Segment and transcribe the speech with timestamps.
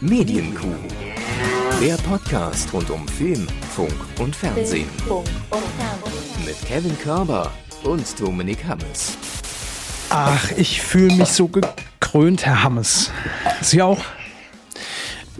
[0.00, 0.76] Medienkuh.
[1.80, 4.88] Der Podcast rund um Film, Funk und Fernsehen.
[6.46, 7.50] Mit Kevin Körber
[7.82, 9.16] und Dominik Hammes.
[10.10, 13.10] Ach, ich fühle mich so gekrönt, Herr Hammes.
[13.60, 13.98] Sie auch?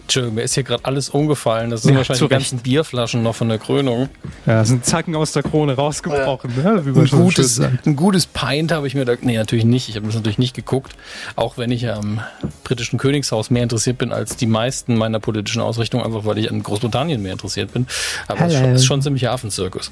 [0.09, 1.69] Entschuldigung, mir ist hier gerade alles umgefallen.
[1.69, 4.09] Das sind ja, wahrscheinlich die ganzen Bierflaschen noch von der Krönung.
[4.47, 6.51] Ja, sind Zacken aus der Krone rausgebrochen.
[6.57, 6.71] Ja.
[6.73, 6.83] Ne?
[6.83, 9.13] Ein, gutes, ein gutes Pint habe ich mir da.
[9.21, 9.87] Nee, natürlich nicht.
[9.87, 10.95] Ich habe das natürlich nicht geguckt.
[11.35, 12.21] Auch wenn ich am
[12.63, 16.63] britischen Königshaus mehr interessiert bin als die meisten meiner politischen Ausrichtungen, einfach weil ich an
[16.63, 17.85] Großbritannien mehr interessiert bin.
[18.27, 19.91] Aber es ist schon, ist schon ein ziemlicher Affenzirkus.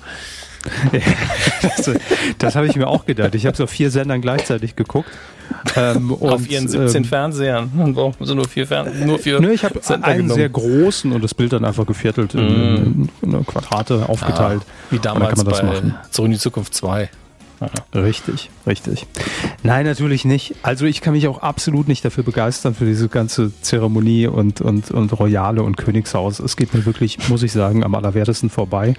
[1.61, 1.91] das,
[2.37, 3.35] das habe ich mir auch gedacht.
[3.35, 5.09] Ich habe so vier Sendern gleichzeitig geguckt.
[5.75, 7.71] Ähm, Auf ihren 17 ähm, Fernsehern.
[7.77, 9.07] Dann brauchen sie nur vier Fernsehern.
[9.07, 10.35] Nur vier Nö, ich habe einen genommen.
[10.35, 12.37] sehr großen und das Bild dann einfach geviertelt mm.
[12.37, 14.61] in, in, Quadrate aufgeteilt.
[14.65, 15.95] Ah, wie damals bei machen.
[16.11, 17.09] Zurück in die Zukunft 2.
[17.59, 18.01] Ja.
[18.01, 19.07] Richtig, richtig.
[19.63, 20.55] Nein, natürlich nicht.
[20.61, 24.91] Also ich kann mich auch absolut nicht dafür begeistern, für diese ganze Zeremonie und, und,
[24.91, 26.39] und Royale und Königshaus.
[26.39, 28.93] Es geht mir wirklich, muss ich sagen, am allerwertesten vorbei.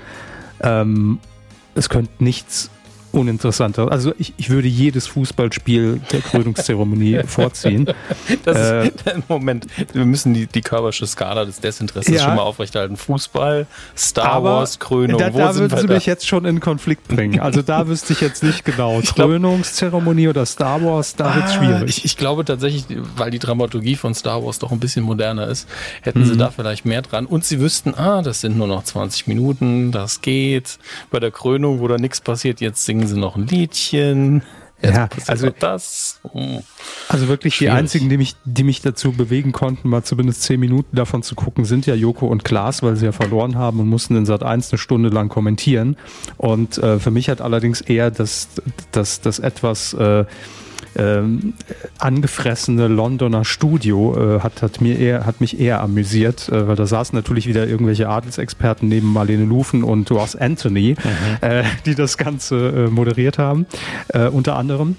[0.60, 1.20] Ähm,
[1.78, 2.70] es könnte nichts
[3.12, 3.90] uninteressanter.
[3.90, 7.86] Also ich, ich würde jedes Fußballspiel der Krönungszeremonie vorziehen.
[8.44, 8.90] Das äh,
[9.28, 12.96] Moment, wir müssen die, die körperische Skala des Desinteresses ja, schon mal aufrechterhalten.
[12.96, 15.18] Fußball, Star Wars, Krönung.
[15.18, 15.94] Da, da würden Sie da?
[15.94, 17.40] mich jetzt schon in Konflikt bringen.
[17.40, 19.00] Also da wüsste ich jetzt nicht genau.
[19.00, 21.88] Krönungszeremonie oder Star Wars, da ah, wird es schwierig.
[21.88, 22.84] Ich, ich, glaube tatsächlich,
[23.16, 25.68] weil die Dramaturgie von Star Wars doch ein bisschen moderner ist,
[26.02, 26.24] hätten mhm.
[26.24, 27.26] sie da vielleicht mehr dran.
[27.26, 30.78] Und sie wüssten, ah, das sind nur noch 20 Minuten, das geht.
[31.10, 34.42] Bei der Krönung, wo da nichts passiert, jetzt singen singen sie noch ein Liedchen.
[34.80, 36.20] Jetzt ja, also das.
[36.22, 36.60] Oh.
[37.08, 37.74] Also wirklich Schwierig.
[37.74, 41.34] die einzigen, die mich, die mich dazu bewegen konnten, mal zumindest zehn Minuten davon zu
[41.34, 44.44] gucken, sind ja Joko und Klaas, weil sie ja verloren haben und mussten in Sat
[44.44, 45.96] 1 eine Stunde lang kommentieren.
[46.36, 48.48] Und äh, für mich hat allerdings eher das,
[48.92, 50.24] das, das etwas äh,
[50.98, 51.54] ähm,
[51.98, 56.86] angefressene Londoner Studio äh, hat, hat, mir eher, hat mich eher amüsiert, äh, weil da
[56.86, 61.48] saßen natürlich wieder irgendwelche Adelsexperten neben Marlene Lufen und Ross Anthony, mhm.
[61.48, 63.66] äh, die das Ganze äh, moderiert haben,
[64.09, 64.97] äh, unter anderem.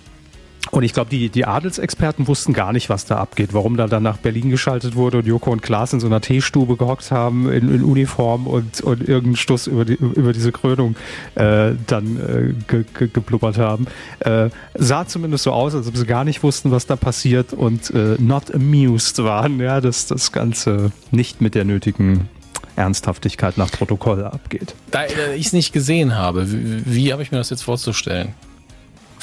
[0.72, 4.04] Und ich glaube, die, die Adelsexperten wussten gar nicht, was da abgeht, warum da dann
[4.04, 7.74] nach Berlin geschaltet wurde und Joko und Klaas in so einer Teestube gehockt haben in,
[7.74, 10.96] in Uniform und, und irgendeinen Stuss über, die, über diese Krönung
[11.36, 13.88] äh, dann äh, ge, ge, geblubbert haben.
[14.20, 17.90] Äh, sah zumindest so aus, als ob sie gar nicht wussten, was da passiert und
[17.92, 22.30] äh, not amused waren, ja, dass das Ganze nicht mit der nötigen
[22.76, 24.76] Ernsthaftigkeit nach Protokoll abgeht.
[24.92, 25.06] Da
[25.36, 28.34] ich es nicht gesehen habe, wie, wie habe ich mir das jetzt vorzustellen?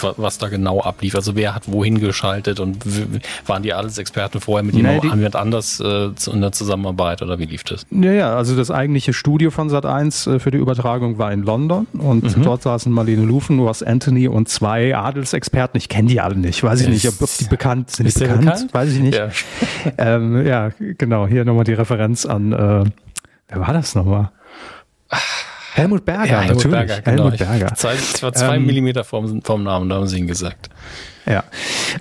[0.03, 1.15] Was da genau ablief.
[1.15, 2.85] Also wer hat wohin geschaltet und
[3.47, 7.65] waren die Adelsexperten vorher mit nee, jemand anders äh, in der Zusammenarbeit oder wie lief
[7.65, 7.87] das?
[7.91, 11.87] Ja, ja, also das eigentliche Studio von Sat1 äh, für die Übertragung war in London
[11.93, 12.43] und mhm.
[12.43, 15.79] dort saßen Marlene Lufen, Ross Anthony und zwei Adelsexperten.
[15.79, 18.07] Ich kenne die alle nicht, weiß ich nicht, ob die bekannt sind.
[18.07, 18.41] Ist bekannt?
[18.41, 18.75] bekannt?
[18.75, 19.17] Weiß ich nicht.
[19.17, 19.31] Ja,
[19.99, 22.85] ähm, ja genau, hier nochmal die Referenz an, äh,
[23.49, 24.31] wer war das nochmal?
[25.77, 26.87] Helmut Berger, ja, Helmut natürlich.
[26.87, 27.25] Berger, genau.
[27.25, 27.67] Helmut Berger.
[27.73, 30.71] Ich, zwei, ich war zwei ähm, Millimeter vom, vom Namen, da haben sie ihn gesagt.
[31.27, 31.45] Ja.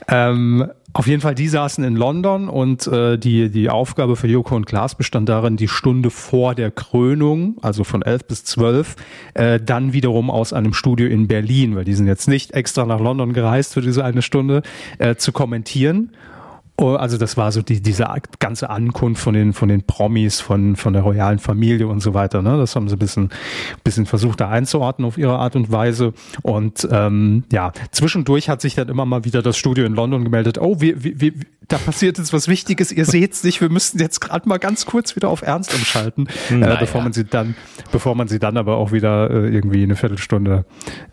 [0.08, 4.56] Ähm, auf jeden Fall, die saßen in London und äh, die, die Aufgabe für Joko
[4.56, 8.96] und Klaas bestand darin, die Stunde vor der Krönung, also von elf bis zwölf,
[9.34, 13.02] äh, dann wiederum aus einem Studio in Berlin, weil die sind jetzt nicht extra nach
[13.02, 14.62] London gereist für diese eine Stunde,
[14.98, 16.12] äh, zu kommentieren.
[16.78, 18.06] Oh, also das war so die, diese
[18.40, 22.42] ganze Ankunft von den, von den Promis, von, von der royalen Familie und so weiter.
[22.42, 22.58] Ne?
[22.58, 23.30] Das haben sie ein bisschen,
[23.86, 26.14] bisschen versucht da einzuordnen auf ihre Art und Weise.
[26.42, 30.58] Und ähm, ja, zwischendurch hat sich dann immer mal wieder das Studio in London gemeldet,
[30.58, 31.32] oh, wir, wir, wir,
[31.70, 35.16] da passiert jetzt was Wichtiges, ihr seht's nicht, wir müssten jetzt gerade mal ganz kurz
[35.16, 36.76] wieder auf Ernst umschalten, naja.
[36.76, 37.56] äh, bevor man sie dann,
[37.94, 40.66] bevor man sie dann aber auch wieder äh, irgendwie eine Viertelstunde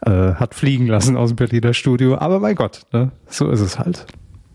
[0.05, 2.19] äh, hat fliegen lassen aus dem Berliner Studio.
[2.19, 3.13] Aber mein Gott, ne?
[3.29, 4.07] so ist es halt.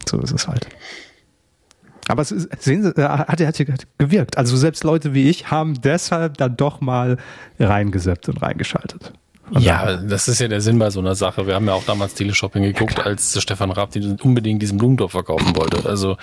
[0.09, 0.67] So ist es halt.
[2.07, 4.37] Aber es ist, sehen Sie, äh, hat, hat, hat gewirkt.
[4.37, 7.17] Also selbst Leute wie ich haben deshalb dann doch mal
[7.59, 9.13] reingeseppt und reingeschaltet.
[9.49, 11.47] Und ja, das ist ja der Sinn bei so einer Sache.
[11.47, 13.91] Wir haben ja auch damals Teleshopping geguckt, ja, als Stefan Raab
[14.23, 15.87] unbedingt diesen Blumentopf verkaufen wollte.
[15.87, 16.17] Also,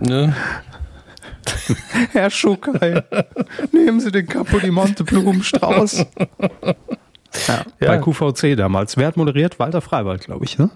[0.00, 0.34] ne?
[2.12, 3.02] Herr Schuckei,
[3.72, 6.06] nehmen Sie den Capodimonte Blumenstrauß.
[7.46, 7.88] Ja, ja.
[7.88, 8.96] Bei QVC damals.
[8.96, 9.58] Wer hat moderiert?
[9.58, 10.70] Walter Freiwald, glaube ich, ne?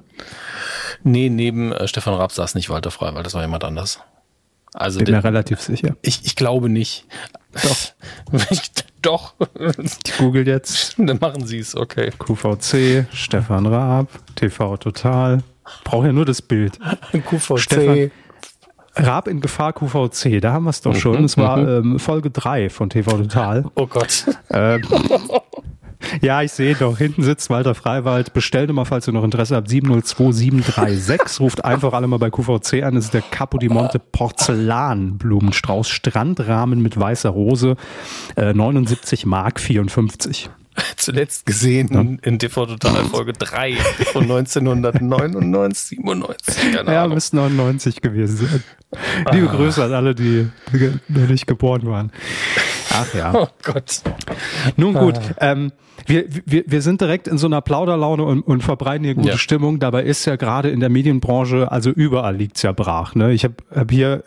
[1.03, 4.01] Nee, neben äh, Stefan Raab saß nicht Walter Freiwald, das war jemand anders.
[4.75, 5.97] Also Bin mir relativ sicher.
[6.03, 7.07] Ich, ich glaube nicht.
[7.53, 8.51] Doch.
[8.51, 8.71] ich,
[9.03, 9.35] doch.
[10.05, 10.95] Ich google jetzt.
[10.99, 12.11] Dann machen Sie es, okay.
[12.19, 15.43] QVC, Stefan Raab, TV Total.
[15.85, 16.79] Brauche ja nur das Bild.
[17.13, 17.59] QVC.
[17.59, 18.11] Stefan,
[18.95, 21.25] Raab in Gefahr QVC, da haben wir es doch schon.
[21.25, 21.93] Es war mhm.
[21.93, 23.65] ähm, Folge 3 von TV Total.
[23.75, 24.27] Oh Gott.
[24.51, 24.83] Ähm,
[26.21, 26.99] Ja, ich sehe doch.
[26.99, 28.33] Hinten sitzt Walter Freiwald.
[28.33, 29.69] Bestellt mal, falls ihr noch Interesse habt.
[29.69, 31.41] 702736.
[31.41, 32.95] Ruft einfach alle mal bei QVC an.
[32.95, 35.89] Das ist der Capo di Monte Porzellanblumenstrauß.
[35.89, 37.77] Strandrahmen mit weißer Rose.
[38.37, 40.51] Äh, 79 Mark 54.
[40.97, 42.29] Zuletzt gesehen ja.
[42.29, 43.75] in TV Total Folge 3
[44.13, 46.73] von 1999, 97.
[46.73, 48.65] Keine ja, müsste 99 gewesen sein.
[49.33, 49.57] Liebe ah.
[49.57, 50.49] Grüße an alle, die
[51.09, 52.13] noch nicht geboren waren.
[52.91, 53.35] Ach ja.
[53.35, 54.03] Oh Gott.
[54.77, 55.53] Nun gut, ah.
[55.53, 55.73] ähm,
[56.07, 59.39] wir, wir, wir sind direkt in so einer Plauderlaune und, und verbreiten hier gute ja.
[59.39, 59.79] Stimmung.
[59.79, 63.15] Dabei ist ja gerade in der Medienbranche, also überall liegt's ja brach.
[63.15, 63.33] Ne?
[63.33, 64.25] Ich habe hab hier,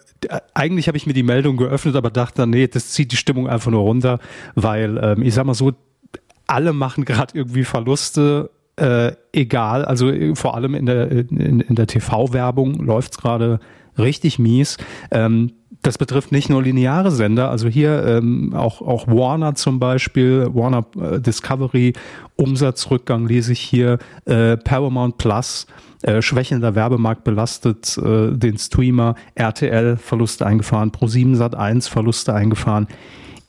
[0.54, 3.72] eigentlich habe ich mir die Meldung geöffnet, aber dachte nee, das zieht die Stimmung einfach
[3.72, 4.20] nur runter,
[4.56, 5.74] weil ähm, ich sag mal so,
[6.48, 11.76] alle machen gerade irgendwie Verluste, äh, egal, also äh, vor allem in der, in, in
[11.76, 13.60] der TV-Werbung läuft's gerade
[13.98, 14.78] richtig mies.
[15.12, 20.50] Ähm, das betrifft nicht nur lineare Sender, also hier ähm, auch, auch Warner zum Beispiel,
[20.52, 21.94] Warner äh, Discovery,
[22.36, 25.68] Umsatzrückgang lese ich hier, äh, Paramount Plus,
[26.02, 32.88] äh, schwächender Werbemarkt belastet äh, den Streamer, RTL Verluste eingefahren, Pro7 Sat 1 Verluste eingefahren.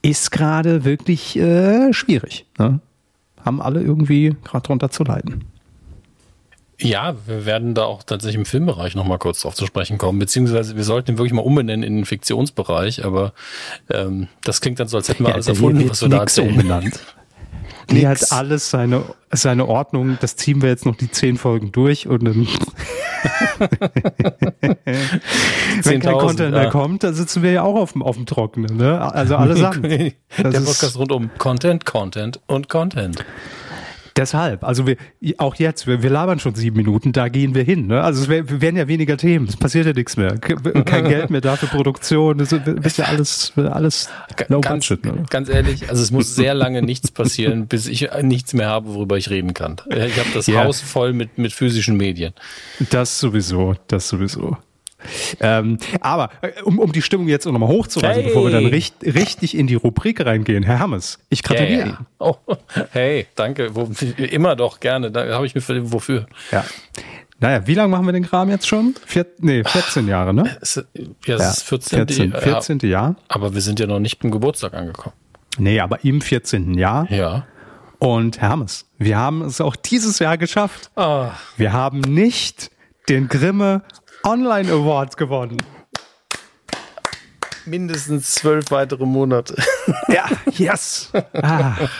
[0.02, 2.46] Ist gerade wirklich äh, schwierig.
[2.58, 2.81] Ne?
[3.44, 5.44] Haben alle irgendwie gerade drunter zu leiden.
[6.78, 10.76] Ja, wir werden da auch tatsächlich im Filmbereich nochmal kurz drauf zu sprechen kommen, beziehungsweise
[10.76, 13.32] wir sollten ihn wirklich mal umbenennen in den Fiktionsbereich, aber
[13.90, 16.50] ähm, das klingt dann so, als hätten wir ja, alles erfunden, was wir da erzählen.
[16.50, 17.00] Umbenannt.
[17.90, 22.06] Die hat alles seine, seine Ordnung, das ziehen wir jetzt noch die zehn Folgen durch
[22.08, 22.46] und dann
[25.82, 26.62] wenn kein Content ja.
[26.62, 29.00] mehr kommt, dann sitzen wir ja auch auf dem, auf dem Trockenen, ne?
[29.00, 29.82] Also alle Sachen.
[29.82, 33.24] Der Podcast rund um Content, Content und Content.
[34.16, 34.96] Deshalb, also wir,
[35.36, 37.86] auch jetzt, wir, wir labern schon sieben Minuten, da gehen wir hin.
[37.86, 38.02] Ne?
[38.02, 40.38] Also es wär, wir werden ja weniger Themen, es passiert ja nichts mehr.
[40.38, 44.08] Kein Geld mehr da für Produktion, das ist ja alles, alles
[44.48, 45.04] low ganz, budget.
[45.04, 45.24] Ne?
[45.28, 49.18] Ganz ehrlich, also es muss sehr lange nichts passieren, bis ich nichts mehr habe, worüber
[49.18, 49.76] ich reden kann.
[49.90, 50.64] Ich habe das ja.
[50.64, 52.32] Haus voll mit, mit physischen Medien.
[52.90, 54.56] Das sowieso, das sowieso.
[55.41, 58.31] Ähm, aber äh, um, um die Stimmung jetzt nochmal hochzureißen, hey.
[58.31, 61.87] bevor wir dann richt, richtig in die Rubrik reingehen, Herr Hermes, ich gratuliere yeah.
[61.87, 62.06] Ihnen.
[62.19, 62.37] Oh,
[62.91, 63.75] hey, danke.
[63.75, 63.88] Wo,
[64.19, 65.11] immer doch gerne.
[65.11, 66.26] Da habe ich mir für, wofür.
[66.50, 66.64] Ja.
[67.38, 68.94] Naja, wie lange machen wir den Kram jetzt schon?
[69.05, 70.56] Vier, nee, 14 Jahre, ne?
[70.62, 70.82] Es,
[71.26, 71.99] ja, es ist 14.
[71.99, 72.32] 14.
[72.32, 72.79] 14.
[72.81, 73.17] Jahr.
[73.29, 75.14] Aber wir sind ja noch nicht beim Geburtstag angekommen.
[75.58, 76.75] Nee, aber im 14.
[76.75, 77.11] Jahr.
[77.11, 77.47] Ja.
[77.99, 80.91] Und Hermes, wir haben es auch dieses Jahr geschafft.
[80.97, 81.29] Oh.
[81.56, 82.70] Wir haben nicht
[83.08, 83.82] den Grimme
[84.26, 85.62] Online Awards gewonnen.
[87.64, 89.55] Mindestens zwölf weitere Monate.
[90.08, 91.12] Ja, yes.
[91.43, 91.90] Ach,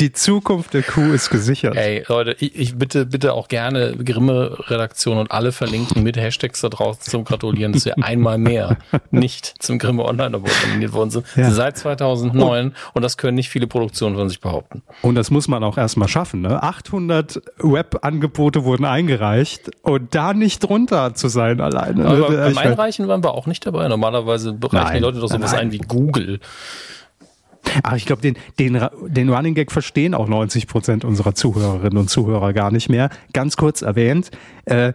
[0.00, 1.76] die Zukunft der Kuh ist gesichert.
[1.76, 6.68] Ey, Leute, ich, ich bitte, bitte auch gerne Grimme-Redaktion und alle verlinken mit Hashtags da
[6.68, 8.78] draußen zum Gratulieren, dass wir einmal mehr
[9.10, 11.26] nicht zum Grimme Online Award nominiert worden sind.
[11.36, 11.50] Ja.
[11.50, 14.82] Seit 2009 und, und, das können nicht viele Produktionen von sich behaupten.
[15.02, 16.40] Und das muss man auch erstmal schaffen.
[16.40, 16.62] Ne?
[16.62, 22.06] 800 Web-Angebote wurden eingereicht und da nicht drunter zu sein alleine.
[22.06, 23.86] Aber beim Einreichen waren wir auch nicht dabei.
[23.88, 26.40] Normalerweise bereichen nein, die Leute doch sowas ein wie Google.
[27.82, 32.10] Ach, ich glaube, den, den, den Running Gag verstehen auch 90 Prozent unserer Zuhörerinnen und
[32.10, 33.10] Zuhörer gar nicht mehr.
[33.32, 34.30] Ganz kurz erwähnt,
[34.64, 34.92] äh,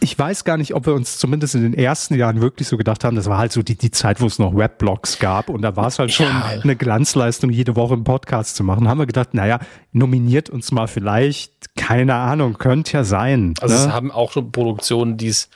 [0.00, 3.04] ich weiß gar nicht, ob wir uns zumindest in den ersten Jahren wirklich so gedacht
[3.04, 5.76] haben, das war halt so die, die Zeit, wo es noch Webblogs gab und da
[5.76, 6.60] war es halt schon ja.
[6.62, 8.88] eine Glanzleistung, jede Woche einen Podcast zu machen.
[8.88, 9.60] Haben wir gedacht, naja,
[9.92, 13.54] nominiert uns mal vielleicht, keine Ahnung, könnte ja sein.
[13.60, 13.80] Also ne?
[13.80, 15.48] es haben auch schon Produktionen, die es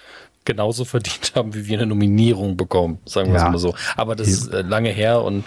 [0.49, 3.47] genauso verdient haben, wie wir eine Nominierung bekommen, sagen wir ja.
[3.47, 3.75] es mal so.
[3.97, 5.45] Aber das ist äh, lange her und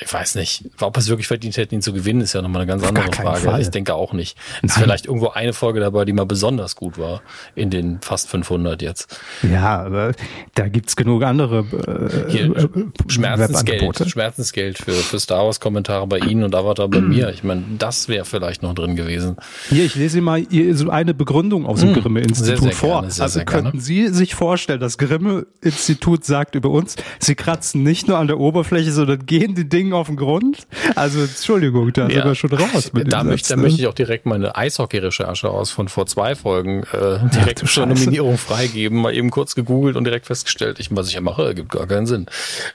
[0.00, 2.68] ich weiß nicht, ob es wirklich verdient hätten, ihn zu gewinnen, ist ja nochmal eine
[2.68, 3.40] ganz andere Frage.
[3.40, 3.60] Fall.
[3.60, 4.38] Ich denke auch nicht.
[4.62, 7.22] Es ist vielleicht irgendwo eine Folge dabei, die mal besonders gut war
[7.54, 9.20] in den fast 500 jetzt.
[9.42, 10.12] Ja, aber
[10.54, 12.68] da gibt's genug andere äh, Hier, äh,
[13.08, 17.28] Schmerzensgeld, Schmerzensgeld für, für Star Wars Kommentare bei Ihnen und Avatar bei mir.
[17.30, 19.36] Ich meine, das wäre vielleicht noch drin gewesen.
[19.68, 23.00] Hier, ich lese mal hier so eine Begründung aus dem hm, Grimme-Institut vor.
[23.00, 27.82] Gerne, sehr, also sehr könnten Sie sich vorstellen, das Grimme-Institut sagt über uns, Sie kratzen
[27.82, 30.66] nicht nur an der Oberfläche, sondern gehen die Dinge Ding auf den Grund?
[30.94, 32.14] Also, Entschuldigung, da ja.
[32.14, 32.92] sind wir schon raus.
[32.92, 36.84] Mit da, möchte, da möchte ich auch direkt meine Eishockey-Recherche aus von vor zwei Folgen
[36.92, 38.98] äh, direkt zur Nominierung freigeben.
[38.98, 42.06] Mal eben kurz gegoogelt und direkt festgestellt, ich, was ich ja mache, ergibt gar keinen
[42.06, 42.26] Sinn.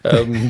[0.03, 0.49] Ähm,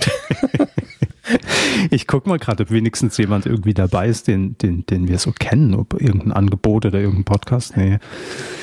[1.91, 5.31] Ich guck mal gerade, ob wenigstens jemand irgendwie dabei ist, den, den, den wir so
[5.31, 7.77] kennen, ob irgendein Angebot oder irgendein Podcast.
[7.77, 7.99] Nee.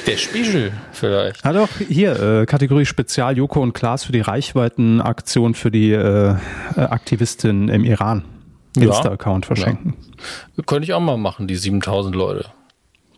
[0.06, 1.44] Der Spiegel vielleicht.
[1.44, 6.35] Ah doch, hier, äh, Kategorie Spezial, Joko und Klaas für die Reichweitenaktion für die äh,
[6.76, 8.25] Aktivistin im Iran.
[8.76, 9.94] Insta-Account verschenken.
[10.56, 10.64] Ja.
[10.64, 12.47] Könnte ich auch mal machen, die 7000 Leute.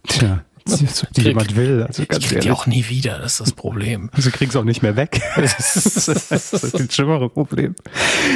[0.06, 1.82] Tja, die jemand will.
[1.82, 4.10] Also ganz ich krieg die auch nie wieder, das ist das Problem.
[4.16, 5.20] Sie kriegen es auch nicht mehr weg.
[5.36, 7.74] das ist das schlimmere Problem.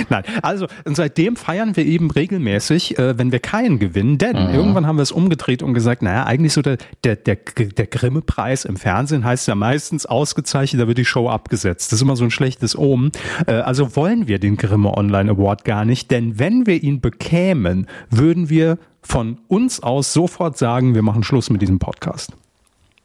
[0.09, 4.55] Nein, also und seitdem feiern wir eben regelmäßig, äh, wenn wir keinen gewinnen, denn mhm.
[4.55, 8.65] irgendwann haben wir es umgedreht und gesagt, naja, eigentlich so der, der, der, der Grimme-Preis
[8.65, 11.93] im Fernsehen heißt ja meistens ausgezeichnet, da wird die Show abgesetzt.
[11.93, 13.13] Das ist immer so ein schlechtes Omen.
[13.47, 17.87] Äh, also wollen wir den Grimme Online Award gar nicht, denn wenn wir ihn bekämen,
[18.11, 22.33] würden wir von uns aus sofort sagen, wir machen Schluss mit diesem Podcast.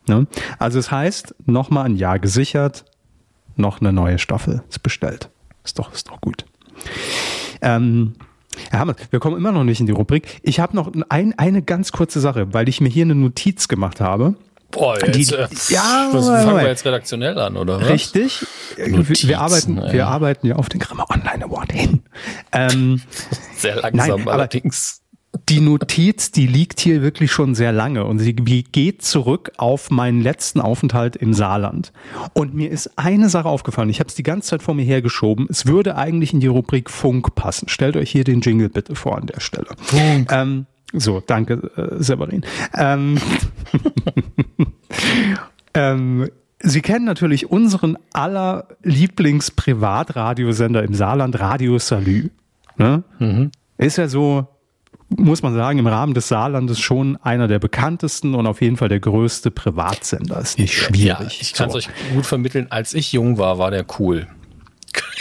[0.07, 0.27] Ne?
[0.59, 2.85] Also es heißt, nochmal ein Jahr gesichert,
[3.55, 5.29] noch eine neue Staffel ist bestellt.
[5.63, 6.45] Ist doch, ist doch gut.
[7.61, 8.13] Ähm,
[8.69, 10.39] Herr Hammer, wir kommen immer noch nicht in die Rubrik.
[10.43, 14.01] Ich habe noch ein, eine ganz kurze Sache, weil ich mir hier eine Notiz gemacht
[14.01, 14.35] habe.
[14.71, 17.89] Boah, jetzt, die, äh, ja, was fangen wir jetzt redaktionell an, oder was?
[17.89, 18.45] Richtig.
[18.87, 19.93] Notizen, wir, arbeiten, ja.
[19.93, 22.03] wir arbeiten ja auf den Grimme Online Award hin.
[22.51, 23.01] Ähm,
[23.55, 25.01] Sehr langsam nein, allerdings
[25.49, 30.21] die Notiz, die liegt hier wirklich schon sehr lange und sie geht zurück auf meinen
[30.21, 31.91] letzten Aufenthalt im Saarland.
[32.33, 33.89] Und mir ist eine Sache aufgefallen.
[33.89, 35.47] Ich habe es die ganze Zeit vor mir hergeschoben.
[35.49, 37.67] Es würde eigentlich in die Rubrik Funk passen.
[37.67, 39.67] Stellt euch hier den Jingle bitte vor an der Stelle.
[39.81, 40.31] Funk.
[40.31, 42.45] Ähm, so, danke, äh, Severin.
[42.73, 43.17] Ähm,
[45.73, 46.29] ähm,
[46.61, 52.31] Sie kennen natürlich unseren aller Lieblings-Privatradiosender im Saarland, Radio Salü.
[52.77, 53.03] Ne?
[53.19, 53.51] Mhm.
[53.77, 54.47] Ist ja so
[55.17, 58.89] muss man sagen, im Rahmen des Saarlandes schon einer der bekanntesten und auf jeden Fall
[58.89, 60.39] der größte Privatsender.
[60.39, 61.03] Ist nicht schwierig.
[61.03, 61.77] Ja, ich kann es so.
[61.79, 62.67] euch gut vermitteln.
[62.69, 64.27] Als ich jung war, war der cool.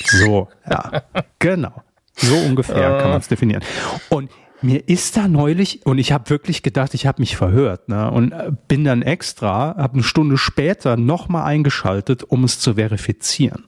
[0.06, 1.02] So, ja,
[1.38, 1.82] genau.
[2.16, 3.62] So ungefähr kann man es definieren.
[4.08, 4.30] Und
[4.64, 8.10] mir ist da neulich, und ich habe wirklich gedacht, ich habe mich verhört, ne?
[8.10, 13.64] Und äh, bin dann extra, habe eine Stunde später nochmal eingeschaltet, um es zu verifizieren.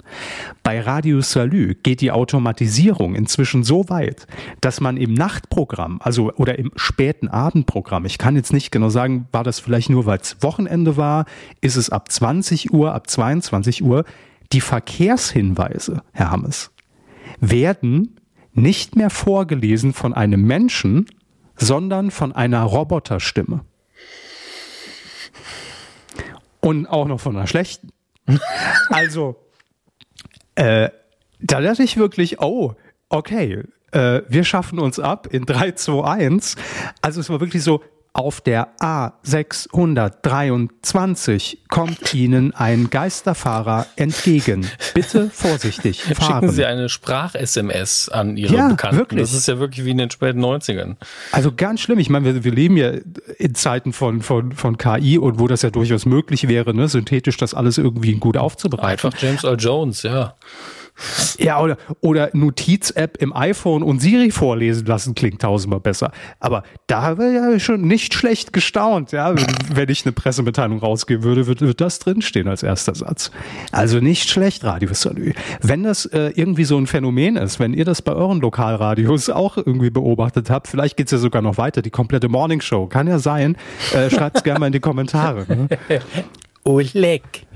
[0.63, 4.27] Bei Radio Salü geht die Automatisierung inzwischen so weit,
[4.61, 9.29] dass man im Nachtprogramm, also oder im späten Abendprogramm, ich kann jetzt nicht genau sagen,
[9.33, 11.27] war das vielleicht nur, weil es Wochenende war,
[11.61, 14.05] ist es ab 20 Uhr, ab 22 Uhr,
[14.53, 16.71] die Verkehrshinweise, Herr Hammes,
[17.41, 18.17] werden
[18.57, 21.07] nicht mehr vorgelesen von einem Menschen,
[21.57, 23.65] sondern von einer Roboterstimme.
[26.61, 27.91] Und auch noch von einer schlechten.
[28.91, 29.37] also,
[30.57, 30.91] äh,
[31.41, 32.75] da dachte ich wirklich, oh,
[33.09, 36.57] okay, äh, wir schaffen uns ab in 3, 2, 1.
[37.03, 37.83] Also es war wirklich so,
[38.17, 44.67] auf der A623 kommt Ihnen ein Geisterfahrer entgegen.
[44.95, 46.45] Bitte vorsichtig fahren.
[46.45, 48.97] Schicken Sie eine Sprach-SMS an Ihre ja, Bekannten.
[48.97, 49.21] Wirklich.
[49.21, 50.97] Das ist ja wirklich wie in den späten 90ern.
[51.31, 51.99] Also ganz schlimm.
[51.99, 52.93] Ich meine, wir, wir leben ja
[53.37, 57.37] in Zeiten von, von, von KI und wo das ja durchaus möglich wäre, ne, synthetisch
[57.37, 59.07] das alles irgendwie gut aufzubereiten.
[59.07, 60.37] Einfach James Earl Jones, ja.
[61.39, 66.13] Ja, oder, oder Notiz-App im iPhone und Siri vorlesen lassen klingt tausendmal besser.
[66.41, 69.35] Aber da habe ich ja schon nicht schlecht gestaunt, ja.
[69.73, 73.31] Wenn ich eine Pressemitteilung rausgeben würde, würde, würde das drinstehen als erster Satz.
[73.73, 75.33] Also nicht schlecht, Radio Salü.
[75.61, 79.57] Wenn das äh, irgendwie so ein Phänomen ist, wenn ihr das bei euren Lokalradios auch
[79.57, 83.19] irgendwie beobachtet habt, vielleicht geht's ja sogar noch weiter, die komplette Morning Show, kann ja
[83.19, 83.57] sein,
[83.95, 85.47] äh, schreibt es gerne mal in die Kommentare.
[85.49, 85.69] Ne?
[86.65, 87.47] Oleg.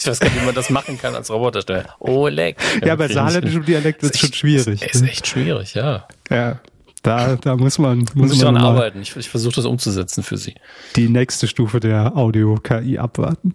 [0.00, 1.84] Ich weiß gar nicht, wie man das machen kann als Roboterstelle.
[1.98, 2.56] Oleg.
[2.82, 4.82] Ja, bei saarländischem Dialekt wird es schon schwierig.
[4.82, 6.08] Ist, ist echt schwierig, ja.
[6.30, 6.58] Ja.
[7.02, 9.00] Da, da muss man muss, muss ich dran arbeiten.
[9.00, 10.54] Ich, ich versuche das umzusetzen für Sie.
[10.96, 13.54] Die nächste Stufe der Audio-KI abwarten.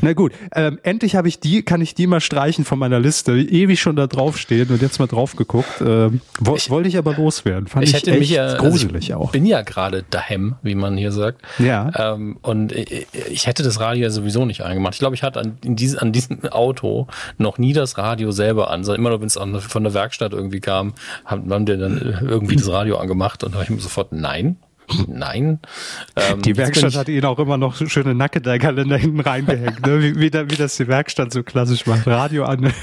[0.00, 3.32] Na gut, ähm, endlich habe ich die, kann ich die mal streichen von meiner Liste.
[3.32, 5.68] Ewig schon da draufstehen und jetzt mal drauf geguckt.
[5.82, 7.66] Ähm, wo, ich, wollte ich aber loswerden.
[7.66, 9.32] Fand ich, ich hätte mich ja, gruselig also ich auch.
[9.32, 11.42] bin ja gerade daheim, wie man hier sagt.
[11.58, 12.14] Ja.
[12.14, 14.94] Ähm, und ich, ich hätte das Radio ja sowieso nicht angemacht.
[14.94, 18.70] Ich glaube, ich hatte an, in diesem, an diesem Auto noch nie das Radio selber
[18.70, 20.94] an, sondern immer nur, wenn es von der Werkstatt irgendwie kam,
[21.26, 24.56] haben, haben wir dann irgendwie das Radio angemacht und habe ich mir sofort nein.
[25.06, 25.60] Nein.
[26.16, 30.02] Ähm, die Werkstatt hat ihnen auch immer noch schöne Nackedei-Kalender hinten reingehängt, ne?
[30.02, 32.06] wie, wie, wie, das die Werkstatt so klassisch macht.
[32.06, 32.74] Radio an und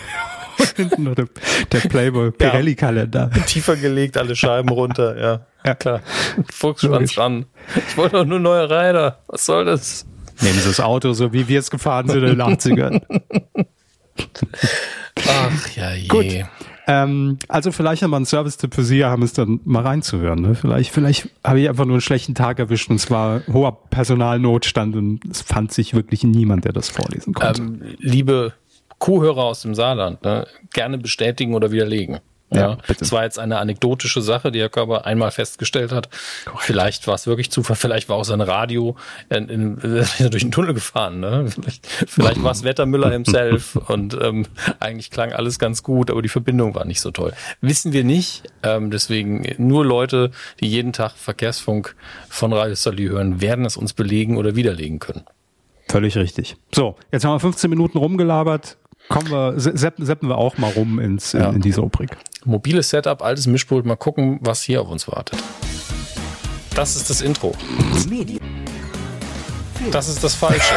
[0.76, 1.28] hinten noch der,
[1.72, 3.30] der Playboy Pirelli-Kalender.
[3.36, 5.46] Ja, tiefer gelegt, alle Scheiben runter, ja.
[5.66, 6.02] Ja, klar.
[6.50, 7.46] Fuchsschwanz dran.
[7.90, 9.20] Ich wollte doch nur neue Räder.
[9.28, 10.06] Was soll das?
[10.42, 13.02] Nehmen Sie das Auto, so wie wir es gefahren sind in den 80ern.
[15.28, 16.08] Ach ja je.
[16.08, 16.26] Gut.
[16.88, 20.42] Ähm, also vielleicht nochmal ein Service-Tipp für Sie, haben es dann mal reinzuhören.
[20.42, 20.56] Ne?
[20.56, 24.96] Vielleicht, vielleicht habe ich einfach nur einen schlechten Tag erwischt und es war hoher Personalnotstand
[24.96, 27.62] und es fand sich wirklich niemand, der das vorlesen konnte.
[27.62, 28.54] Ähm, liebe
[29.00, 30.48] Kuhhörer aus dem Saarland, ne?
[30.74, 32.20] gerne bestätigen oder widerlegen.
[32.50, 36.10] Ja, ja das war jetzt eine anekdotische Sache, die Herr Körper einmal festgestellt hat.
[36.46, 36.64] Correct.
[36.64, 38.96] Vielleicht war es wirklich Zufall, vielleicht war auch sein Radio
[39.30, 41.20] in, in, in, durch den Tunnel gefahren.
[41.20, 41.50] Ne?
[41.50, 44.46] Vielleicht, vielleicht war es Wettermüller himself und ähm,
[44.80, 47.34] eigentlich klang alles ganz gut, aber die Verbindung war nicht so toll.
[47.62, 48.44] Wissen wir nicht.
[48.64, 51.96] Ähm, deswegen nur Leute, die jeden Tag Verkehrsfunk
[52.30, 55.24] von Radio Salü hören, werden es uns belegen oder widerlegen können.
[55.90, 56.58] Völlig richtig.
[56.74, 58.78] So, jetzt haben wir 15 Minuten rumgelabert.
[59.10, 61.50] Kommen wir, seppen, seppen wir auch mal rum ins, in, ja.
[61.52, 62.18] in diese Rubrik.
[62.48, 65.38] Mobiles Setup, altes Mischpult, mal gucken, was hier auf uns wartet.
[66.74, 67.54] Das ist das Intro.
[69.92, 70.74] Das ist das Falsche.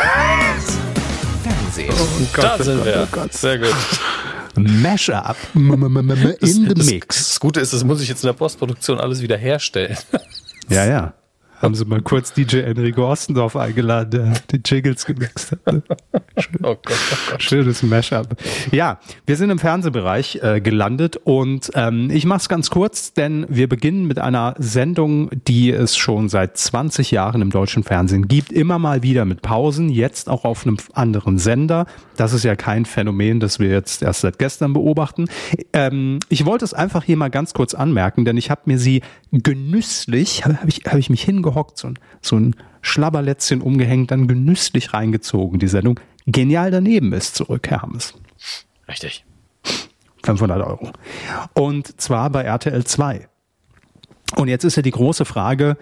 [1.44, 1.94] Fernsehen.
[1.94, 3.06] Oh Gott, da sind wir.
[3.06, 3.32] Oh Gott.
[3.32, 3.74] Sehr gut.
[4.56, 5.70] Mashup in
[6.74, 7.28] the mix.
[7.28, 9.96] Das Gute ist, das muss ich jetzt in der Postproduktion alles wieder herstellen.
[10.68, 11.14] Ja, ja
[11.60, 15.66] haben sie mal kurz DJ Enrico Ostendorf eingeladen, der die Jiggles gemixt hat.
[15.66, 15.82] Ne?
[16.38, 17.42] Schön, oh Gott, oh Gott.
[17.42, 18.36] Schönes Mashup.
[18.70, 23.44] Ja, wir sind im Fernsehbereich äh, gelandet und ähm, ich mache es ganz kurz, denn
[23.48, 28.52] wir beginnen mit einer Sendung, die es schon seit 20 Jahren im deutschen Fernsehen gibt.
[28.52, 31.84] Immer mal wieder mit Pausen, jetzt auch auf einem anderen Sender.
[32.16, 35.26] Das ist ja kein Phänomen, das wir jetzt erst seit gestern beobachten.
[35.72, 39.02] Ähm, ich wollte es einfach hier mal ganz kurz anmerken, denn ich habe mir sie
[39.32, 44.10] genüsslich, habe hab ich, hab ich mich hingebracht, gehockt, so ein, so ein Schlabberlätzchen umgehängt,
[44.10, 46.00] dann genüsslich reingezogen, die Sendung.
[46.30, 48.14] Genial daneben ist zurück, Herr Hammes.
[48.88, 49.24] Richtig.
[50.24, 50.92] 500 Euro.
[51.54, 53.28] Und zwar bei RTL 2.
[54.36, 55.76] Und jetzt ist ja die große Frage,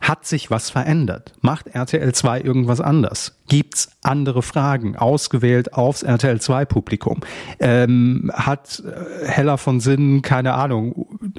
[0.00, 1.32] hat sich was verändert?
[1.40, 3.40] Macht RTL 2 irgendwas anders?
[3.48, 7.20] Gibt's andere Fragen, ausgewählt aufs RTL 2 Publikum?
[7.60, 11.32] Ähm, hat äh, Heller von Sinnen, keine Ahnung,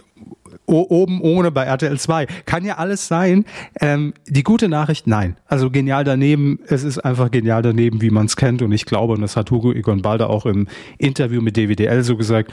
[0.67, 2.27] oben ohne bei RTL 2.
[2.45, 3.45] Kann ja alles sein.
[3.79, 5.38] Ähm, die gute Nachricht, nein.
[5.48, 8.62] Also genial daneben, es ist einfach genial daneben, wie man es kennt.
[8.62, 10.67] Und ich glaube, und das hat Hugo Egon Balder auch im
[10.98, 12.51] Interview mit DWDL so gesagt,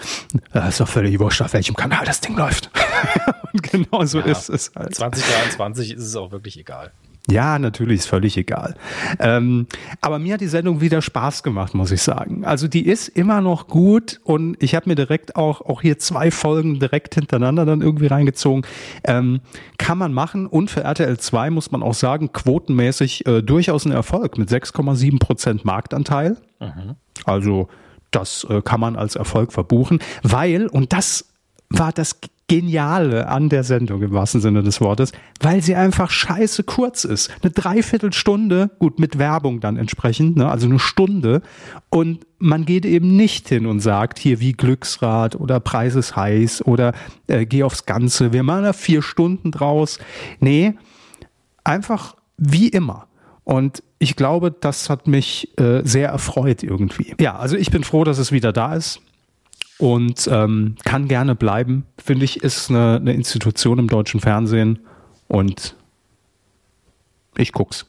[0.52, 2.70] das ist doch völlig wurscht, auf welchem Kanal das Ding läuft.
[3.52, 4.94] und genau so ja, ist es halt.
[4.94, 6.92] 2023 ist es auch wirklich egal.
[7.30, 8.74] Ja, natürlich, ist völlig egal.
[9.20, 9.66] Ähm,
[10.00, 12.44] aber mir hat die Sendung wieder Spaß gemacht, muss ich sagen.
[12.44, 16.32] Also die ist immer noch gut und ich habe mir direkt auch, auch hier zwei
[16.32, 18.66] Folgen direkt hintereinander dann irgendwie reingezogen.
[19.04, 19.40] Ähm,
[19.78, 23.92] kann man machen und für RTL 2 muss man auch sagen, quotenmäßig äh, durchaus ein
[23.92, 26.38] Erfolg mit 6,7 Prozent Marktanteil.
[26.58, 26.96] Mhm.
[27.24, 27.68] Also
[28.10, 31.26] das äh, kann man als Erfolg verbuchen, weil, und das
[31.70, 32.20] war das
[32.52, 37.30] Geniale an der Sendung im wahrsten Sinne des Wortes, weil sie einfach scheiße kurz ist.
[37.40, 41.40] Eine Dreiviertelstunde, gut, mit Werbung dann entsprechend, ne, also eine Stunde.
[41.88, 46.66] Und man geht eben nicht hin und sagt, hier wie Glücksrad oder Preis ist heiß
[46.66, 46.92] oder
[47.26, 49.98] äh, geh aufs Ganze, wir machen da vier Stunden draus.
[50.38, 50.74] Nee,
[51.64, 53.06] einfach wie immer.
[53.44, 57.14] Und ich glaube, das hat mich äh, sehr erfreut irgendwie.
[57.18, 59.00] Ja, also ich bin froh, dass es wieder da ist
[59.78, 61.86] und ähm, kann gerne bleiben.
[62.02, 64.80] Finde ich, ist eine, eine Institution im deutschen Fernsehen
[65.28, 65.74] und
[67.36, 67.86] ich guck's.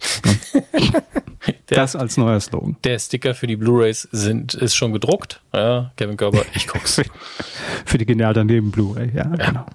[1.66, 2.76] das als neuer Slogan.
[2.84, 5.40] Der Sticker für die Blu-rays sind ist schon gedruckt.
[5.52, 7.00] Ja, Kevin Körber, ich guck's.
[7.84, 9.66] für die genial daneben Blu-ray, ja, ja, genau.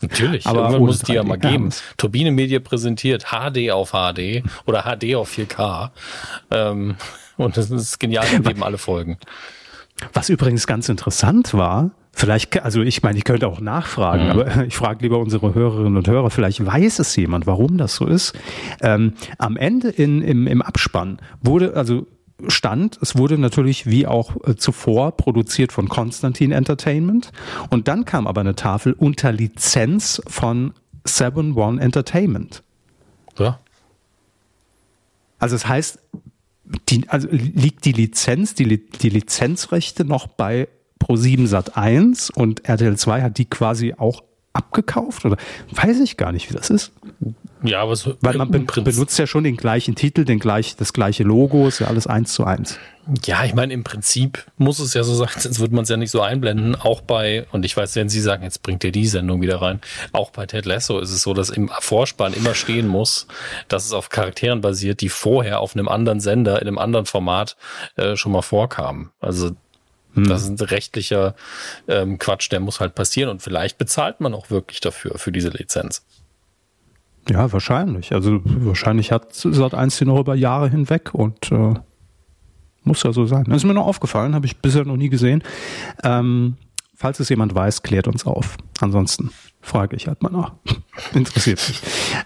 [0.00, 1.70] Natürlich, aber irgendwann muss es die ja mal geben.
[1.96, 5.90] Turbine Media präsentiert HD auf HD oder HD auf 4K.
[6.50, 6.96] Ähm,
[7.36, 9.18] und das ist genial daneben alle Folgen.
[10.12, 14.30] Was übrigens ganz interessant war, vielleicht, also ich meine, ich könnte auch nachfragen, mhm.
[14.30, 18.06] aber ich frage lieber unsere Hörerinnen und Hörer, vielleicht weiß es jemand, warum das so
[18.06, 18.38] ist.
[18.80, 22.06] Ähm, am Ende in, im, im Abspann wurde, also
[22.46, 27.32] stand, es wurde natürlich wie auch äh, zuvor produziert von Konstantin Entertainment
[27.70, 30.72] und dann kam aber eine Tafel unter Lizenz von
[31.04, 32.62] Seven One Entertainment.
[33.38, 33.58] Ja.
[35.38, 35.98] Also es das heißt,
[36.88, 40.68] die, also liegt die Lizenz, die, die Lizenzrechte noch bei
[41.00, 44.22] Pro7 Sat 1 und RTL 2 hat die quasi auch
[44.58, 45.36] abgekauft oder
[45.72, 46.92] weiß ich gar nicht, wie das ist.
[47.62, 50.92] Ja, aber so weil man be benutzt ja schon den gleichen Titel, den gleich, das
[50.92, 52.78] gleiche Logo, ist ja alles eins zu eins.
[53.24, 55.96] Ja, ich meine, im Prinzip muss es ja so sein, sonst würde man es ja
[55.96, 56.76] nicht so einblenden.
[56.76, 59.80] Auch bei, und ich weiß, wenn Sie sagen, jetzt bringt ihr die Sendung wieder rein,
[60.12, 63.26] auch bei Ted Lasso ist es so, dass im Vorspann immer stehen muss,
[63.66, 67.56] dass es auf Charakteren basiert, die vorher auf einem anderen Sender, in einem anderen Format
[67.96, 69.10] äh, schon mal vorkamen.
[69.20, 69.50] Also
[70.24, 70.28] hm.
[70.28, 71.34] das ist ein rechtlicher
[71.86, 75.50] ähm, Quatsch, der muss halt passieren und vielleicht bezahlt man auch wirklich dafür, für diese
[75.50, 76.04] Lizenz.
[77.30, 78.12] Ja, wahrscheinlich.
[78.12, 81.74] Also wahrscheinlich hat Sat 1 die noch über Jahre hinweg und äh,
[82.84, 83.44] muss ja so sein.
[83.44, 85.42] Das ist mir noch aufgefallen, habe ich bisher noch nie gesehen.
[86.02, 86.56] Ähm,
[86.94, 88.56] falls es jemand weiß, klärt uns auf.
[88.80, 90.54] Ansonsten frage ich halt mal nach.
[91.14, 91.82] Interessiert mich.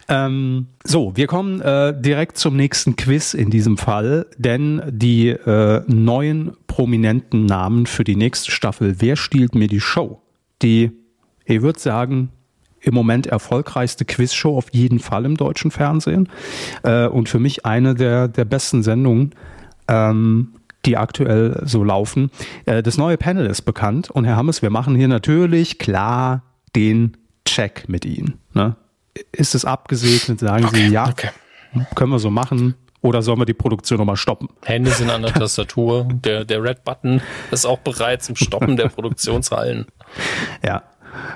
[0.08, 5.82] Ähm, so, wir kommen äh, direkt zum nächsten Quiz in diesem Fall, denn die äh,
[5.86, 10.22] neuen prominenten Namen für die nächste Staffel Wer stiehlt mir die Show?
[10.62, 10.92] Die,
[11.44, 12.30] ich würde sagen,
[12.82, 16.28] im Moment erfolgreichste Quizshow auf jeden Fall im deutschen Fernsehen
[16.82, 19.34] äh, und für mich eine der, der besten Sendungen,
[19.88, 22.30] ähm, die aktuell so laufen.
[22.64, 26.42] Äh, das neue Panel ist bekannt und Herr Hammes, wir machen hier natürlich klar
[26.74, 28.38] den Check mit Ihnen.
[28.52, 28.76] Ne?
[29.32, 30.40] Ist es abgesegnet?
[30.40, 31.30] Sagen okay, Sie ja, okay.
[31.94, 32.74] können wir so machen.
[33.00, 34.48] Oder sollen wir die Produktion nochmal stoppen?
[34.64, 36.08] Hände sind an der Tastatur.
[36.10, 39.86] Der, der Red Button ist auch bereit zum Stoppen der Produktionshallen.
[40.64, 40.84] Ja,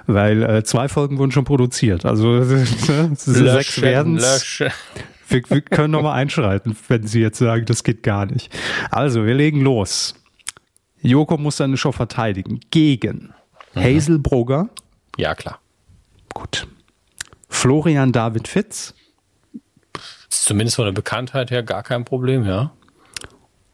[0.06, 2.06] weil äh, zwei Folgen wurden schon produziert.
[2.06, 4.20] Also ne, sechs werden
[5.28, 8.54] wir, wir können nochmal einschreiten, wenn Sie jetzt sagen, das geht gar nicht.
[8.90, 10.14] Also, wir legen los.
[11.02, 13.32] Joko muss seine Show verteidigen gegen
[13.74, 13.80] mhm.
[13.80, 14.68] Hazel Brugger.
[15.16, 15.58] Ja, klar.
[16.36, 16.66] Gut.
[17.48, 18.92] Florian David Fitz.
[20.28, 22.72] Zumindest von der Bekanntheit her gar kein Problem, ja.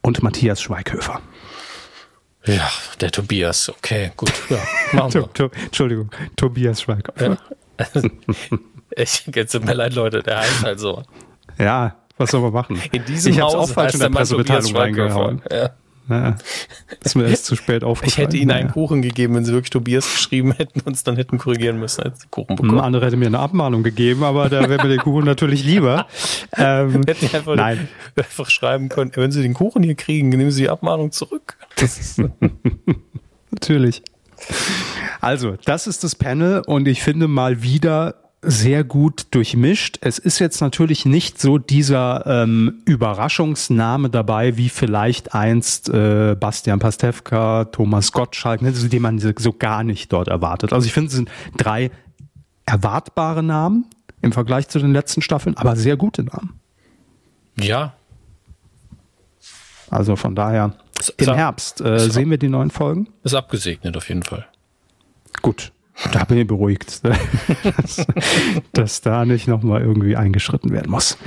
[0.01, 1.21] Und Matthias Schweighöfer.
[2.47, 2.71] Ja,
[3.01, 4.33] der Tobias, okay, gut.
[4.49, 4.59] Ja,
[4.93, 5.23] machen wir.
[5.33, 7.37] to, to, Entschuldigung, Tobias Schweighöfer.
[7.81, 8.01] Ja.
[8.91, 11.03] ich, jetzt tut mir leid, Leute, der heißt halt so.
[11.59, 12.81] Ja, was soll man machen?
[12.93, 15.43] In diesem ich Haus auch falsch in der Pressemitteilung reingehauen.
[15.51, 15.71] Ja.
[16.13, 16.37] Ja,
[17.03, 18.03] ist mir erst zu spät aufgefallen.
[18.13, 21.17] Ich hätte ihnen einen Kuchen gegeben, wenn sie wirklich Tobias geschrieben hätten und es dann
[21.17, 22.79] hätten korrigieren müssen, als Kuchen bekommen.
[22.79, 26.07] Ein anderer hätte mir eine Abmahnung gegeben, aber da wäre mir der Kuchen natürlich lieber.
[26.55, 27.89] Ähm, hätten einfach, nein.
[28.15, 31.57] einfach schreiben können, wenn sie den Kuchen hier kriegen, nehmen sie die Abmahnung zurück.
[33.51, 34.03] natürlich.
[35.21, 39.99] Also, das ist das Panel und ich finde mal wieder sehr gut durchmischt.
[40.01, 46.81] Es ist jetzt natürlich nicht so dieser ähm, Überraschungsname dabei, wie vielleicht einst äh, Bastian
[46.81, 50.73] Pastewka, Thomas Gottschalk, ne, also die man so gar nicht dort erwartet.
[50.73, 51.93] Also ich finde, es sind drei
[52.67, 53.87] erwartbare Namen
[54.23, 56.59] im Vergleich zu den letzten Staffeln, aber sehr gute Namen.
[57.57, 57.95] Ja.
[59.89, 60.75] Also von daher,
[61.17, 63.09] im Herbst äh, sehen wir die neuen Folgen.
[63.23, 64.47] Ist abgesegnet auf jeden Fall.
[65.43, 65.73] Gut,
[66.13, 67.03] da bin ich beruhigt,
[67.65, 68.07] dass,
[68.73, 71.19] dass da nicht nochmal irgendwie eingeschritten werden muss.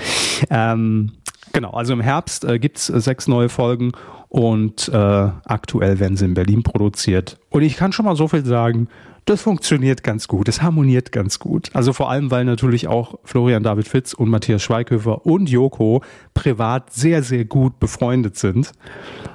[0.49, 1.13] Ähm,
[1.53, 3.91] genau, also im Herbst äh, gibt's sechs neue Folgen
[4.29, 7.37] und äh, aktuell werden sie in Berlin produziert.
[7.49, 8.89] Und ich kann schon mal so viel sagen,
[9.25, 11.71] das funktioniert ganz gut, es harmoniert ganz gut.
[11.73, 16.03] Also vor allem, weil natürlich auch Florian David Fitz und Matthias Schweighöfer und Joko
[16.35, 18.71] privat sehr, sehr gut befreundet sind.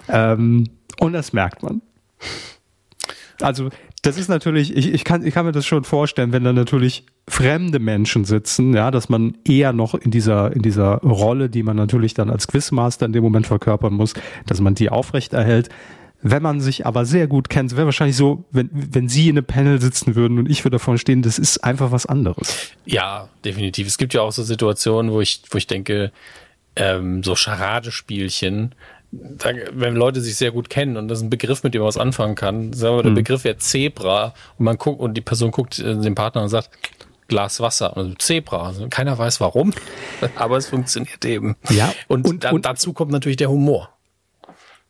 [0.08, 0.68] Ähm,
[1.00, 1.82] und das merkt man.
[3.40, 3.70] Also
[4.02, 7.04] das ist natürlich, ich, ich, kann, ich kann mir das schon vorstellen, wenn da natürlich
[7.28, 11.76] fremde Menschen sitzen, ja, dass man eher noch in dieser, in dieser Rolle, die man
[11.76, 14.14] natürlich dann als Quizmaster in dem Moment verkörpern muss,
[14.46, 15.68] dass man die aufrechterhält.
[16.22, 19.46] Wenn man sich aber sehr gut kennt, wäre wahrscheinlich so, wenn, wenn Sie in einem
[19.46, 22.72] Panel sitzen würden und ich würde davon stehen, das ist einfach was anderes.
[22.84, 23.86] Ja, definitiv.
[23.86, 26.12] Es gibt ja auch so Situationen, wo ich, wo ich denke,
[26.76, 28.74] ähm, so Charadespielchen,
[29.12, 31.88] da, wenn Leute sich sehr gut kennen und das ist ein Begriff, mit dem man
[31.88, 33.16] was anfangen kann, sagen wir, der mhm.
[33.16, 36.70] Begriff wäre Zebra und man guckt und die Person guckt äh, den Partner und sagt,
[37.28, 38.66] Glas Wasser, also Zebra.
[38.66, 39.72] Also keiner weiß warum,
[40.36, 41.56] aber es funktioniert eben.
[41.70, 41.92] Ja.
[42.08, 43.90] Und, und, und dazu kommt natürlich der Humor.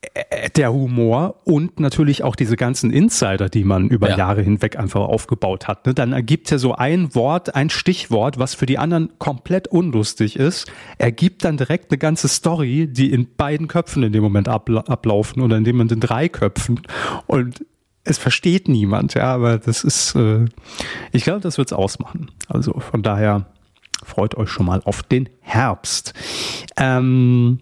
[0.01, 4.17] Äh, der Humor und natürlich auch diese ganzen Insider, die man über ja.
[4.17, 5.85] Jahre hinweg einfach aufgebaut hat.
[5.85, 5.93] Ne?
[5.93, 10.71] Dann ergibt ja so ein Wort, ein Stichwort, was für die anderen komplett unlustig ist,
[10.97, 15.41] ergibt dann direkt eine ganze Story, die in beiden Köpfen in dem Moment abla ablaufen
[15.43, 16.81] oder in dem Moment in drei Köpfen.
[17.27, 17.63] Und
[18.03, 20.45] es versteht niemand, ja, aber das ist, äh,
[21.11, 22.31] ich glaube, das wird's ausmachen.
[22.47, 23.45] Also von daher
[24.03, 26.15] freut euch schon mal auf den Herbst.
[26.75, 27.59] Ähm,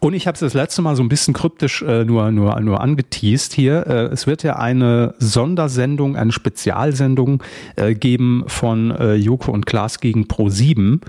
[0.00, 2.80] und ich habe es das letzte Mal so ein bisschen kryptisch äh, nur, nur, nur
[2.80, 3.86] angeteased hier.
[3.86, 7.42] Äh, es wird ja eine Sondersendung, eine Spezialsendung
[7.76, 11.00] äh, geben von äh, Joko und Klaas gegen Pro7.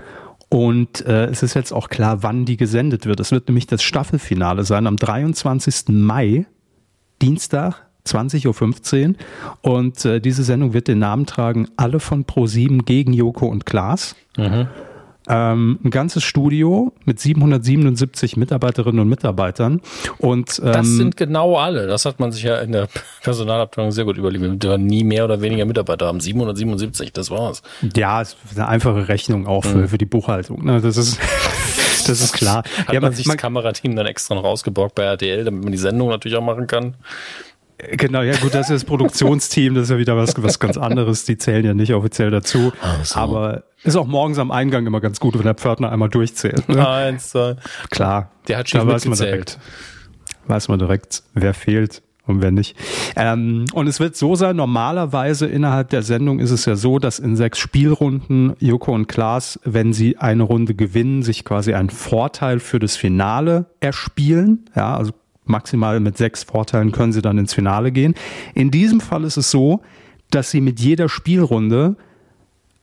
[0.48, 3.20] Und äh, es ist jetzt auch klar, wann die gesendet wird.
[3.20, 5.88] Es wird nämlich das Staffelfinale sein am 23.
[5.88, 6.44] Mai,
[7.22, 9.14] Dienstag, 20.15 Uhr.
[9.62, 14.14] Und äh, diese Sendung wird den Namen tragen, alle von Pro7 gegen Joko und Klaas.
[14.36, 14.68] Mhm.
[15.28, 19.80] Ähm, ein ganzes Studio mit 777 Mitarbeiterinnen und Mitarbeitern.
[20.18, 21.86] Und, ähm, das sind genau alle.
[21.86, 22.88] Das hat man sich ja in der
[23.22, 24.62] Personalabteilung sehr gut überlegt.
[24.62, 26.20] Wir nie mehr oder weniger Mitarbeiter haben.
[26.20, 27.62] 777, das war's.
[27.96, 29.88] Ja, ist eine einfache Rechnung auch für, mhm.
[29.88, 30.64] für die Buchhaltung.
[30.64, 30.80] Ne?
[30.80, 31.18] Das ist.
[32.04, 32.64] Das ist klar.
[32.78, 35.70] Hat ja, man, man sich das Kamerateam dann extra noch rausgeborgt bei RTL, damit man
[35.70, 36.94] die Sendung natürlich auch machen kann?
[37.78, 41.24] Genau, ja gut, das ist das Produktionsteam, das ist ja wieder was, was ganz anderes,
[41.24, 42.72] die zählen ja nicht offiziell dazu.
[43.02, 43.18] So.
[43.18, 46.68] Aber ist auch morgens am Eingang immer ganz gut, wenn der Pförtner einmal durchzählt.
[46.68, 46.86] Ne?
[46.88, 47.56] Eins, zwei.
[47.90, 48.30] Klar.
[48.46, 49.58] Der hat schon weiß man direkt,
[50.46, 52.76] weiß man direkt, wer fehlt Und wenn nicht.
[53.16, 57.18] Ähm, und es wird so sein, normalerweise innerhalb der Sendung ist es ja so, dass
[57.18, 62.60] in sechs Spielrunden Joko und Klaas, wenn sie eine Runde gewinnen, sich quasi einen Vorteil
[62.60, 64.66] für das Finale erspielen.
[64.76, 65.12] Ja, also
[65.52, 68.14] maximal mit sechs Vorteilen können sie dann ins Finale gehen.
[68.54, 69.82] In diesem Fall ist es so,
[70.30, 71.96] dass sie mit jeder Spielrunde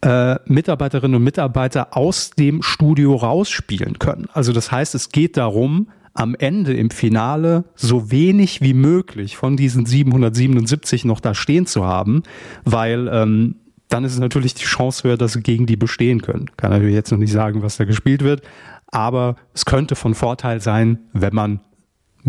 [0.02, 4.28] äh, Mitarbeiterinnen und Mitarbeiter aus dem Studio rausspielen können.
[4.34, 9.58] Also das heißt, es geht darum, am Ende im Finale so wenig wie möglich von
[9.58, 12.24] diesen 777 noch da stehen zu haben,
[12.66, 13.56] weil ähm,
[13.90, 16.50] dann ist es natürlich die Chance höher, dass sie gegen die bestehen können.
[16.58, 18.42] Kann natürlich jetzt noch nicht sagen, was da gespielt wird,
[18.88, 21.62] aber es könnte von Vorteil sein, wenn man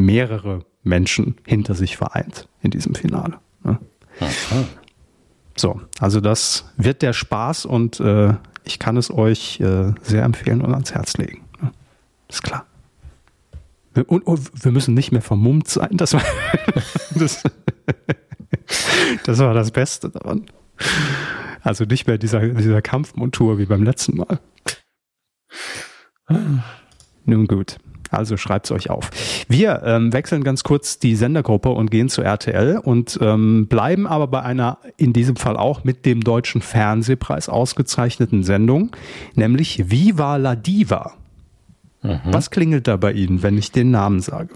[0.00, 3.38] mehrere Menschen hinter sich vereint in diesem Finale.
[3.62, 3.78] Ne?
[5.56, 8.34] So, also das wird der Spaß und äh,
[8.64, 11.44] ich kann es euch äh, sehr empfehlen und ans Herz legen.
[11.60, 11.72] Ne?
[12.28, 12.66] Ist klar.
[13.94, 15.90] Und, und, wir müssen nicht mehr vermummt sein.
[15.92, 16.22] Das war
[17.16, 17.42] das,
[19.24, 20.46] das, war das Beste daran.
[21.62, 24.38] Also nicht mehr dieser, dieser Kampfmontur wie beim letzten Mal.
[27.24, 27.78] Nun gut.
[28.10, 29.10] Also schreibt's euch auf.
[29.48, 34.26] Wir ähm, wechseln ganz kurz die Sendergruppe und gehen zu RTL und ähm, bleiben aber
[34.26, 38.90] bei einer in diesem Fall auch mit dem deutschen Fernsehpreis ausgezeichneten Sendung,
[39.34, 41.12] nämlich Viva la Diva.
[42.02, 42.20] Mhm.
[42.24, 44.54] Was klingelt da bei Ihnen, wenn ich den Namen sage?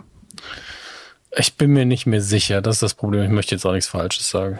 [1.36, 2.62] Ich bin mir nicht mehr sicher.
[2.62, 3.24] Das ist das Problem.
[3.24, 4.58] Ich möchte jetzt auch nichts Falsches sagen.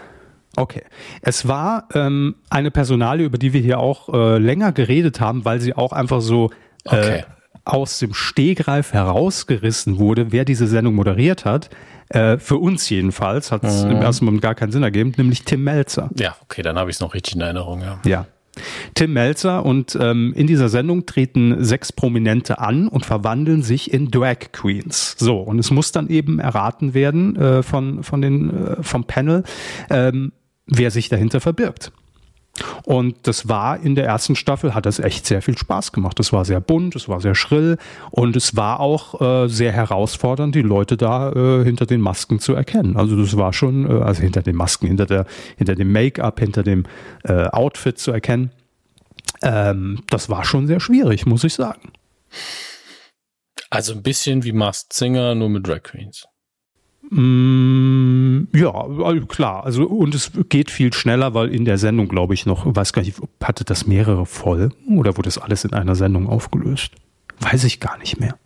[0.56, 0.82] Okay.
[1.22, 5.60] Es war ähm, eine Personalie, über die wir hier auch äh, länger geredet haben, weil
[5.60, 6.50] sie auch einfach so
[6.84, 7.24] äh, okay.
[7.64, 11.70] Aus dem Stehgreif herausgerissen wurde, wer diese Sendung moderiert hat.
[12.10, 13.92] Äh, für uns jedenfalls hat es mhm.
[13.92, 16.10] im ersten Moment gar keinen Sinn ergeben, nämlich Tim Melzer.
[16.16, 18.00] Ja, okay, dann habe ich es noch richtig in Erinnerung, ja.
[18.04, 18.26] Ja.
[18.94, 24.10] Tim Melzer und ähm, in dieser Sendung treten sechs Prominente an und verwandeln sich in
[24.10, 25.16] Drag Queens.
[25.18, 29.42] So, und es muss dann eben erraten werden äh, von, von den, äh, vom Panel,
[29.90, 30.32] ähm,
[30.66, 31.90] wer sich dahinter verbirgt.
[32.84, 36.20] Und das war in der ersten Staffel, hat das echt sehr viel Spaß gemacht.
[36.20, 37.78] Es war sehr bunt, es war sehr schrill
[38.10, 42.54] und es war auch äh, sehr herausfordernd, die Leute da äh, hinter den Masken zu
[42.54, 42.96] erkennen.
[42.96, 46.62] Also das war schon, äh, also hinter den Masken, hinter der, hinter dem Make-up, hinter
[46.62, 46.84] dem
[47.24, 48.50] äh, Outfit zu erkennen.
[49.42, 51.92] Ähm, das war schon sehr schwierig, muss ich sagen.
[53.70, 56.26] Also ein bisschen wie Masked Singer, nur mit Drag Queens.
[57.14, 59.64] Mm, ja, also klar.
[59.64, 63.02] Also und es geht viel schneller, weil in der Sendung, glaube ich, noch, weiß gar
[63.02, 66.92] nicht, hatte das mehrere Folgen oder wurde das alles in einer Sendung aufgelöst?
[67.38, 68.36] Weiß ich gar nicht mehr.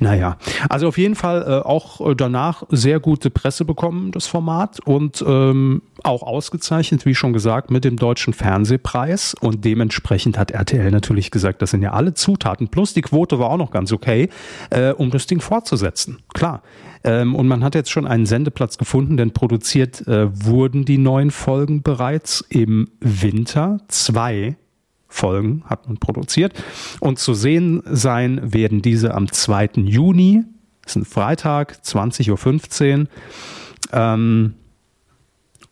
[0.00, 0.36] Naja,
[0.68, 5.24] also auf jeden Fall äh, auch äh, danach sehr gute Presse bekommen, das Format, und
[5.26, 9.34] ähm, auch ausgezeichnet, wie schon gesagt, mit dem Deutschen Fernsehpreis.
[9.40, 13.50] Und dementsprechend hat RTL natürlich gesagt, das sind ja alle Zutaten, plus die Quote war
[13.50, 14.28] auch noch ganz okay,
[14.70, 16.18] äh, um das Ding fortzusetzen.
[16.34, 16.62] Klar.
[17.04, 21.30] Ähm, und man hat jetzt schon einen Sendeplatz gefunden, denn produziert äh, wurden die neuen
[21.30, 23.78] Folgen bereits im Winter.
[23.88, 24.56] Zwei
[25.12, 26.62] Folgen hat man produziert.
[27.00, 29.70] Und zu sehen sein werden diese am 2.
[29.76, 30.44] Juni.
[30.82, 33.06] Das ist ein Freitag, 20.15 Uhr.
[33.92, 34.54] Ähm,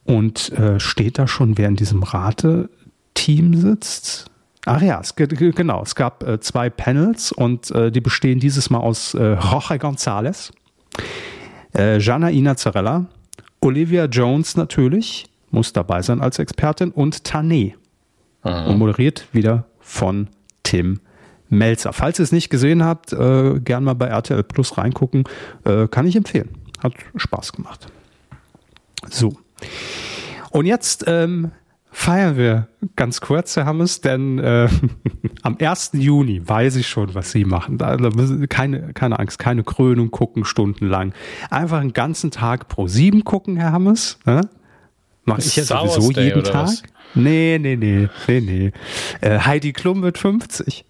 [0.04, 4.30] und äh, steht da schon, wer in diesem Rate-Team sitzt?
[4.66, 5.82] Ach ja, es, genau.
[5.82, 10.50] Es gab äh, zwei Panels und äh, die bestehen dieses Mal aus äh, Jorge González,
[11.76, 13.06] äh, Jana Zarella,
[13.60, 17.74] Olivia Jones natürlich, muss dabei sein als Expertin und Tané.
[18.44, 18.66] Mhm.
[18.66, 20.28] Und moderiert wieder von
[20.62, 21.00] Tim
[21.48, 21.92] Melzer.
[21.92, 25.24] Falls ihr es nicht gesehen habt, äh, gern mal bei RTL Plus reingucken.
[25.64, 26.50] Äh, kann ich empfehlen.
[26.82, 27.88] Hat Spaß gemacht.
[29.10, 29.34] So.
[30.50, 31.50] Und jetzt ähm,
[31.90, 34.68] feiern wir ganz kurz, Herr Hammes, denn äh,
[35.42, 35.90] am 1.
[35.94, 37.78] Juni weiß ich schon, was Sie machen.
[37.78, 38.10] Da, da
[38.48, 41.12] keine, keine Angst, keine Krönung gucken stundenlang.
[41.50, 44.18] Einfach einen ganzen Tag pro sieben gucken, Herr Hammes.
[44.24, 44.42] Ne?
[45.24, 46.68] Mache ich ja sowieso jeden Tag.
[46.68, 46.82] Was?
[47.14, 48.72] Nee, nee, nee, nee, nee.
[49.20, 50.84] Äh, Heidi Klum wird 50.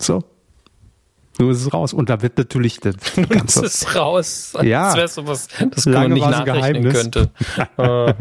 [0.00, 0.24] So.
[1.38, 1.92] Nur ist es raus.
[1.92, 2.96] Und da wird natürlich das
[3.28, 3.64] Ganze.
[3.64, 4.56] ist raus.
[4.62, 4.86] Ja.
[4.86, 7.30] Das wäre sowas, das lange man nicht nachrechnen könnte.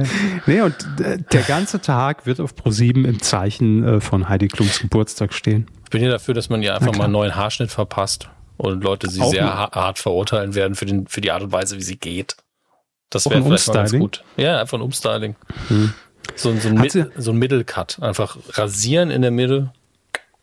[0.46, 4.80] nee, und äh, der ganze Tag wird auf Pro7 im Zeichen äh, von Heidi Klums
[4.80, 5.68] Geburtstag stehen.
[5.86, 9.10] Ich bin ja dafür, dass man ihr einfach mal einen neuen Haarschnitt verpasst und Leute
[9.10, 11.98] sie Auch sehr hart verurteilen werden für, den, für die Art und Weise, wie sie
[11.98, 12.36] geht.
[13.10, 14.24] Das wäre vielleicht ganz gut.
[14.36, 15.36] Ja, einfach ein Umstyling.
[15.70, 15.94] Hm.
[16.36, 18.00] So, so, ein Mid, so ein Middle-Cut.
[18.02, 19.72] Einfach rasieren in der Mitte.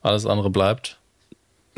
[0.02, 0.98] Alles andere bleibt.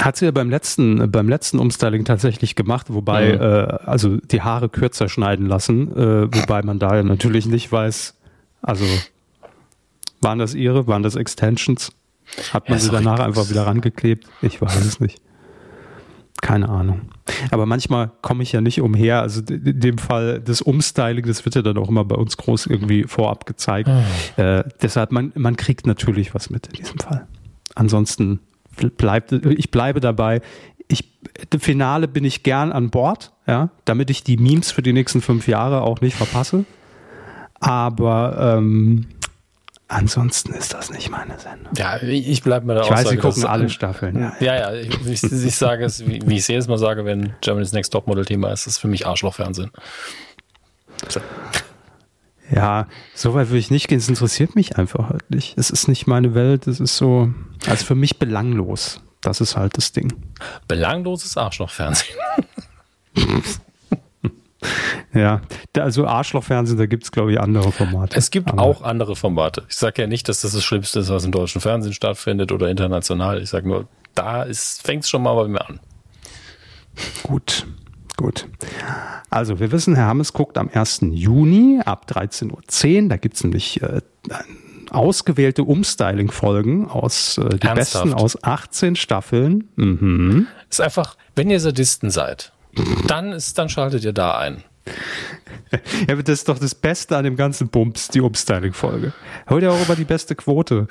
[0.01, 3.41] Hat sie ja beim letzten, beim letzten Umstyling tatsächlich gemacht, wobei, mhm.
[3.41, 8.15] äh, also die Haare kürzer schneiden lassen, äh, wobei man da ja natürlich nicht weiß,
[8.63, 8.85] also
[10.21, 11.93] waren das ihre, waren das Extensions?
[12.53, 14.27] Hat man ja, sie danach einfach wieder rangeklebt?
[14.43, 15.21] Ich weiß es nicht.
[16.43, 17.03] Keine Ahnung.
[17.51, 19.23] Aber manchmal komme ich ja nicht umher.
[19.23, 22.67] Also in dem Fall das Umstyling, das wird ja dann auch immer bei uns groß
[22.67, 23.89] irgendwie vorab gezeigt.
[23.89, 24.41] Oh.
[24.41, 27.27] Äh, deshalb, man, man kriegt natürlich was mit in diesem Fall.
[27.75, 28.41] Ansonsten
[28.97, 30.41] bleibt, ich bleibe dabei.
[30.89, 31.19] Ich,
[31.59, 35.49] Finale bin ich gern an Bord, ja, damit ich die Memes für die nächsten fünf
[35.49, 36.65] Jahre auch nicht verpasse.
[37.59, 39.07] Aber ähm,
[39.89, 41.73] Ansonsten ist das nicht meine Sendung.
[41.77, 44.19] Ja, ich bleibe mir da Ich weiß, Sie gucken alle Staffeln.
[44.19, 47.05] Ja, ja, ja ich, ich, ich, sage es, wie, wie ich es jedes Mal sage,
[47.05, 49.71] wenn Germany's Next Topmodel-Thema ist, ist für mich Arschlochfernsehen.
[51.09, 51.21] So.
[52.51, 53.99] Ja, so weit würde ich nicht gehen.
[53.99, 55.57] Es interessiert mich einfach halt nicht.
[55.57, 56.67] Es ist nicht meine Welt.
[56.67, 57.33] Es ist so,
[57.67, 59.01] also für mich belanglos.
[59.21, 60.13] Das ist halt das Ding.
[60.67, 62.19] Belangloses Arschlochfernsehen.
[65.15, 65.41] Ja,
[65.79, 68.19] also Arschlochfernsehen, da gibt es, glaube ich, andere Formate.
[68.19, 69.63] Es gibt Aber auch andere Formate.
[69.69, 72.69] Ich sage ja nicht, dass das das Schlimmste ist, was im deutschen Fernsehen stattfindet oder
[72.69, 73.41] international.
[73.41, 74.45] Ich sage nur, da
[74.83, 75.81] fängt es schon mal bei mir an.
[77.23, 77.67] Gut,
[78.17, 78.47] gut.
[79.31, 81.01] Also wir wissen, Herr Hammes guckt am 1.
[81.13, 83.09] Juni ab 13.10 Uhr.
[83.09, 84.01] Da gibt es nämlich äh,
[84.91, 88.05] ausgewählte Umstyling-Folgen aus äh, die Ernsthaft?
[88.05, 89.69] besten aus 18 Staffeln.
[89.77, 90.47] Mhm.
[90.71, 92.53] Ist einfach, wenn ihr Sadisten seid,
[93.07, 94.63] dann ist, dann schaltet ihr da ein.
[96.09, 99.13] Ja, das ist doch das Beste an dem ganzen Bums, die Umstyling-Folge.
[99.49, 100.87] Heute auch über die beste Quote.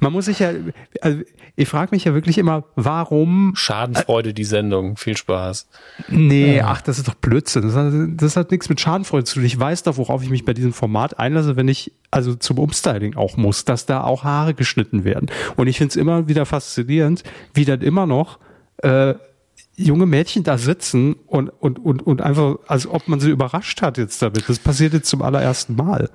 [0.00, 0.52] Man muss sich ja,
[1.00, 1.22] also
[1.56, 3.52] ich frage mich ja wirklich immer, warum.
[3.56, 4.96] Schadenfreude, die Sendung.
[4.96, 5.68] Viel Spaß.
[6.08, 7.62] Nee, ach, das ist doch Blödsinn.
[7.62, 9.44] Das hat, das hat nichts mit Schadenfreude zu tun.
[9.44, 13.16] Ich weiß doch, worauf ich mich bei diesem Format einlasse, wenn ich also zum Umstyling
[13.16, 15.30] auch muss, dass da auch Haare geschnitten werden.
[15.56, 18.38] Und ich finde es immer wieder faszinierend, wie dann immer noch
[18.78, 19.14] äh,
[19.78, 23.96] junge Mädchen da sitzen und, und, und, und einfach, als ob man sie überrascht hat
[23.96, 24.48] jetzt damit.
[24.48, 26.10] Das passiert jetzt zum allerersten Mal.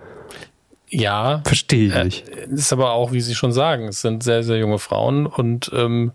[0.89, 1.41] Ja.
[1.45, 2.27] Verstehe ich äh, nicht.
[2.27, 6.11] Ist aber auch, wie Sie schon sagen, es sind sehr, sehr junge Frauen und ähm,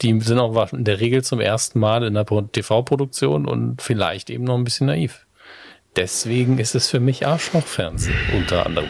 [0.00, 4.44] die sind auch in der Regel zum ersten Mal in der TV-Produktion und vielleicht eben
[4.44, 5.26] noch ein bisschen naiv.
[5.96, 8.88] Deswegen ist es für mich Arschlochfernsehen unter anderem.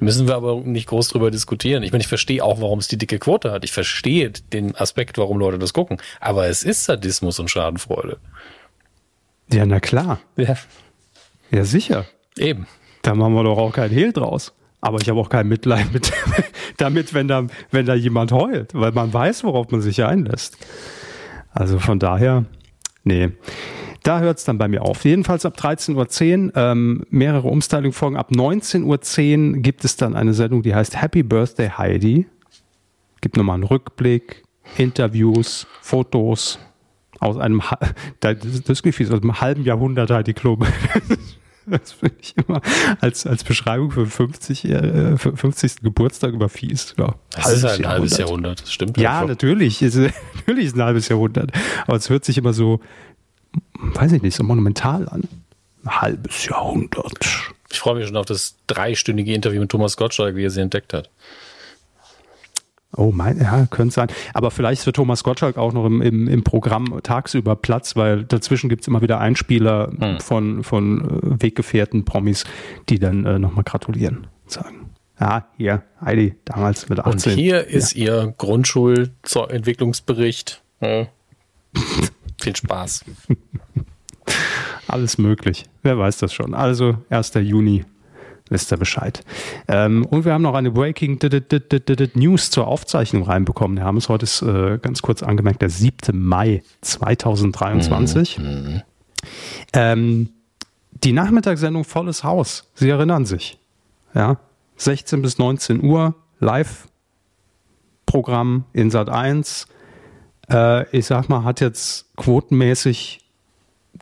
[0.00, 1.82] Müssen wir aber nicht groß drüber diskutieren.
[1.82, 3.64] Ich meine, ich verstehe auch, warum es die dicke Quote hat.
[3.64, 5.98] Ich verstehe den Aspekt, warum Leute das gucken.
[6.20, 8.18] Aber es ist Sadismus und Schadenfreude.
[9.52, 10.20] Ja, na klar.
[10.36, 10.56] Ja.
[11.50, 12.06] Ja, sicher.
[12.36, 12.66] Eben.
[13.02, 14.52] Da machen wir doch auch kein Hehl draus.
[14.80, 16.12] Aber ich habe auch kein Mitleid mit,
[16.76, 20.58] damit, wenn da, wenn da jemand heult, weil man weiß, worauf man sich einlässt.
[21.52, 22.44] Also von daher,
[23.04, 23.30] nee.
[24.04, 25.04] Da hört es dann bei mir auf.
[25.04, 28.18] Jedenfalls ab 13.10 Uhr ähm, mehrere Umstyling-Folgen.
[28.18, 28.84] Ab 19.10
[29.54, 32.26] Uhr gibt es dann eine Sendung, die heißt Happy Birthday Heidi.
[33.22, 34.44] Gibt nochmal einen Rückblick,
[34.76, 36.58] Interviews, Fotos
[37.18, 37.62] aus einem,
[38.20, 40.64] das, Gefühl, aus einem halben Jahrhundert Heidi Klum.
[41.66, 42.60] Das finde ich immer
[43.00, 45.76] als, als Beschreibung für 50, äh, für 50.
[45.80, 46.94] Geburtstag über fies.
[46.98, 48.98] Ja, das ist ein halbes Jahrhundert, das stimmt.
[48.98, 49.28] Ja, einfach.
[49.28, 49.80] natürlich.
[49.80, 49.96] Ist,
[50.34, 51.52] natürlich ist ein halbes Jahrhundert.
[51.86, 52.80] Aber es hört sich immer so,
[53.92, 55.28] weiß ich nicht, so monumental an.
[55.84, 57.18] Ein halbes Jahrhundert.
[57.70, 60.92] Ich freue mich schon auf das dreistündige Interview mit Thomas Gottschalk, wie er sie entdeckt
[60.92, 61.10] hat.
[62.96, 64.06] Oh, mein, ja, könnte sein.
[64.34, 68.22] Aber vielleicht ist für Thomas Gottschalk auch noch im, im, im Programm tagsüber Platz, weil
[68.22, 70.20] dazwischen gibt es immer wieder Einspieler hm.
[70.20, 72.44] von, von äh, Weggefährten, Promis,
[72.88, 74.90] die dann äh, nochmal gratulieren, sagen.
[75.18, 77.32] Ja, hier, Heidi, damals mit 18.
[77.32, 80.62] Und hier ist ihr Grundschulentwicklungsbericht.
[80.80, 81.08] Hm.
[82.44, 83.04] Viel Spaß.
[84.86, 85.64] Alles möglich.
[85.82, 86.52] Wer weiß das schon.
[86.52, 87.32] Also 1.
[87.36, 87.86] Juni
[88.50, 89.24] wisst ihr Bescheid.
[89.66, 91.18] Ähm, und wir haben noch eine Breaking
[92.12, 93.78] News zur Aufzeichnung reinbekommen.
[93.78, 96.22] Wir haben es heute ist, äh, ganz kurz angemerkt, der 7.
[96.22, 98.38] Mai 2023.
[98.38, 98.82] Mhm.
[99.72, 100.28] Ähm,
[101.02, 102.70] die Nachmittagssendung Volles Haus.
[102.74, 103.58] Sie erinnern sich.
[104.12, 104.36] Ja,
[104.76, 106.84] 16 bis 19 Uhr Live-Programm
[108.74, 109.66] in Sat 1
[110.50, 113.20] äh, ich sag mal, hat jetzt quotenmäßig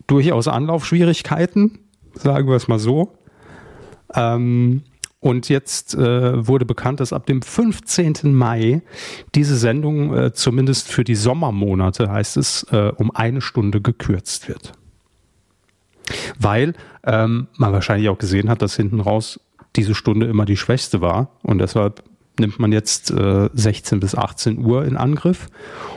[0.07, 1.78] durchaus Anlaufschwierigkeiten,
[2.14, 3.12] sagen wir es mal so.
[4.14, 4.83] Ähm,
[5.20, 8.35] und jetzt äh, wurde bekannt, dass ab dem 15.
[8.35, 8.83] Mai
[9.37, 14.72] diese Sendung äh, zumindest für die Sommermonate, heißt es, äh, um eine Stunde gekürzt wird.
[16.40, 16.74] Weil
[17.05, 19.38] ähm, man wahrscheinlich auch gesehen hat, dass hinten raus
[19.76, 22.02] diese Stunde immer die schwächste war und deshalb
[22.42, 25.48] nimmt man jetzt äh, 16 bis 18 Uhr in Angriff.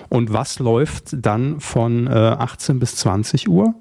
[0.08, 3.76] Und was läuft dann von äh, 18 bis 20 Uhr?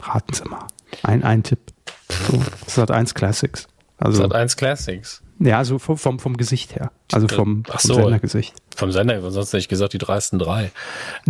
[0.00, 0.66] Raten Sie mal.
[1.02, 1.60] Ein, ein Tipp.
[2.08, 3.68] So, Sat 1 Classics.
[3.98, 5.22] Also, Sat 1 Classics.
[5.40, 6.90] Ja, so vom, vom, vom Gesicht her.
[7.12, 8.54] Also vom, Ach so, vom Sendergesicht.
[8.74, 10.72] Vom Sender, sonst hätte ich gesagt, die dreisten drei.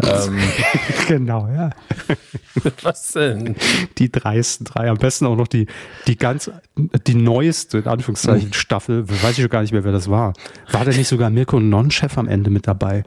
[0.03, 0.39] ähm,
[1.09, 1.71] genau, ja.
[2.83, 3.57] Was denn?
[3.99, 4.89] Die dreisten drei.
[4.89, 5.67] Am besten auch noch die,
[6.07, 6.51] die ganz,
[7.07, 8.55] die neueste, in Anführungszeichen, mhm.
[8.55, 9.09] Staffel.
[9.09, 10.33] Weiß ich schon gar nicht mehr, wer das war.
[10.73, 13.05] War da nicht sogar Mirko Non-Chef am Ende mit dabei?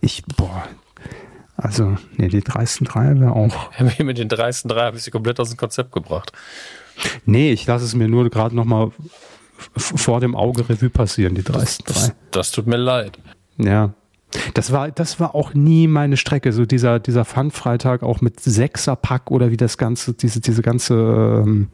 [0.00, 0.68] Ich, boah.
[1.56, 3.70] Also, nee, die dreisten drei wäre auch.
[3.98, 6.32] Mit den dreisten drei habe ich sie komplett aus dem Konzept gebracht.
[7.26, 8.90] Nee, ich lasse es mir nur gerade nochmal
[9.76, 11.94] vor dem Auge Revue passieren, die dreisten drei.
[11.94, 13.18] Das, das tut mir leid.
[13.58, 13.94] Ja.
[14.54, 19.30] Das war, das war auch nie meine Strecke, so dieser, dieser Fun-Freitag auch mit Sechser-Pack
[19.30, 21.68] oder wie das Ganze, diese, diese ganze, ähm,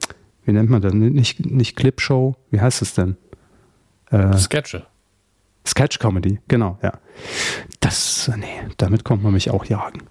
[0.45, 0.93] wie nennt man das?
[0.93, 3.17] Nicht, nicht Clipshow, wie heißt es denn?
[4.11, 4.85] Äh, Sketche.
[5.65, 6.93] Sketch-Comedy, genau, ja.
[7.79, 8.45] Das, nee,
[8.77, 10.03] damit kommt man mich auch jagen.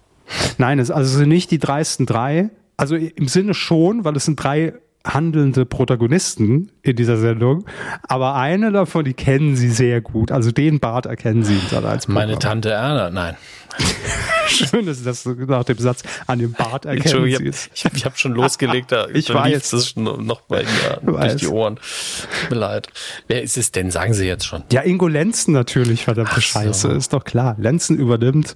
[0.57, 4.73] Nein, es also nicht die dreisten drei, also im Sinne schon, weil es sind drei
[5.05, 7.65] handelnde Protagonisten in dieser Sendung,
[8.03, 10.31] aber eine davon, die kennen sie sehr gut.
[10.31, 12.27] Also den Bart erkennen sie dann als Programm.
[12.27, 13.35] Meine Tante Erna, nein.
[14.47, 17.69] Schön, dass das nach dem Satz an dem Bart erkennen sie es.
[17.73, 19.71] Ich, habe schon losgelegt, da ich weiß.
[19.71, 20.63] das noch bei
[21.03, 21.77] mir durch die Ohren.
[21.77, 22.87] Tut mir leid.
[23.27, 23.91] Wer ist es denn?
[23.91, 24.63] Sagen Sie jetzt schon.
[24.71, 26.89] Ja, Ingo Lenzen natürlich, verdammte Ach Scheiße.
[26.89, 26.91] So.
[26.91, 27.55] Ist doch klar.
[27.59, 28.55] Lenzen übernimmt.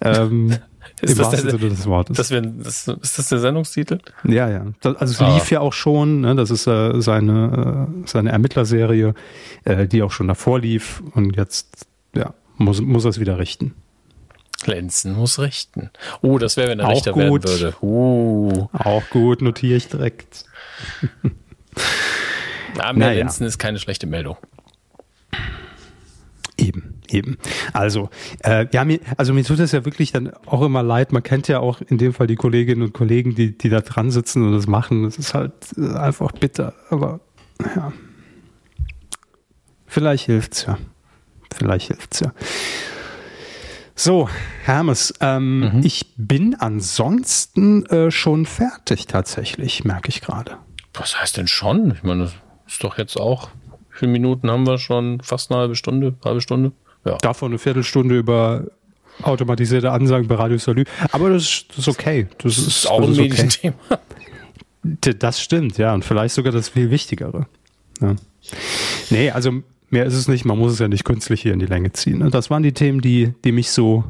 [0.00, 0.56] Ähm,
[1.02, 2.16] Ist das, der, des Wortes.
[2.16, 3.98] Das das, ist das der Sendungstitel?
[4.24, 4.64] Ja, ja.
[4.80, 5.34] Das, also es ah.
[5.34, 6.34] lief ja auch schon, ne?
[6.34, 9.14] das ist äh, seine, äh, seine Ermittlerserie,
[9.64, 13.74] äh, die auch schon davor lief und jetzt ja, muss, muss er es wieder richten.
[14.64, 15.90] Lenzen muss richten.
[16.22, 17.44] Oh, das wäre, wenn er auch Richter gut.
[17.44, 17.76] werden würde.
[17.82, 18.68] Uh.
[18.72, 20.44] Auch gut, notiere ich direkt.
[22.76, 23.12] Name naja.
[23.18, 24.36] Lenzen ist keine schlechte Meldung.
[26.56, 27.38] Eben, eben.
[27.72, 28.10] Also,
[28.42, 31.12] äh, ja, mir, also mir tut das ja wirklich dann auch immer leid.
[31.12, 34.10] Man kennt ja auch in dem Fall die Kolleginnen und Kollegen, die, die da dran
[34.10, 35.04] sitzen und das machen.
[35.04, 36.74] Das ist halt äh, einfach bitter.
[36.90, 37.20] Aber
[37.74, 37.92] ja,
[39.86, 40.78] vielleicht hilft's ja.
[41.54, 42.32] Vielleicht hilft's ja.
[43.94, 44.28] So,
[44.64, 45.80] Hermes, ähm, mhm.
[45.82, 50.58] ich bin ansonsten äh, schon fertig tatsächlich, merke ich gerade.
[50.92, 51.92] Was heißt denn schon?
[51.92, 52.34] Ich meine, das
[52.66, 53.48] ist doch jetzt auch
[53.96, 55.20] wie viele Minuten haben wir schon?
[55.20, 56.72] Fast eine halbe Stunde, halbe Stunde?
[57.06, 57.16] Ja.
[57.18, 58.64] Davon eine Viertelstunde über
[59.22, 60.84] automatisierte Ansagen bei Radio Salü.
[61.12, 62.26] Aber das ist, das ist okay.
[62.38, 63.74] Das, das ist, auch das ein Medienthema.
[63.88, 65.14] Okay.
[65.18, 65.94] Das stimmt, ja.
[65.94, 67.46] Und vielleicht sogar das viel Wichtigere.
[68.00, 68.16] Ja.
[69.10, 69.52] Nee, also
[69.90, 70.44] mehr ist es nicht.
[70.44, 72.18] Man muss es ja nicht künstlich hier in die Länge ziehen.
[72.18, 72.30] Ne?
[72.30, 74.04] Das waren die Themen, die, die mich so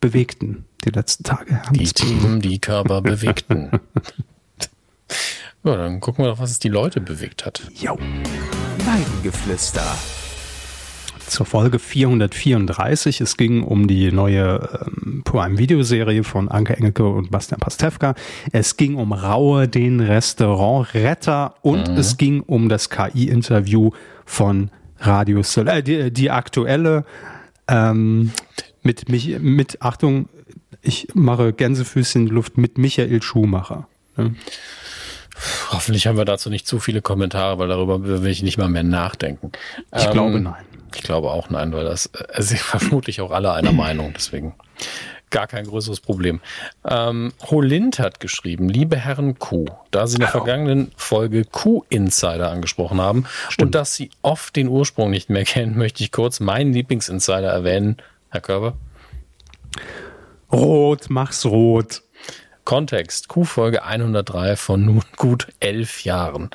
[0.00, 1.60] bewegten die letzten Tage.
[1.72, 3.70] Die Themen, die Körper bewegten.
[5.64, 7.62] ja, dann gucken wir doch, was es die Leute bewegt hat.
[7.74, 7.98] Jo.
[8.84, 9.96] Weidengeflüster.
[11.30, 13.20] Zur Folge 434.
[13.20, 18.16] Es ging um die neue ähm, Prime-Videoserie von Anke Engelke und Bastian Pastewka.
[18.50, 21.96] Es ging um Raue, den Restaurantretter und mhm.
[21.96, 23.90] es ging um das KI-Interview
[24.24, 27.04] von Radio Sol äh, die, die aktuelle
[27.68, 28.32] ähm,
[28.82, 30.28] mit mich mit Achtung,
[30.82, 33.86] ich mache Gänsefüßchen in die Luft mit Michael Schumacher.
[34.16, 34.34] Ne?
[35.70, 38.82] Hoffentlich haben wir dazu nicht zu viele Kommentare, weil darüber will ich nicht mal mehr
[38.82, 39.52] nachdenken.
[39.96, 40.64] Ich ähm, glaube nein.
[40.94, 44.54] Ich glaube auch nein, weil das äh, sind vermutlich auch alle einer Meinung, deswegen
[45.30, 46.40] gar kein größeres Problem.
[46.84, 53.00] Ähm, Holind hat geschrieben, liebe Herren Q, da Sie in der vergangenen Folge Q-Insider angesprochen
[53.00, 53.68] haben Stimmt.
[53.68, 57.96] und dass Sie oft den Ursprung nicht mehr kennen, möchte ich kurz meinen Lieblingsinsider erwähnen.
[58.30, 58.74] Herr Körber?
[60.52, 62.02] Rot, mach's rot.
[62.64, 66.50] Kontext, Q-Folge 103 von nun gut elf Jahren.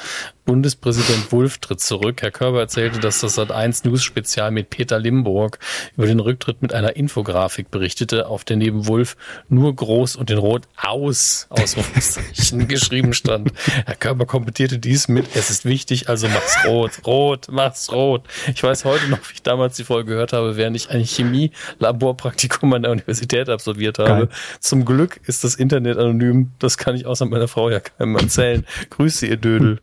[0.46, 2.22] Bundespräsident Wulff tritt zurück.
[2.22, 5.60] Herr Körber erzählte, dass das Sat1 News Spezial mit Peter Limburg
[5.98, 9.18] über den Rücktritt mit einer Infografik berichtete, auf der neben Wulff
[9.50, 13.52] nur groß und in Rot aus Ausrufezeichen geschrieben stand.
[13.86, 18.24] Herr Körber kommentierte dies mit, es ist wichtig, also mach's rot, rot, mach's rot.
[18.54, 22.72] Ich weiß heute noch, wie ich damals die Folge gehört habe, während ich ein Chemie-Laborpraktikum
[22.74, 24.28] an der Universität absolviert habe.
[24.28, 24.30] Geil.
[24.60, 26.52] Zum Glück ist das Internet anonym.
[26.60, 28.66] Das kann ich außer meiner Frau ja keinem erzählen.
[28.91, 29.80] Grüße, ihr Dödel.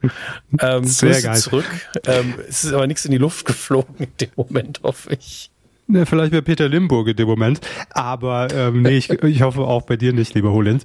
[0.60, 1.36] Ähm, Sehr geil.
[1.36, 1.64] Zurück.
[2.06, 5.50] Ähm, es ist aber nichts in die Luft geflogen in dem Moment, hoffe ich.
[5.88, 7.60] Ja, vielleicht bei Peter Limburg in dem Moment.
[7.90, 10.84] Aber ähm, nee, ich, ich hoffe auch bei dir nicht, lieber Holens.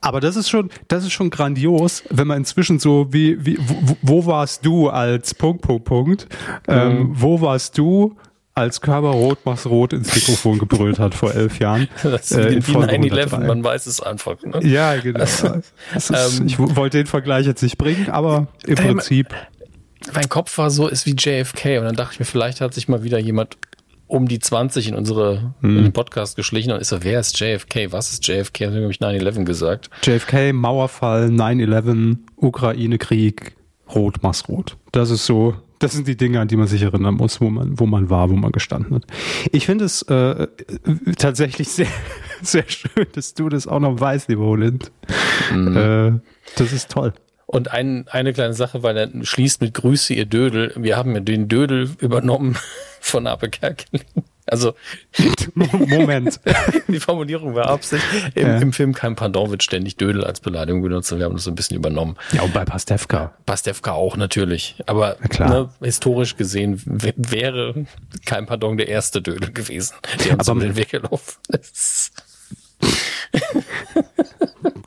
[0.00, 3.96] Aber das ist schon, das ist schon grandios, wenn man inzwischen so wie, wie wo,
[4.02, 6.28] wo warst du als Punkt, Punkt, Punkt,
[6.68, 7.10] ähm, mhm.
[7.14, 8.14] wo warst du
[8.54, 11.88] als Körper rot machst rot ins Mikrofon gebrüllt hat vor elf Jahren.
[12.02, 14.40] Das ist äh, wie 9-11, man weiß es einfach.
[14.42, 14.60] Ne?
[14.62, 15.20] Ja, genau.
[15.20, 15.60] Also,
[15.94, 19.34] ist, ähm, ich wollte den Vergleich jetzt nicht bringen, aber im ähm, Prinzip.
[20.14, 22.88] Mein Kopf war so, ist wie JFK und dann dachte ich mir, vielleicht hat sich
[22.88, 23.56] mal wieder jemand
[24.06, 25.78] um die 20 in unsere hm.
[25.78, 27.90] in den Podcast geschlichen und ist so, wer ist JFK?
[27.90, 28.66] Was ist JFK?
[28.66, 29.90] Dann habe ich 9-11 gesagt.
[30.02, 33.56] JFK, Mauerfall, 9-11, Ukraine-Krieg,
[33.94, 34.76] Rot machst rot.
[34.92, 37.78] Das ist so das sind die Dinge, an die man sich erinnern muss, wo man,
[37.78, 39.04] wo man war, wo man gestanden hat.
[39.52, 40.46] Ich finde es äh,
[41.18, 41.88] tatsächlich sehr,
[42.42, 44.90] sehr schön, dass du das auch noch weißt, lieber Holland.
[45.52, 45.76] Mhm.
[45.76, 46.20] Äh,
[46.56, 47.12] das ist toll.
[47.44, 50.72] Und ein, eine kleine Sache, weil er schließt mit Grüße, ihr Dödel.
[50.76, 52.56] Wir haben ja den Dödel übernommen
[53.00, 54.06] von Ape Kerkeling.
[54.46, 54.74] Also
[55.54, 56.40] Moment.
[56.88, 58.04] die Formulierung war Absicht.
[58.34, 58.58] Im, ja.
[58.58, 61.50] Im, Film kein Pardon wird ständig Dödel als Beleidigung benutzt und wir haben das so
[61.50, 62.16] ein bisschen übernommen.
[62.32, 63.34] Ja, und bei Pastewka.
[63.46, 64.76] Pastewka auch natürlich.
[64.86, 67.86] Aber ne, historisch gesehen wäre
[68.26, 72.12] kein Pardon der erste Dödel gewesen, der uns um den Weg gelaufen ist.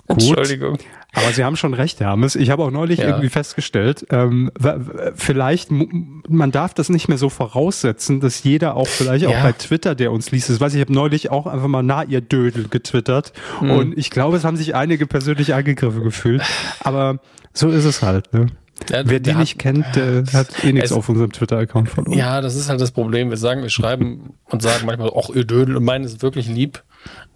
[0.07, 0.19] Gut.
[0.19, 0.77] Entschuldigung.
[1.13, 2.35] Aber Sie haben schon recht, Hermes.
[2.35, 3.07] Ich habe auch neulich ja.
[3.07, 4.51] irgendwie festgestellt, ähm,
[5.15, 9.29] vielleicht, man darf das nicht mehr so voraussetzen, dass jeder auch vielleicht ja.
[9.29, 11.81] auch bei Twitter, der uns liest, das weiß ich, ich habe neulich auch einfach mal
[11.81, 13.71] na ihr Dödel getwittert mhm.
[13.71, 16.43] und ich glaube, es haben sich einige persönlich angegriffen gefühlt.
[16.81, 17.19] Aber
[17.53, 18.33] so ist es halt.
[18.33, 18.47] Ne?
[18.89, 22.15] Ja, Wer die nicht hat, kennt, der hat eh nichts auf unserem Twitter-Account von uns.
[22.15, 23.29] Ja, das ist halt das Problem.
[23.29, 26.83] Wir sagen, wir schreiben und sagen manchmal, ach, ihr Dödel und meinen es wirklich lieb.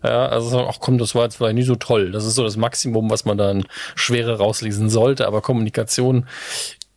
[0.04, 2.12] Ja, also ach komm, das war jetzt vielleicht nicht so toll.
[2.12, 3.66] Das ist so das Maximum, was man dann
[3.96, 5.28] schwere rauslesen sollte.
[5.28, 6.26] Aber Kommunikation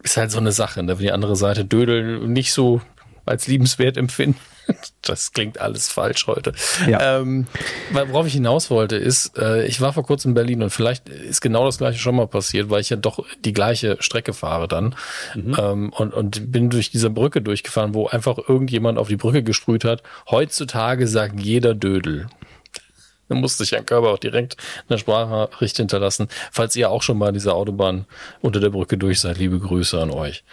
[0.02, 0.98] ist halt so eine Sache, ne?
[0.98, 2.80] wenn die andere Seite Dödel nicht so
[3.26, 4.38] als liebenswert empfinden.
[5.02, 6.54] Das klingt alles falsch heute.
[6.88, 7.18] Ja.
[7.18, 7.46] Ähm,
[7.92, 11.42] worauf ich hinaus wollte, ist, äh, ich war vor kurzem in Berlin und vielleicht ist
[11.42, 14.94] genau das gleiche schon mal passiert, weil ich ja doch die gleiche Strecke fahre dann
[15.34, 15.56] mhm.
[15.58, 19.84] ähm, und, und bin durch diese Brücke durchgefahren, wo einfach irgendjemand auf die Brücke gesprüht
[19.84, 20.02] hat.
[20.30, 22.28] Heutzutage sagt jeder Dödel.
[23.28, 24.56] Da musste ich Herrn Körber auch direkt
[24.88, 26.28] eine Sprachnachricht hinterlassen.
[26.52, 28.06] Falls ihr auch schon mal diese Autobahn
[28.40, 30.44] unter der Brücke durch seid, liebe Grüße an euch.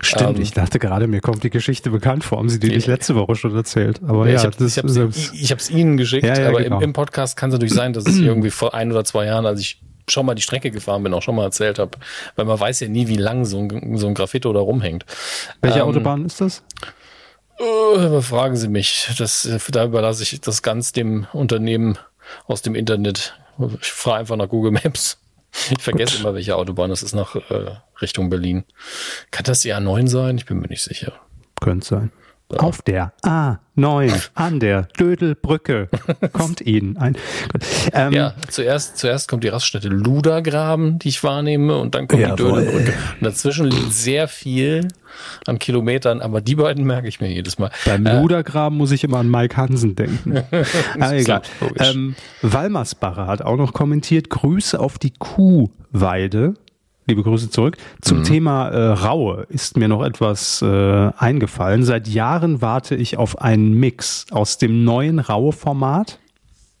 [0.00, 2.38] Stimmt, ähm, ich dachte gerade, mir kommt die Geschichte bekannt vor.
[2.38, 4.00] Haben Sie die nicht letzte Woche schon erzählt?
[4.06, 6.78] Aber ja, ja ich habe es ich hab's Ihnen geschickt, ja, ja, aber genau.
[6.78, 9.46] im, im, Podcast kann es natürlich sein, dass es irgendwie vor ein oder zwei Jahren,
[9.46, 11.98] als ich schon mal die Strecke gefahren bin, auch schon mal erzählt habe,
[12.36, 15.04] weil man weiß ja nie, wie lang so ein, so ein Graffito da rumhängt.
[15.62, 16.62] Welche ähm, Autobahn ist das?
[17.58, 19.10] Uh, fragen Sie mich.
[19.18, 21.98] Das, da überlasse ich das ganz dem Unternehmen
[22.46, 23.38] aus dem Internet.
[23.80, 25.18] Ich fahre einfach nach Google Maps.
[25.70, 26.20] Ich vergesse Gut.
[26.20, 28.64] immer, welche Autobahn das ist nach äh, Richtung Berlin.
[29.30, 30.36] Kann das die A9 sein?
[30.36, 31.14] Ich bin mir nicht sicher.
[31.60, 32.12] Könnte sein.
[32.58, 35.88] Auf der A9 an der Dödelbrücke
[36.32, 37.16] kommt Ihnen ein.
[37.92, 42.36] Ähm, ja, zuerst, zuerst kommt die Raststätte Ludergraben, die ich wahrnehme, und dann kommt jawohl.
[42.36, 42.92] die Dödelbrücke.
[43.20, 44.86] Und dazwischen liegt sehr viel
[45.46, 47.72] an Kilometern, aber die beiden merke ich mir jedes Mal.
[47.84, 50.36] Beim äh, Ludergraben muss ich immer an Mike Hansen denken.
[51.00, 51.42] ah, egal.
[51.80, 56.54] Ähm, Walmersbacher hat auch noch kommentiert, Grüße auf die Kuhweide
[57.06, 57.76] liebe Grüße zurück.
[58.00, 58.24] Zum mhm.
[58.24, 60.66] Thema äh, Raue ist mir noch etwas äh,
[61.16, 61.84] eingefallen.
[61.84, 66.18] Seit Jahren warte ich auf einen Mix aus dem neuen Raue-Format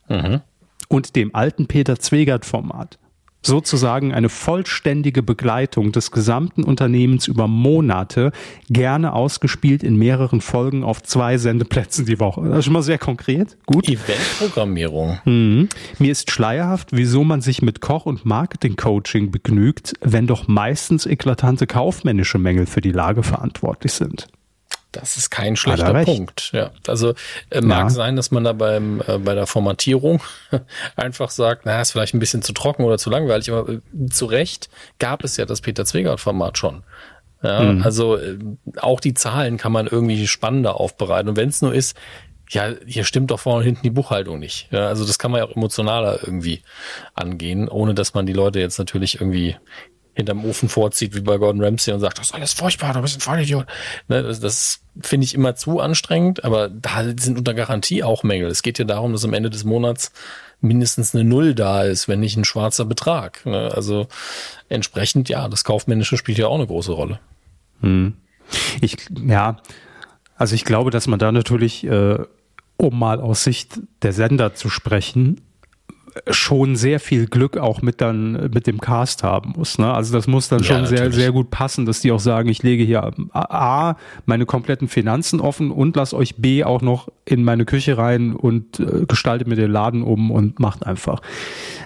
[0.08, 0.40] mhm.
[0.88, 2.98] und dem alten Peter Zwegert-Format
[3.46, 8.32] sozusagen eine vollständige Begleitung des gesamten Unternehmens über Monate,
[8.68, 12.48] gerne ausgespielt in mehreren Folgen auf zwei Sendeplätzen die Woche.
[12.48, 13.56] Das ist schon mal sehr konkret.
[13.66, 13.88] Gut.
[13.88, 15.18] Eventprogrammierung.
[15.24, 15.68] Mhm.
[15.98, 21.66] Mir ist schleierhaft, wieso man sich mit Koch- und Marketing-Coaching begnügt, wenn doch meistens eklatante
[21.66, 24.28] kaufmännische Mängel für die Lage verantwortlich sind.
[25.00, 26.50] Das ist kein schlechter Punkt.
[26.52, 27.14] Ja, also
[27.50, 27.90] äh, mag ja.
[27.90, 30.20] sein, dass man da beim äh, bei der Formatierung
[30.96, 33.80] einfach sagt, na, ist vielleicht ein bisschen zu trocken oder zu langweilig, aber äh,
[34.10, 34.68] zu Recht
[34.98, 36.82] gab es ja das Peter Zwegert Format schon.
[37.42, 37.82] Ja, mhm.
[37.82, 38.38] also äh,
[38.78, 41.96] auch die Zahlen kann man irgendwie spannender aufbereiten und wenn es nur ist,
[42.50, 44.68] ja, hier stimmt doch vorne und hinten die Buchhaltung nicht.
[44.70, 46.62] Ja, also das kann man ja auch emotionaler irgendwie
[47.14, 49.56] angehen, ohne dass man die Leute jetzt natürlich irgendwie
[50.16, 53.18] hinterm Ofen vorzieht, wie bei Gordon Ramsay und sagt, das ist alles furchtbar, du bist
[53.18, 53.66] ein Vollidiot.
[54.08, 58.48] Ne, das, das finde ich immer zu anstrengend, aber da sind unter Garantie auch Mängel.
[58.48, 60.10] Es geht ja darum, dass am Ende des Monats
[60.62, 63.44] mindestens eine Null da ist, wenn nicht ein schwarzer Betrag.
[63.44, 63.70] Ne?
[63.74, 64.08] Also
[64.70, 67.20] entsprechend, ja, das Kaufmännische spielt ja auch eine große Rolle.
[67.82, 68.14] Hm.
[68.80, 68.96] Ich,
[69.26, 69.58] ja,
[70.36, 72.18] also ich glaube, dass man da natürlich, äh,
[72.78, 75.42] um mal aus Sicht der Sender zu sprechen,
[76.30, 79.78] schon sehr viel Glück auch mit dann mit dem Cast haben muss.
[79.78, 79.92] Ne?
[79.92, 82.62] Also das muss dann schon ja, sehr sehr gut passen, dass die auch sagen, ich
[82.62, 87.64] lege hier a meine kompletten Finanzen offen und lass euch b auch noch in meine
[87.64, 91.20] Küche rein und äh, gestalte mir den Laden um und macht einfach.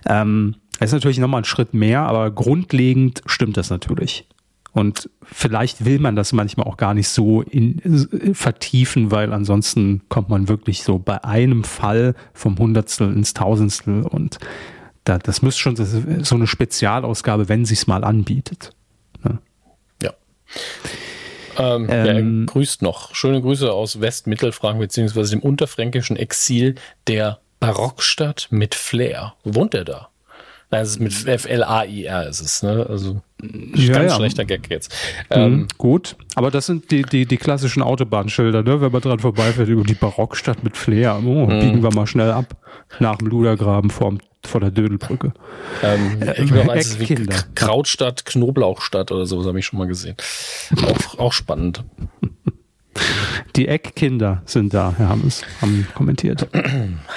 [0.06, 4.26] Ähm, das ist natürlich nochmal ein Schritt mehr, aber grundlegend stimmt das natürlich.
[4.72, 10.02] Und vielleicht will man das manchmal auch gar nicht so in, äh, vertiefen, weil ansonsten
[10.08, 14.38] kommt man wirklich so bei einem Fall vom Hundertstel ins Tausendstel und
[15.04, 15.76] da, das müsste schon
[16.24, 18.72] so eine Spezialausgabe, wenn sich's mal anbietet.
[19.24, 19.38] Ne?
[20.02, 20.12] Ja.
[21.58, 23.14] Ähm, ähm, grüßt noch.
[23.14, 26.74] Schöne Grüße aus Westmittelfranken beziehungsweise dem unterfränkischen Exil
[27.06, 29.34] der Barockstadt mit Flair.
[29.42, 30.10] Wo wohnt er da?
[30.72, 32.86] Nein, es ist mit F-L-A-I-R ist es, ne?
[32.88, 33.20] Also
[33.74, 34.16] ja, ganz ja.
[34.16, 34.92] schlechter Gag jetzt.
[35.30, 38.80] Mhm, ähm, gut, aber das sind die, die, die klassischen Autobahnschilder, ne?
[38.80, 41.20] Wenn man dran vorbeifährt, über die Barockstadt mit Flair.
[41.24, 41.60] Oh, mhm.
[41.60, 42.56] biegen wir mal schnell ab.
[43.00, 44.14] Nach dem Ludergraben vor,
[44.44, 45.32] vor der Dödelbrücke.
[45.82, 50.16] Ähm, äh, ich glaube, es wie Krautstadt, Knoblauchstadt oder sowas habe ich schon mal gesehen.
[50.86, 51.82] Auch, auch spannend.
[53.56, 56.46] Die Eckkinder sind da, Herr Hammes, haben kommentiert.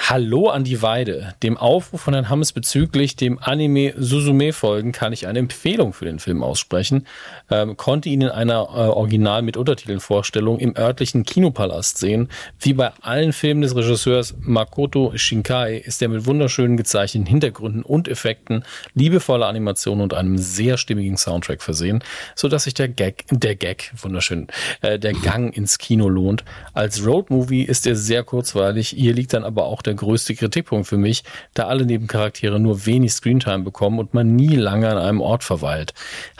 [0.08, 1.34] Hallo an die Weide.
[1.42, 6.04] Dem Aufruf von Herrn Hammes bezüglich dem Anime Suzume folgen kann ich eine Empfehlung für
[6.04, 7.06] den Film aussprechen.
[7.50, 12.28] Ähm, konnte ihn in einer äh, Original mit Untertiteln Vorstellung im örtlichen Kinopalast sehen.
[12.58, 18.08] Wie bei allen Filmen des Regisseurs Makoto Shinkai ist er mit wunderschönen gezeichneten Hintergründen und
[18.08, 18.64] Effekten,
[18.94, 22.02] liebevoller Animation und einem sehr stimmigen Soundtrack versehen,
[22.34, 24.48] so dass sich der Gag, der Gag, wunderschön,
[24.82, 26.44] äh, der Gang ins Kino lohnt.
[26.74, 28.88] Als Roadmovie ist er sehr kurzweilig.
[28.90, 33.12] Hier liegt dann aber auch der größte Kritikpunkt für mich, da alle Nebencharaktere nur wenig
[33.12, 35.94] Screentime bekommen und man nie lange an einem Ort verweilt.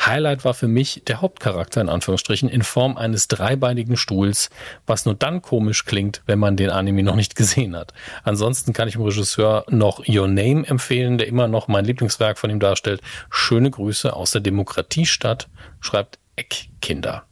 [0.04, 4.50] Highlight war für mich der Hauptcharakter in Anführungsstrichen in Form eines dreibeinigen Stuhls,
[4.86, 7.94] was nur dann komisch klingt, wenn man den Anime noch nicht gesehen hat.
[8.24, 12.50] Ansonsten kann ich dem Regisseur noch Your Name empfehlen, der immer noch mein Lieblingswerk von
[12.50, 13.00] ihm darstellt.
[13.30, 15.48] Schöne Grüße aus der Demokratiestadt,
[15.80, 17.24] schreibt Eckkinder.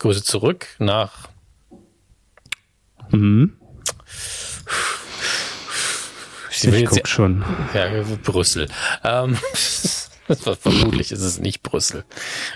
[0.00, 1.30] Grüße zurück nach
[3.12, 3.56] Mhm.
[6.50, 7.44] Ich, ich guck schon.
[7.74, 7.88] Ja,
[8.22, 8.68] Brüssel.
[9.02, 9.36] Ähm,
[10.60, 12.04] vermutlich ist es nicht Brüssel.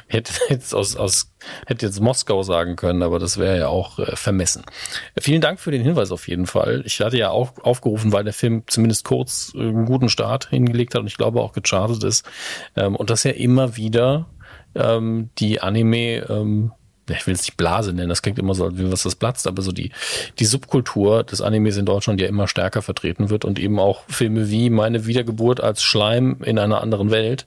[0.08, 1.32] Hätte jetzt aus, aus
[1.66, 4.64] hätte jetzt Moskau sagen können, aber das wäre ja auch äh, vermessen.
[5.18, 6.82] Vielen Dank für den Hinweis auf jeden Fall.
[6.84, 10.94] Ich hatte ja auch aufgerufen, weil der Film zumindest kurz äh, einen guten Start hingelegt
[10.94, 12.26] hat und ich glaube auch gechartet ist.
[12.76, 14.26] Ähm, und das ja immer wieder
[14.74, 16.72] ähm, die Anime ähm,
[17.08, 19.62] ich will es nicht Blase nennen, das klingt immer so, wie was das platzt, aber
[19.62, 19.90] so die,
[20.38, 24.50] die Subkultur des Animes in Deutschland ja immer stärker vertreten wird und eben auch Filme
[24.50, 27.46] wie Meine Wiedergeburt als Schleim in einer anderen Welt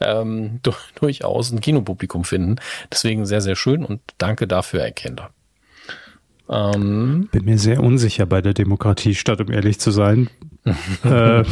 [0.00, 0.60] ähm,
[1.00, 2.56] durchaus ein Kinopublikum finden.
[2.90, 5.30] Deswegen sehr, sehr schön und danke dafür, Erkenner.
[6.48, 10.28] Ähm, Bin mir sehr unsicher bei der Demokratie, statt um ehrlich zu sein.
[11.04, 11.42] äh,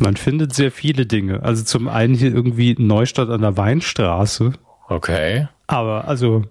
[0.00, 1.42] man findet sehr viele Dinge.
[1.42, 4.52] Also zum einen hier irgendwie Neustadt an der Weinstraße.
[4.88, 5.48] Okay.
[5.66, 6.44] Aber also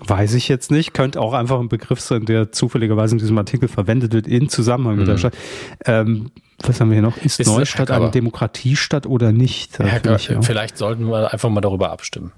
[0.00, 0.92] Weiß ich jetzt nicht.
[0.92, 4.96] Könnte auch einfach ein Begriff sein, der zufälligerweise in diesem Artikel verwendet wird in Zusammenhang
[4.96, 5.18] mit der mhm.
[5.18, 5.36] Stadt.
[5.84, 6.30] Ähm,
[6.62, 7.16] was haben wir hier noch?
[7.18, 9.78] Ist, ist Neustadt eine Demokratiestadt oder nicht?
[9.78, 10.42] Herr, ich, ja.
[10.42, 12.32] Vielleicht sollten wir einfach mal darüber abstimmen.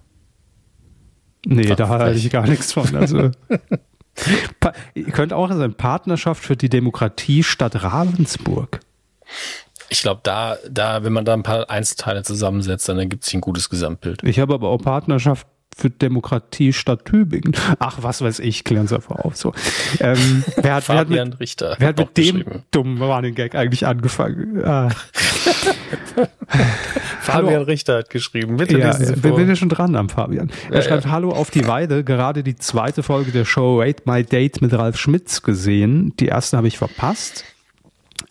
[1.47, 2.95] Nee, Ach, da halte ich gar nichts von.
[2.97, 3.31] Also
[5.13, 8.81] könnte auch sein Partnerschaft für die Demokratiestadt Ravensburg.
[9.89, 13.41] Ich glaube, da, da, wenn man da ein paar Einzelteile zusammensetzt, dann ergibt sich ein
[13.41, 14.25] gutes Gesamtbild.
[14.25, 15.47] Ich habe aber auch Partnerschaft
[15.79, 17.55] für Demokratie statt Tübingen.
[17.79, 19.37] Ach, was weiß ich, klären Sie einfach auf.
[19.37, 19.53] So.
[20.01, 23.87] Ähm, wer hat, wer hat mit, Richter wer hat mit dem dummen Running Gag eigentlich
[23.87, 24.65] angefangen?
[24.65, 24.89] Ah.
[27.21, 28.57] Fabian Richter hat geschrieben.
[28.57, 29.37] Bitte ja, lesen Sie vor.
[29.37, 30.51] bin ja schon dran am Fabian.
[30.71, 31.11] Er ja, schreibt, ja.
[31.11, 34.97] Hallo auf die Weide, gerade die zweite Folge der Show Rate My Date mit Ralf
[34.97, 36.15] Schmitz gesehen.
[36.19, 37.45] Die erste habe ich verpasst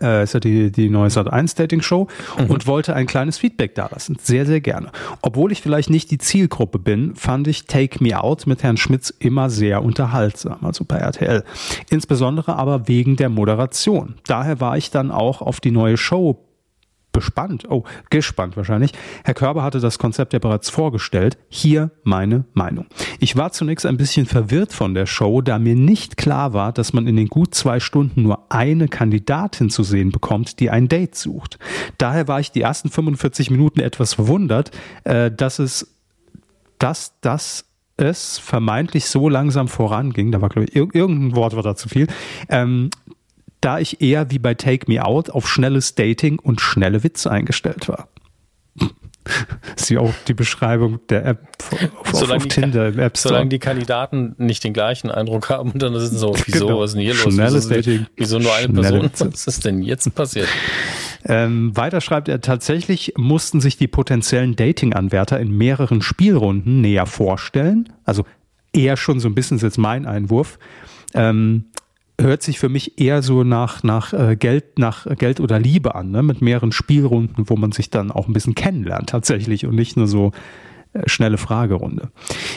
[0.01, 2.07] äh, ist ja die, die neue Sat 1 Dating Show
[2.37, 2.45] mhm.
[2.45, 4.17] und wollte ein kleines Feedback dalassen.
[4.21, 4.89] Sehr, sehr gerne.
[5.21, 9.13] Obwohl ich vielleicht nicht die Zielgruppe bin, fand ich Take Me Out mit Herrn Schmitz
[9.19, 11.43] immer sehr unterhaltsam, also bei RTL.
[11.89, 14.15] Insbesondere aber wegen der Moderation.
[14.27, 16.44] Daher war ich dann auch auf die neue Show
[17.15, 18.91] bespannt, oh, gespannt wahrscheinlich.
[19.23, 21.37] Herr Körber hatte das Konzept ja bereits vorgestellt.
[21.47, 22.87] Hier meine Meinung.
[23.19, 26.91] Ich war zunächst ein bisschen verwirrt von der Show, da mir nicht klar war, dass
[26.91, 31.15] man in den gut zwei Stunden nur eine Kandidatin zu sehen bekommt, die ein Date
[31.15, 31.57] sucht.
[31.97, 34.71] Daher war ich die ersten 45 Minuten etwas verwundert,
[35.05, 35.95] äh, dass es,
[36.79, 37.63] dass das
[37.97, 42.07] es vermeintlich so langsam voranging, da war glaube ich irgendein Wort war da zu viel,
[42.49, 42.89] ähm,
[43.65, 47.87] da ich eher wie bei Take Me Out auf schnelles Dating und schnelle Witze eingestellt
[47.87, 48.09] war.
[49.75, 51.47] Ist ja auch die Beschreibung der App
[51.99, 53.33] auf, solange auf Tinder im App Store.
[53.33, 56.79] Solange die Kandidaten nicht den gleichen Eindruck haben und dann ist es so, wieso, genau.
[56.79, 57.33] was ist denn hier los?
[57.33, 58.07] Schnelles wieso, Dating.
[58.15, 59.01] Wieso nur eine Person?
[59.01, 59.29] Witze.
[59.33, 60.47] Was ist denn jetzt passiert?
[61.27, 67.89] Ähm, weiter schreibt er, tatsächlich mussten sich die potenziellen Dating-Anwärter in mehreren Spielrunden näher vorstellen.
[68.03, 68.25] Also
[68.73, 70.59] eher schon so ein bisschen ist jetzt mein Einwurf.
[71.15, 71.65] Ähm,
[72.19, 76.11] hört sich für mich eher so nach, nach äh, Geld, nach Geld oder Liebe an,
[76.11, 76.23] ne?
[76.23, 80.07] mit mehreren Spielrunden, wo man sich dann auch ein bisschen kennenlernt tatsächlich und nicht nur
[80.07, 80.31] so
[81.05, 82.09] schnelle Fragerunde.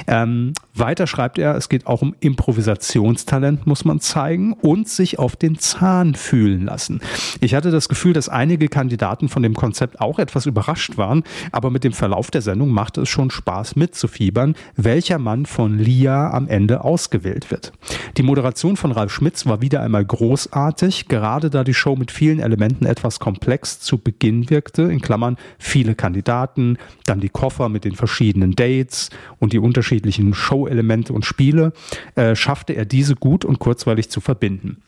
[0.07, 5.37] Ähm, weiter schreibt er, es geht auch um Improvisationstalent, muss man zeigen und sich auf
[5.37, 7.01] den Zahn fühlen lassen.
[7.41, 11.71] Ich hatte das Gefühl, dass einige Kandidaten von dem Konzept auch etwas überrascht waren, aber
[11.71, 16.49] mit dem Verlauf der Sendung machte es schon Spaß mitzufiebern, welcher Mann von Lia am
[16.49, 17.73] Ende ausgewählt wird.
[18.17, 22.41] Die Moderation von Ralf Schmitz war wieder einmal großartig, gerade da die Show mit vielen
[22.41, 27.95] Elementen etwas komplex zu Beginn wirkte, in Klammern viele Kandidaten, dann die Koffer mit den
[27.95, 31.73] verschiedenen Dates und die unterschiedlichen Show Elemente und Spiele,
[32.15, 34.83] äh, schaffte er diese gut und kurzweilig zu verbinden.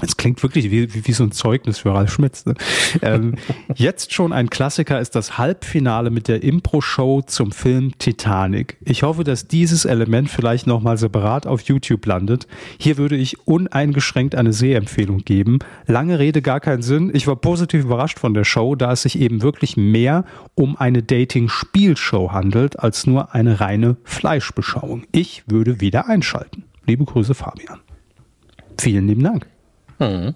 [0.00, 2.44] Es klingt wirklich wie, wie, wie, so ein Zeugnis für Ralf Schmitz.
[2.44, 2.54] Ne?
[3.02, 3.36] Ähm,
[3.74, 8.78] jetzt schon ein Klassiker ist das Halbfinale mit der Impro-Show zum Film Titanic.
[8.80, 12.48] Ich hoffe, dass dieses Element vielleicht nochmal separat auf YouTube landet.
[12.78, 15.60] Hier würde ich uneingeschränkt eine Sehempfehlung geben.
[15.86, 17.10] Lange Rede, gar keinen Sinn.
[17.14, 20.24] Ich war positiv überrascht von der Show, da es sich eben wirklich mehr
[20.54, 25.04] um eine Dating-Spielshow handelt, als nur eine reine Fleischbeschauung.
[25.12, 26.64] Ich würde wieder einschalten.
[26.86, 27.78] Liebe Grüße, Fabian.
[28.80, 29.51] Vielen lieben Dank.
[30.02, 30.34] Mhm.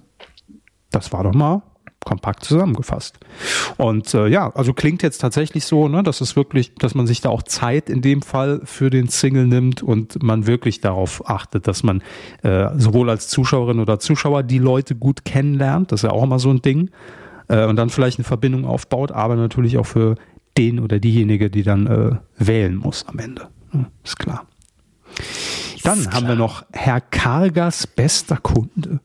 [0.90, 1.62] Das war doch mal
[2.06, 3.18] kompakt zusammengefasst.
[3.76, 7.20] Und äh, ja, also klingt jetzt tatsächlich so, ne, dass es wirklich, dass man sich
[7.20, 11.66] da auch Zeit in dem Fall für den Single nimmt und man wirklich darauf achtet,
[11.66, 12.02] dass man
[12.42, 16.38] äh, sowohl als Zuschauerin oder Zuschauer die Leute gut kennenlernt, das ist ja auch immer
[16.38, 16.90] so ein Ding,
[17.48, 20.14] äh, und dann vielleicht eine Verbindung aufbaut, aber natürlich auch für
[20.56, 23.48] den oder diejenige, die dann äh, wählen muss am Ende.
[23.74, 24.46] Ja, ist klar.
[25.82, 26.28] Dann ist haben klar.
[26.28, 29.00] wir noch Herr Kargas bester Kunde.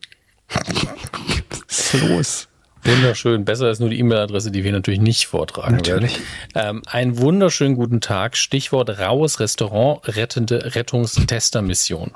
[1.68, 2.48] Was ist los?
[2.84, 3.44] Wunderschön.
[3.44, 6.18] Besser ist nur die E-Mail-Adresse, die wir natürlich nicht vortragen natürlich.
[6.54, 6.78] werden.
[6.78, 8.36] Ähm, einen wunderschönen guten Tag.
[8.36, 12.12] Stichwort raues Restaurant, rettende Rettungstestermission.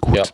[0.00, 0.16] Gut.
[0.16, 0.24] Ja,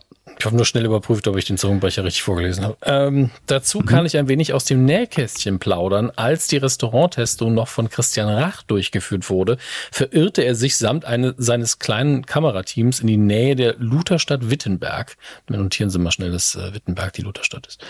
[0.41, 2.77] ich habe nur schnell überprüft, ob ich den Zungenbrecher richtig vorgelesen habe.
[2.83, 3.85] Ähm, dazu mhm.
[3.85, 6.11] kann ich ein wenig aus dem Nähkästchen plaudern.
[6.17, 9.59] Als die Restauranttestung noch von Christian Rach durchgeführt wurde,
[9.93, 15.19] verirrte er sich samt eine, seines kleinen Kamerateams in die Nähe der Lutherstadt Wittenberg.
[15.47, 17.85] Wir notieren Sie mal schnell, dass äh, Wittenberg die Lutherstadt ist.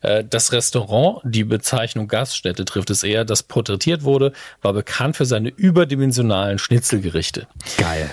[0.00, 5.24] Äh, das Restaurant, die Bezeichnung Gaststätte trifft es eher, das porträtiert wurde, war bekannt für
[5.24, 7.46] seine überdimensionalen Schnitzelgerichte.
[7.78, 8.10] Geil.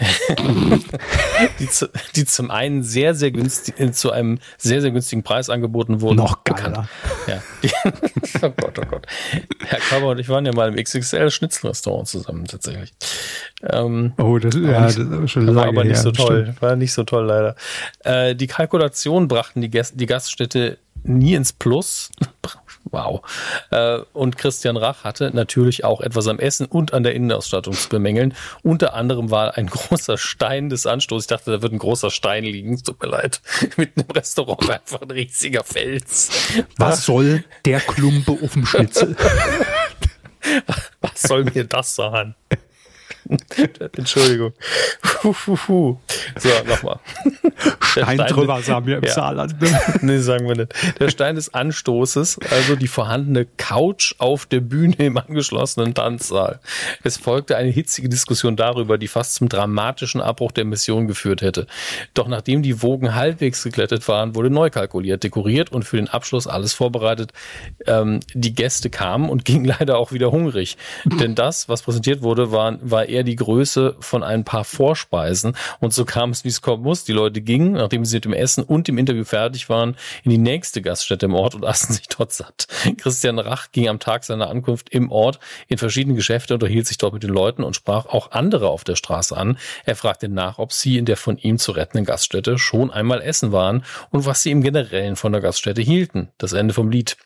[1.58, 5.50] die, zu, die zum einen sehr, sehr günstig, äh, zu einem sehr, sehr günstigen Preis
[5.50, 6.16] angeboten wurden.
[6.16, 6.88] Noch geiler.
[7.26, 7.42] Ja.
[8.42, 9.06] oh Gott, oh Gott.
[9.66, 12.92] Herr Körber und ich waren ja mal im XXL-Schnitzelrestaurant zusammen, tatsächlich.
[13.62, 16.42] Ähm, oh, das, ja, nicht, das ist schon lange war aber nicht her, so toll.
[16.44, 16.62] Stimmt.
[16.62, 17.54] War nicht so toll, leider.
[18.04, 22.10] Äh, die Kalkulation brachten die, Gäste, die Gaststätte nie ins Plus.
[22.84, 23.22] Wow.
[23.70, 27.88] Äh, und Christian Rach hatte natürlich auch etwas am Essen und an der Innenausstattung zu
[27.88, 28.34] bemängeln.
[28.62, 31.24] Unter anderem war ein großer Stein des Anstoßes.
[31.24, 32.82] Ich dachte, da wird ein großer Stein liegen.
[32.82, 33.40] Tut mir leid.
[33.76, 36.30] Mitten im Restaurant einfach ein riesiger Fels.
[36.78, 39.16] Was soll der Klumpe auf dem Schnitzel?
[41.00, 42.34] Was soll mir das sagen?
[43.96, 44.52] Entschuldigung.
[45.02, 45.98] Puh, puh, puh.
[46.38, 46.98] So, nochmal.
[47.80, 49.12] Stein, Stein drüber sagen wir im ja.
[49.12, 49.54] Saarland.
[50.02, 50.72] nee, sagen wir nicht.
[50.98, 56.60] Der Stein des Anstoßes, also die vorhandene Couch auf der Bühne im angeschlossenen Tanzsaal.
[57.02, 61.66] Es folgte eine hitzige Diskussion darüber, die fast zum dramatischen Abbruch der Mission geführt hätte.
[62.14, 66.46] Doch nachdem die Wogen halbwegs geglättet waren, wurde neu kalkuliert, dekoriert und für den Abschluss
[66.46, 67.32] alles vorbereitet.
[67.86, 70.76] Ähm, die Gäste kamen und gingen leider auch wieder hungrig.
[71.04, 75.56] Denn das, was präsentiert wurde, war, war eher die Größe von ein paar Vorspeisen.
[75.80, 77.04] Und so kam es, wie es kommen muss.
[77.04, 80.38] Die Leute gingen, nachdem sie mit dem Essen und dem Interview fertig waren, in die
[80.38, 82.66] nächste Gaststätte im Ort und aßen sich dort satt.
[82.98, 87.14] Christian Rach ging am Tag seiner Ankunft im Ort in verschiedene Geschäfte, unterhielt sich dort
[87.14, 89.58] mit den Leuten und sprach auch andere auf der Straße an.
[89.84, 93.52] Er fragte nach, ob sie in der von ihm zu rettenden Gaststätte schon einmal essen
[93.52, 96.28] waren und was sie im Generellen von der Gaststätte hielten.
[96.38, 97.16] Das Ende vom Lied.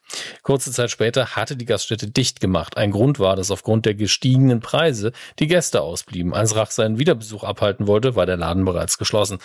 [0.42, 2.76] Kurze Zeit später hatte die Gaststätte dicht gemacht.
[2.76, 6.34] Ein Grund war, dass aufgrund der gestiegenen Preise die Gäste ausblieben.
[6.34, 9.38] Als Rach seinen Wiederbesuch abhalten wollte, war der Laden bereits geschlossen.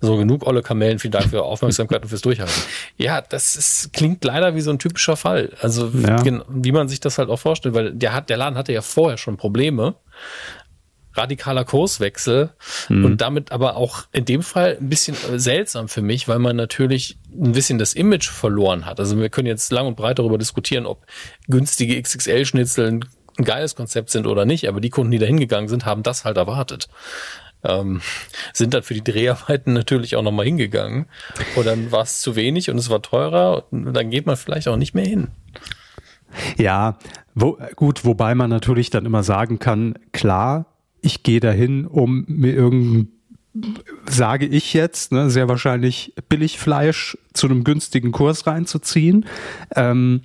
[0.00, 0.98] So, genug olle Kamellen.
[0.98, 2.54] Vielen Dank für Ihre Aufmerksamkeit und fürs Durchhalten.
[2.96, 5.52] Ja, das ist, klingt leider wie so ein typischer Fall.
[5.60, 6.22] Also, ja.
[6.48, 9.18] wie man sich das halt auch vorstellt, weil der hat, der Laden hatte ja vorher
[9.18, 9.96] schon Probleme.
[11.12, 12.50] Radikaler Kurswechsel
[12.88, 13.04] mhm.
[13.04, 17.18] und damit aber auch in dem Fall ein bisschen seltsam für mich, weil man natürlich
[17.32, 19.00] ein bisschen das Image verloren hat.
[19.00, 21.04] Also wir können jetzt lang und breit darüber diskutieren, ob
[21.48, 23.00] günstige XXL-Schnitzel
[23.40, 26.24] ein geiles Konzept sind oder nicht, aber die Kunden, die da hingegangen sind, haben das
[26.24, 26.88] halt erwartet.
[27.62, 28.00] Ähm,
[28.52, 31.06] sind dann für die Dreharbeiten natürlich auch nochmal hingegangen.
[31.56, 34.68] Und dann war es zu wenig und es war teurer und dann geht man vielleicht
[34.68, 35.28] auch nicht mehr hin.
[36.56, 36.98] Ja,
[37.34, 40.66] wo, gut, wobei man natürlich dann immer sagen kann, klar,
[41.02, 43.08] ich gehe dahin, um mir irgendein
[44.08, 49.26] sage ich jetzt, ne, sehr wahrscheinlich Billigfleisch zu einem günstigen Kurs reinzuziehen.
[49.74, 50.22] Ähm,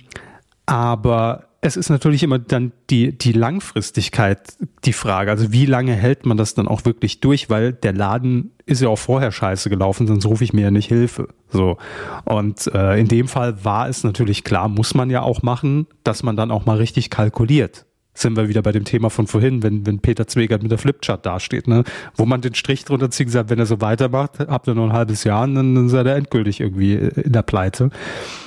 [0.64, 4.54] aber es ist natürlich immer dann die, die Langfristigkeit
[4.84, 5.30] die Frage.
[5.30, 7.50] Also wie lange hält man das dann auch wirklich durch?
[7.50, 10.88] Weil der Laden ist ja auch vorher scheiße gelaufen, sonst rufe ich mir ja nicht
[10.88, 11.28] Hilfe.
[11.50, 11.76] So.
[12.24, 16.22] Und äh, in dem Fall war es natürlich klar, muss man ja auch machen, dass
[16.22, 17.84] man dann auch mal richtig kalkuliert.
[18.14, 21.26] Sind wir wieder bei dem Thema von vorhin, wenn, wenn Peter Zwegert mit der Flipchart
[21.26, 21.84] dasteht, ne?
[22.14, 24.84] Wo man den Strich drunter zieht und sagt, wenn er so weitermacht, habt ihr noch
[24.84, 27.90] ein halbes Jahr, und dann, dann seid ihr endgültig irgendwie in der Pleite.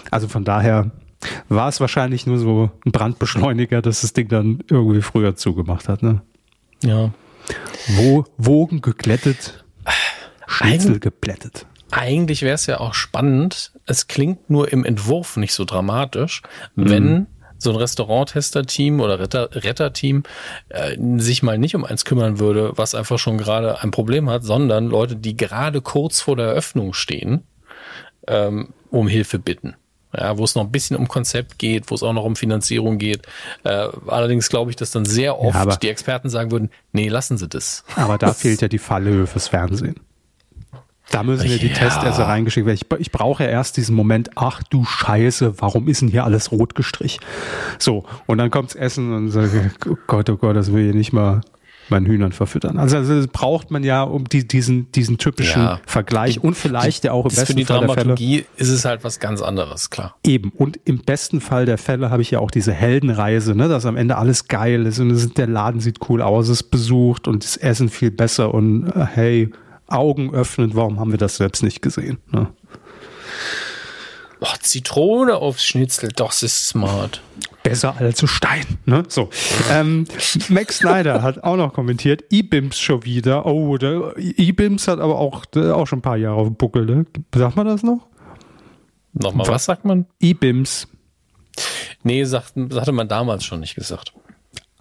[0.10, 0.90] Also von daher,
[1.50, 6.04] war es wahrscheinlich nur so ein Brandbeschleuniger, dass das Ding dann irgendwie früher zugemacht hat.
[6.04, 6.22] Ne?
[6.82, 7.12] Ja.
[7.88, 9.64] Wo, Wogen geglättet,
[10.48, 11.66] Schnitzel geplättet.
[11.92, 13.72] eigentlich wäre es ja auch spannend.
[13.86, 16.42] Es klingt nur im Entwurf nicht so dramatisch,
[16.76, 16.90] mhm.
[16.90, 20.24] wenn so ein Restauranttester-Team oder Retter, Retter-Team
[20.70, 24.44] äh, sich mal nicht um eins kümmern würde, was einfach schon gerade ein Problem hat,
[24.44, 27.44] sondern Leute, die gerade kurz vor der Eröffnung stehen,
[28.28, 29.76] ähm, um Hilfe bitten.
[30.16, 32.98] Ja, wo es noch ein bisschen um Konzept geht, wo es auch noch um Finanzierung
[32.98, 33.28] geht.
[33.64, 37.38] Äh, allerdings glaube ich, dass dann sehr oft ja, die Experten sagen würden, nee, lassen
[37.38, 37.84] Sie das.
[37.96, 39.96] Aber da fehlt ja die Fallhöhe fürs Fernsehen.
[41.12, 41.74] Da müssen wir die ja.
[41.74, 42.80] Testesse reingeschickt werden.
[42.82, 46.52] Ich, ich brauche ja erst diesen Moment, ach du Scheiße, warum ist denn hier alles
[46.52, 47.24] rot gestrichen?
[47.80, 51.14] So, und dann kommt's Essen und sage, oh Gott, oh Gott, das will ich nicht
[51.14, 51.42] mal
[51.92, 52.78] meinen Hühnern verfüttern.
[52.78, 55.82] Also, also braucht man ja um die, diesen, diesen typischen ja.
[55.86, 58.58] Vergleich und vielleicht ja auch im besten für die Fall Dramaturgie der Fälle.
[58.58, 60.16] ist es halt was ganz anderes, klar.
[60.24, 60.52] Eben.
[60.52, 63.98] Und im besten Fall der Fälle habe ich ja auch diese Heldenreise, ne, dass am
[63.98, 67.90] Ende alles geil ist und der Laden sieht cool aus, es besucht und das Essen
[67.90, 69.52] viel besser und äh, hey,
[69.88, 72.20] Augen öffnen, warum haben wir das selbst nicht gesehen?
[72.32, 72.48] Ne?
[74.42, 77.22] Oh, Zitrone aufs Schnitzel, das ist smart.
[77.64, 78.66] Besser als Stein.
[78.86, 79.04] Ne?
[79.08, 79.30] So.
[79.72, 80.06] Ähm,
[80.50, 83.46] Max Snyder hat auch noch kommentiert, E-Bims schon wieder.
[83.46, 86.86] Oh, E-Bims hat aber auch, auch schon ein paar Jahre auf dem Buckel.
[86.86, 87.06] Ne?
[87.36, 88.08] Sagt man das noch?
[89.14, 90.06] Nochmal, was, was sagt man?
[90.20, 90.88] E-Bims.
[92.04, 94.14] Nee, sagt, hatte man damals schon nicht gesagt.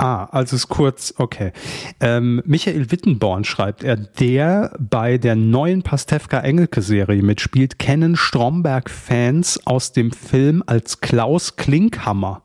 [0.01, 1.53] Ah, also ist kurz, okay.
[1.99, 10.13] Ähm, Michael Wittenborn schreibt er, der bei der neuen Pastewka-Engelke-Serie mitspielt, kennen Stromberg-Fans aus dem
[10.13, 12.43] Film als Klaus Klinkhammer.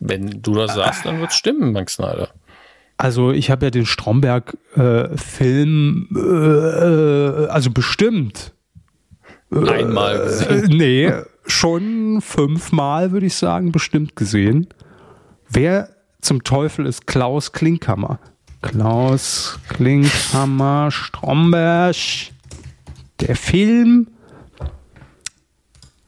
[0.00, 2.30] Wenn du das sagst, dann wird es stimmen, Max Snyder.
[2.96, 8.54] Also ich habe ja den Stromberg-Film, äh, äh, also bestimmt.
[9.50, 10.70] Einmal gesehen.
[10.70, 11.12] Äh, nee,
[11.46, 14.68] schon fünfmal, würde ich sagen, bestimmt gesehen.
[15.48, 18.18] Wer zum Teufel ist Klaus Klinkhammer?
[18.62, 21.94] Klaus Klinkhammer, Stromberg,
[23.20, 24.08] der Film,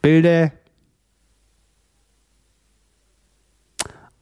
[0.01, 0.51] Bilder.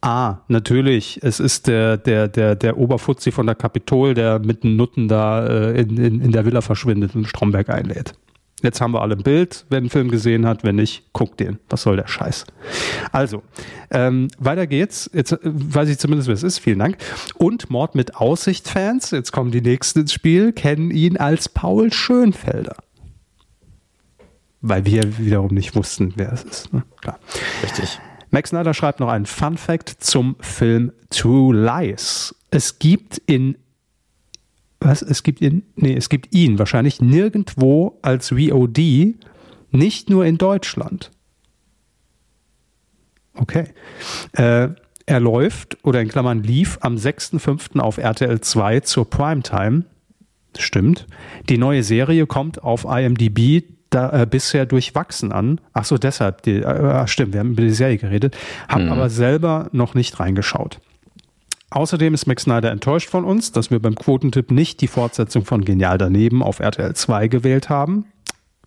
[0.00, 1.18] Ah, natürlich.
[1.22, 5.46] Es ist der, der, der, der Oberfuzzi von der Kapitol, der mit den Nutten da
[5.46, 8.14] äh, in, in, in der Villa verschwindet und Stromberg einlädt.
[8.62, 10.64] Jetzt haben wir alle ein Bild, wer den Film gesehen hat.
[10.64, 11.58] Wenn nicht, guckt den.
[11.68, 12.44] Was soll der Scheiß?
[13.12, 13.42] Also,
[13.90, 15.08] ähm, weiter geht's.
[15.12, 16.58] Jetzt äh, weiß ich zumindest, wer es ist.
[16.58, 16.98] Vielen Dank.
[17.36, 22.76] Und Mord mit Aussicht-Fans, jetzt kommen die nächsten ins Spiel, kennen ihn als Paul Schönfelder.
[24.60, 26.72] Weil wir wiederum nicht wussten, wer es ist.
[26.72, 26.82] Ne?
[27.00, 27.20] Klar.
[27.62, 28.00] Richtig.
[28.30, 32.34] Max Snyder schreibt noch einen Fun Fact zum Film True Lies.
[32.50, 33.56] Es gibt in
[34.80, 39.16] was, es gibt ihn, nee, es gibt ihn wahrscheinlich nirgendwo als VOD,
[39.70, 41.10] nicht nur in Deutschland.
[43.34, 43.64] Okay.
[44.32, 44.68] Äh,
[45.06, 47.80] er läuft oder in Klammern lief am 6.5.
[47.80, 49.84] auf RTL 2 zur Primetime.
[50.56, 51.06] Stimmt.
[51.48, 55.60] Die neue Serie kommt auf IMDb da, äh, bisher durchwachsen an.
[55.72, 56.42] Ach so, deshalb.
[56.42, 58.36] Die, äh, stimmt, wir haben über die Serie geredet.
[58.68, 58.92] Haben hm.
[58.92, 60.80] aber selber noch nicht reingeschaut.
[61.70, 65.64] Außerdem ist Max Snyder enttäuscht von uns, dass wir beim Quotentipp nicht die Fortsetzung von
[65.64, 68.06] Genial daneben auf RTL 2 gewählt haben.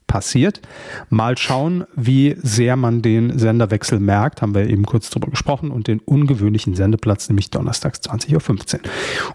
[0.06, 0.62] Passiert.
[1.10, 5.88] Mal schauen, wie sehr man den Senderwechsel merkt, haben wir eben kurz drüber gesprochen, und
[5.88, 8.82] den ungewöhnlichen Sendeplatz, nämlich donnerstags 20.15 Uhr.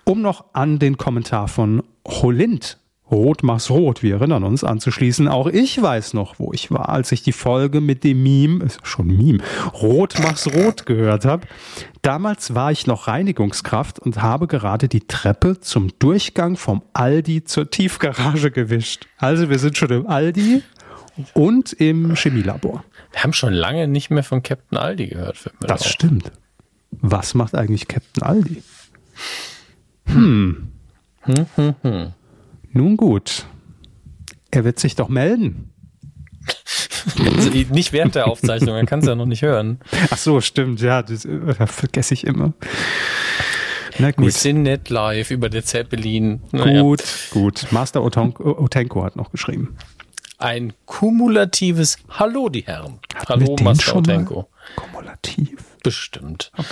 [0.05, 2.78] Um noch an den Kommentar von Holind
[3.11, 5.28] Rot mach's rot, wir erinnern uns anzuschließen.
[5.28, 8.80] Auch ich weiß noch, wo ich war, als ich die Folge mit dem Meme, ist
[8.84, 9.38] schon Meme,
[9.74, 11.46] Rot mach's rot gehört habe.
[12.02, 17.70] Damals war ich noch Reinigungskraft und habe gerade die Treppe zum Durchgang vom Aldi zur
[17.70, 19.07] Tiefgarage gewischt.
[19.18, 20.62] Also wir sind schon im Aldi
[21.34, 22.84] und im Chemielabor.
[23.12, 25.50] Wir haben schon lange nicht mehr von Captain Aldi gehört.
[25.61, 25.88] das auf.
[25.88, 26.32] stimmt.
[26.90, 28.62] Was macht eigentlich Captain Aldi?
[30.07, 30.72] Hm.
[31.22, 32.12] Hm, hm, hm.
[32.76, 33.46] Nun gut.
[34.50, 35.72] Er wird sich doch melden.
[37.18, 39.80] Also nicht während der Aufzeichnung, er kann es ja noch nicht hören.
[40.10, 41.26] Ach so, stimmt, ja, das,
[41.58, 42.52] das vergesse ich immer.
[43.98, 44.26] Na gut.
[44.26, 46.42] Wir sind nicht live über der Zeppelin.
[46.52, 46.82] Naja.
[46.82, 47.66] Gut, gut.
[47.70, 49.76] Master Otenko hat noch geschrieben.
[50.36, 52.98] Ein kumulatives Hallo, die Herren.
[53.14, 54.50] Hatten Hallo, Master Otenko.
[54.76, 55.56] Kumulativ.
[55.82, 56.52] Bestimmt.
[56.58, 56.66] Okay.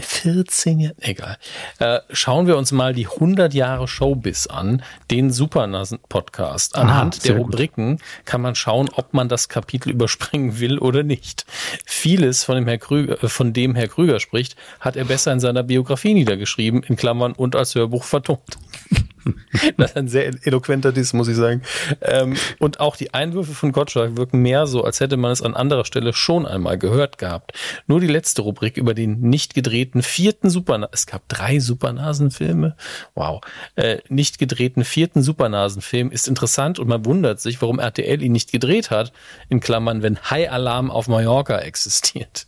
[0.00, 1.36] 14 Jahre, egal.
[1.78, 6.76] Äh, schauen wir uns mal die 100 Jahre Showbiz an, den Supernasen-Podcast.
[6.76, 8.06] Anhand ah, der Rubriken gut.
[8.24, 11.46] kann man schauen, ob man das Kapitel überspringen will oder nicht.
[11.84, 15.40] Vieles von dem, Herr Krüger, äh, von dem Herr Krüger spricht, hat er besser in
[15.40, 18.58] seiner Biografie niedergeschrieben, in Klammern und als Hörbuch vertont.
[19.76, 21.62] das ist ein sehr eloquenter Diss, muss ich sagen.
[22.00, 25.54] Ähm, und auch die Einwürfe von Gottschalk wirken mehr so, als hätte man es an
[25.54, 27.52] anderer Stelle schon einmal gehört gehabt.
[27.86, 32.76] Nur die letzte Rubrik über den nicht gedrehten vierten Supernasen, es gab drei Supernasenfilme,
[33.14, 33.40] wow,
[33.76, 38.52] äh, nicht gedrehten vierten Supernasenfilm ist interessant und man wundert sich, warum RTL ihn nicht
[38.52, 39.12] gedreht hat,
[39.48, 42.46] in Klammern, wenn High Alarm auf Mallorca existiert.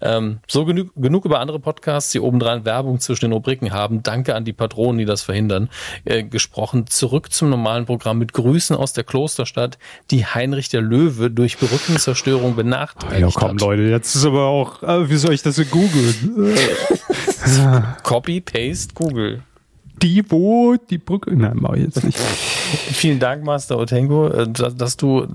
[0.00, 4.02] Ähm, so genug, genug über andere Podcasts, die obendrein Werbung zwischen den Rubriken haben.
[4.02, 5.68] Danke an die Patronen, die das verhindern.
[6.04, 9.78] Äh, gesprochen zurück zum normalen Programm mit Grüßen aus der Klosterstadt,
[10.10, 13.60] die Heinrich der Löwe durch Brückenzerstörung benachteiligt Ja, komm, hat.
[13.60, 16.56] Leute, jetzt ist aber auch, äh, wie soll ich das in googeln?
[18.02, 19.42] Copy, Paste, Google.
[20.02, 22.18] Die, wo, die Brücke, nein, mach ich jetzt nicht.
[22.92, 25.26] Vielen Dank, Master Otengo, äh, dass, du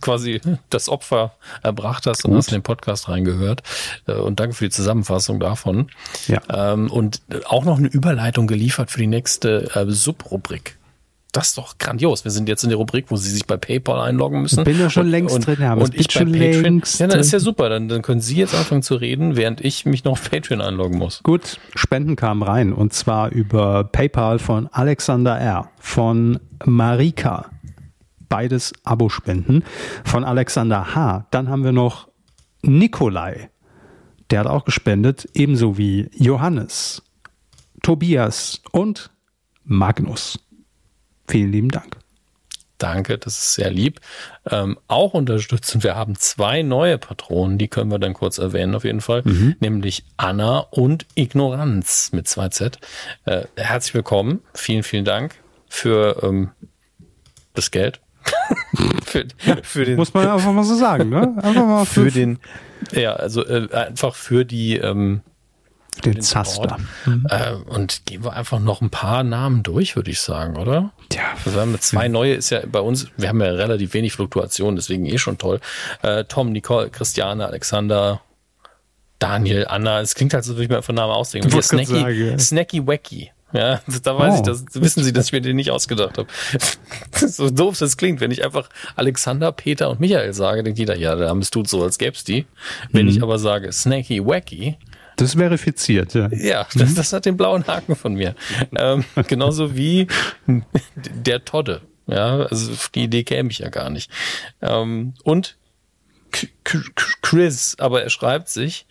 [0.00, 2.38] quasi das Opfer erbracht hast und Gut.
[2.38, 3.62] hast in den Podcast reingehört.
[4.06, 5.90] Äh, Und danke für die Zusammenfassung davon.
[6.26, 6.40] Ja.
[6.52, 9.90] Ähm, und auch noch eine Überleitung geliefert für die nächste äh,
[11.36, 12.24] Das ist doch grandios.
[12.24, 14.64] Wir sind jetzt in der Rubrik, wo Sie sich bei PayPal einloggen müssen.
[14.64, 15.84] Bin ja schon und, längst und, drin, Hermes.
[15.84, 16.62] Und Bin ich bei schon Patreon.
[16.62, 17.68] längst Ja, dann ist ja super.
[17.68, 20.98] Dann, dann können Sie jetzt anfangen zu reden, während ich mich noch auf Patreon einloggen
[20.98, 21.22] muss.
[21.22, 27.50] Gut, Spenden kamen rein und zwar über PayPal von Alexander R., von Marika,
[28.30, 29.62] beides Abospenden,
[30.04, 31.26] von Alexander H.
[31.30, 32.08] Dann haben wir noch
[32.62, 33.50] Nikolai,
[34.30, 37.02] der hat auch gespendet, ebenso wie Johannes,
[37.82, 39.10] Tobias und
[39.64, 40.38] Magnus.
[41.28, 41.96] Vielen lieben Dank.
[42.78, 44.00] Danke, das ist sehr lieb.
[44.50, 48.84] Ähm, auch unterstützen, wir haben zwei neue Patronen, die können wir dann kurz erwähnen auf
[48.84, 49.22] jeden Fall,
[49.60, 52.76] nämlich Anna und Ignoranz mit 2Z.
[53.24, 55.36] Äh, herzlich willkommen, vielen, vielen Dank
[55.68, 56.50] für ähm,
[57.54, 58.00] das Geld.
[59.04, 59.26] für,
[59.62, 61.34] für den, Muss man einfach mal so sagen, ne?
[61.42, 62.40] Einfach mal für den,
[62.92, 65.22] ja, also äh, einfach für die ähm,
[66.04, 66.20] den.
[66.20, 66.76] Zaster.
[67.28, 70.92] Äh, und gehen wir einfach noch ein paar Namen durch, würde ich sagen, oder?
[71.08, 73.94] Tja, Also wir haben mit zwei neue, ist ja bei uns, wir haben ja relativ
[73.94, 75.60] wenig Fluktuation, deswegen eh schon toll.
[76.02, 78.20] Äh, Tom, Nicole, Christiane, Alexander,
[79.18, 81.50] Daniel, Anna, es klingt halt so, als würde ich mir einfach Namen ausdenken.
[81.50, 82.38] Hier Snacky, sagen, ja.
[82.38, 83.30] Snacky Wacky.
[83.52, 84.36] Ja, da weiß Oh.
[84.38, 86.28] ich, das wissen Sie, dass ich mir den nicht ausgedacht habe.
[87.26, 91.14] so doof das klingt, wenn ich einfach Alexander, Peter und Michael sage, denkt jeder, ja,
[91.14, 92.44] der Name tut so, als gäb's die.
[92.90, 93.12] Wenn Mhm.
[93.12, 94.76] ich aber sage Snacky Wacky,
[95.16, 96.28] das ist verifiziert, ja.
[96.32, 98.34] ja, das, das hat den blauen Haken von mir.
[98.76, 100.06] ähm, genauso wie
[100.94, 101.82] der Todde.
[102.06, 104.10] Ja, also auf die Idee käme ich ja gar nicht.
[104.62, 105.56] Ähm, und
[107.22, 108.86] Chris, aber er schreibt sich,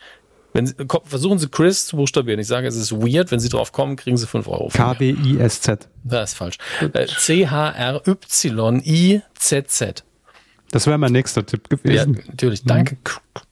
[0.53, 0.73] wenn Sie,
[1.03, 2.39] versuchen Sie Chris zu buchstabieren.
[2.39, 3.29] Ich sage, es ist weird.
[3.31, 4.69] Wenn Sie drauf kommen, kriegen Sie 5 Euro.
[4.73, 5.89] K-B-I-S-Z.
[6.03, 6.57] Das ist falsch.
[6.93, 7.07] Äh,
[8.67, 10.03] C-H-R-Y-I-Z-Z.
[10.71, 12.23] Das wäre mein nächster Tipp Ja, gewesen.
[12.27, 12.63] natürlich.
[12.63, 12.97] Danke,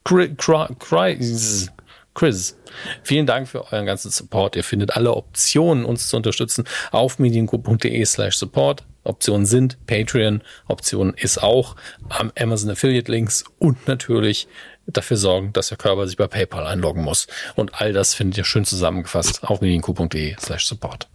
[0.04, 1.72] Chris.
[2.14, 2.58] Chris.
[3.04, 4.56] Vielen Dank für euren ganzen Support.
[4.56, 8.84] Ihr findet alle Optionen, uns zu unterstützen, auf medienco.de slash support.
[9.04, 11.76] Optionen sind Patreon, Option ist auch
[12.10, 14.48] am Amazon Affiliate Links und natürlich
[14.88, 17.28] dafür sorgen, dass der Körper sich bei PayPal einloggen muss.
[17.56, 21.10] Und all das findet ihr schön zusammengefasst auf medienco.de slash support.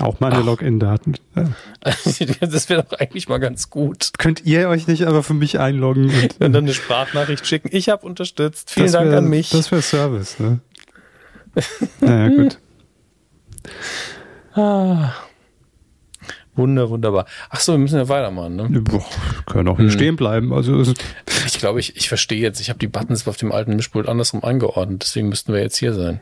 [0.00, 1.14] Auch meine Login-Daten.
[2.40, 4.10] Das wäre doch eigentlich mal ganz gut.
[4.18, 6.04] Könnt ihr euch nicht aber für mich einloggen?
[6.04, 7.70] Und, Und dann eine Sprachnachricht schicken.
[7.72, 8.70] Ich habe unterstützt.
[8.70, 9.50] Vielen das Dank wär, an mich.
[9.50, 10.60] Das wäre Service, ne?
[12.00, 12.58] naja, gut.
[16.54, 17.26] Wunder, wunderbar.
[17.50, 18.56] Ach so, wir müssen ja weitermachen.
[18.56, 18.68] Ne?
[18.82, 19.04] Boah,
[19.46, 20.52] können auch hier stehen bleiben.
[20.52, 20.82] Also
[21.46, 22.60] Ich glaube, ich, ich verstehe jetzt.
[22.60, 25.02] Ich habe die Buttons auf dem alten Mischpult andersrum eingeordnet.
[25.02, 26.20] Deswegen müssten wir jetzt hier sein.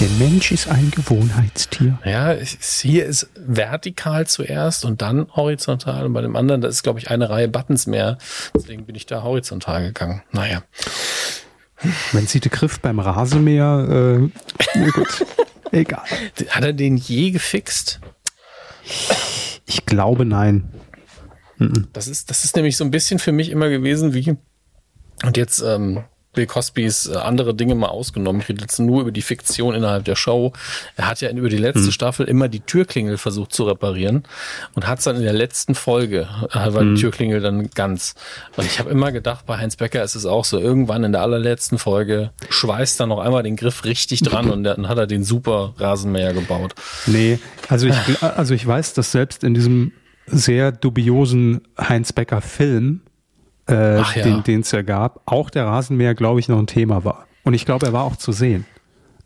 [0.00, 1.98] Der Mensch ist ein Gewohnheitstier.
[2.04, 2.34] Ja,
[2.82, 6.06] hier ist vertikal zuerst und dann horizontal.
[6.06, 8.18] Und bei dem anderen, da ist, glaube ich, eine Reihe Buttons mehr.
[8.54, 10.22] Deswegen bin ich da horizontal gegangen.
[10.32, 10.62] Naja.
[12.12, 14.28] Wenn sie den Griff beim Rasenmäher, äh,
[14.74, 15.26] na gut,
[15.70, 16.04] egal.
[16.48, 18.00] Hat er den je gefixt?
[19.66, 20.72] Ich glaube nein.
[21.92, 24.36] Das ist, das ist nämlich so ein bisschen für mich immer gewesen wie,
[25.24, 26.04] und jetzt ähm,
[26.36, 28.40] Bill Cosbys äh, andere Dinge mal ausgenommen.
[28.40, 30.52] Ich rede jetzt nur über die Fiktion innerhalb der Show.
[30.94, 34.22] Er hat ja über die letzte Staffel immer die Türklingel versucht zu reparieren
[34.74, 38.14] und hat es dann in der letzten Folge, äh, war die Türklingel dann ganz.
[38.56, 41.22] Und ich habe immer gedacht, bei Heinz Becker ist es auch so, irgendwann in der
[41.22, 45.24] allerletzten Folge schweißt er noch einmal den Griff richtig dran und dann hat er den
[45.24, 46.74] super Rasenmäher gebaut.
[47.06, 49.92] Nee, also ich, also ich weiß, dass selbst in diesem
[50.26, 53.00] sehr dubiosen Heinz Becker Film,
[53.68, 54.04] äh, ja.
[54.22, 57.26] den den es ja gab, auch der Rasenmäher, glaube ich, noch ein Thema war.
[57.44, 58.66] Und ich glaube, er war auch zu sehen.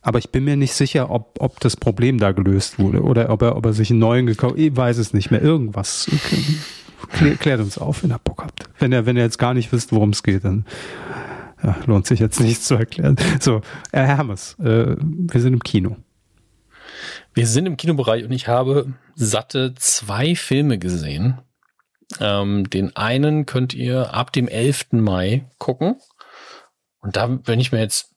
[0.02, 3.42] Aber ich bin mir nicht sicher, ob, ob das Problem da gelöst wurde oder ob
[3.42, 5.42] er, ob er sich einen neuen gekauft Ich weiß es nicht mehr.
[5.42, 6.10] Irgendwas.
[7.12, 8.64] Klär, klärt uns auf, wenn ihr Bock habt.
[8.78, 10.64] Wenn ihr, wenn ihr jetzt gar nicht wisst, worum es geht, dann
[11.62, 13.16] ja, lohnt sich jetzt nichts zu erklären.
[13.40, 13.62] So,
[13.92, 15.96] Herr Hermes, äh, wir sind im Kino.
[17.34, 21.38] Wir sind im Kinobereich und ich habe satte zwei Filme gesehen.
[22.18, 24.86] Ähm, den einen könnt ihr ab dem 11.
[24.92, 25.96] Mai gucken.
[27.00, 28.14] Und da, wenn ich mir jetzt,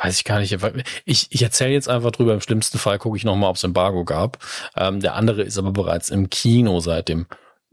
[0.00, 0.56] weiß ich gar nicht,
[1.04, 4.04] ich, ich erzähle jetzt einfach drüber, im schlimmsten Fall gucke ich nochmal, ob es Embargo
[4.04, 4.38] gab.
[4.76, 7.26] Ähm, der andere ist aber bereits im Kino seit dem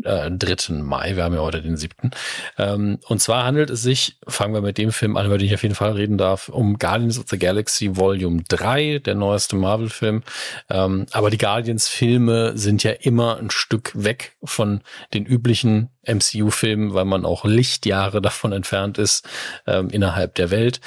[0.04, 0.74] äh, 3.
[0.82, 2.12] Mai, wir haben ja heute den 7.
[2.58, 5.54] Ähm, und zwar handelt es sich, fangen wir mit dem Film an, über den ich
[5.54, 10.24] auf jeden Fall reden darf, um Guardians of the Galaxy Volume 3, der neueste Marvel-Film.
[10.70, 14.82] Ähm, aber die Guardians-Filme sind ja immer ein Stück weg von
[15.14, 19.28] den üblichen MCU-Filmen, weil man auch Lichtjahre davon entfernt ist
[19.68, 20.82] ähm, innerhalb der Welt.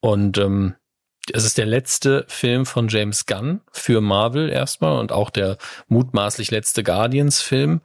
[0.00, 0.74] Und ähm,
[1.32, 5.56] es ist der letzte Film von James Gunn für Marvel erstmal und auch der
[5.88, 7.80] mutmaßlich letzte Guardians-Film.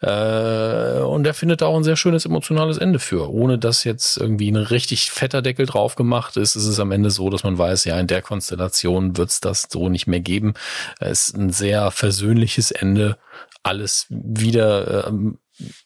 [0.00, 3.30] Äh, und er findet auch ein sehr schönes emotionales Ende für.
[3.30, 7.10] Ohne dass jetzt irgendwie ein richtig fetter Deckel drauf gemacht ist, ist es am Ende
[7.10, 10.54] so, dass man weiß, ja, in der Konstellation wird es das so nicht mehr geben.
[11.00, 13.18] Es ist ein sehr versöhnliches Ende.
[13.62, 15.12] Alles wieder äh,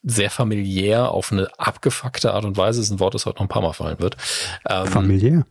[0.04, 2.78] sehr familiär auf eine abgefuckte Art und Weise.
[2.78, 4.16] Das ist ein Wort, das heute noch ein paar Mal fallen wird.
[4.68, 5.44] Ähm, familiär?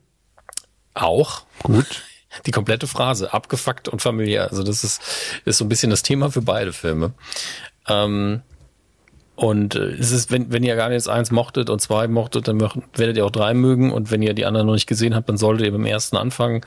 [0.94, 1.44] Auch.
[1.64, 2.04] Gut.
[2.46, 4.50] Die komplette Phrase, abgefuckt und familiär.
[4.50, 5.02] Also das ist,
[5.46, 7.14] ist so ein bisschen das Thema für beide Filme.
[7.88, 8.42] Ähm,
[9.36, 12.60] und äh, es ist, wenn, wenn ihr gar nicht eins mochtet und zwei mochtet, dann
[12.62, 13.92] werdet ihr auch drei mögen.
[13.92, 16.62] Und wenn ihr die anderen noch nicht gesehen habt, dann solltet ihr beim ersten anfangen.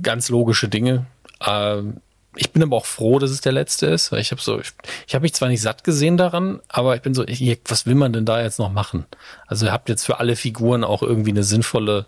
[0.00, 1.06] Ganz logische Dinge.
[1.46, 2.00] Ähm,
[2.36, 4.72] ich bin aber auch froh, dass es der letzte ist, weil ich habe so, ich,
[5.06, 7.94] ich habe mich zwar nicht satt gesehen daran, aber ich bin so, ich, was will
[7.94, 9.04] man denn da jetzt noch machen?
[9.46, 12.06] Also ihr habt jetzt für alle Figuren auch irgendwie eine sinnvolle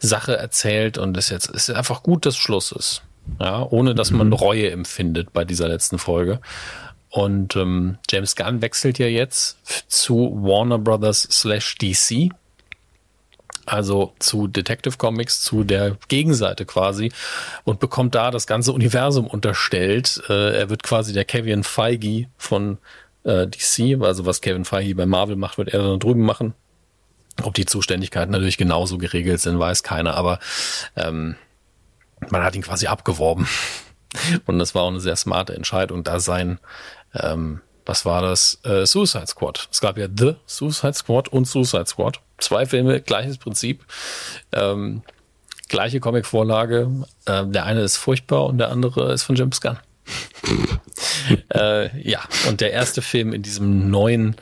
[0.00, 3.02] Sache erzählt und es jetzt ist einfach gut, dass Schluss ist,
[3.40, 4.32] ja, ohne dass man mhm.
[4.34, 6.40] Reue empfindet bei dieser letzten Folge.
[7.08, 9.58] Und ähm, James Gunn wechselt ja jetzt
[9.88, 12.32] zu Warner Brothers slash DC
[13.66, 17.12] also zu Detective Comics, zu der Gegenseite quasi
[17.64, 20.22] und bekommt da das ganze Universum unterstellt.
[20.28, 22.78] Äh, er wird quasi der Kevin Feige von
[23.24, 26.54] äh, DC, also was Kevin Feige bei Marvel macht, wird er dann drüben machen.
[27.42, 30.38] Ob die Zuständigkeiten natürlich genauso geregelt sind, weiß keiner, aber
[30.94, 31.34] ähm,
[32.30, 33.48] man hat ihn quasi abgeworben.
[34.46, 36.60] Und das war auch eine sehr smarte Entscheidung, da sein
[37.14, 38.58] ähm, was war das?
[38.64, 39.68] Äh, Suicide Squad.
[39.70, 42.20] Es gab ja The Suicide Squad und Suicide Squad.
[42.38, 43.84] Zwei Filme, gleiches Prinzip.
[44.52, 45.02] Ähm,
[45.68, 46.90] gleiche Comicvorlage.
[47.26, 49.78] Äh, der eine ist furchtbar und der andere ist von James Gunn.
[51.54, 54.36] äh, ja, und der erste Film in diesem neuen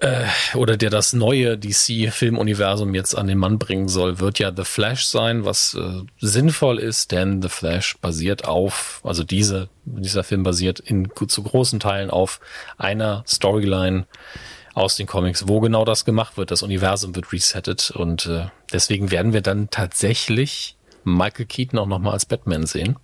[0.00, 0.24] äh,
[0.54, 5.06] oder der das neue DC-Filmuniversum jetzt an den Mann bringen soll, wird ja The Flash
[5.06, 10.80] sein, was äh, sinnvoll ist, denn The Flash basiert auf, also diese, dieser Film basiert
[10.80, 12.40] in zu großen Teilen auf
[12.76, 14.06] einer Storyline
[14.76, 16.50] aus den Comics, wo genau das gemacht wird.
[16.50, 22.12] Das Universum wird resettet und äh, deswegen werden wir dann tatsächlich Michael Keaton auch nochmal
[22.12, 22.96] als Batman sehen.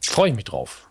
[0.00, 0.88] Freue ich mich drauf.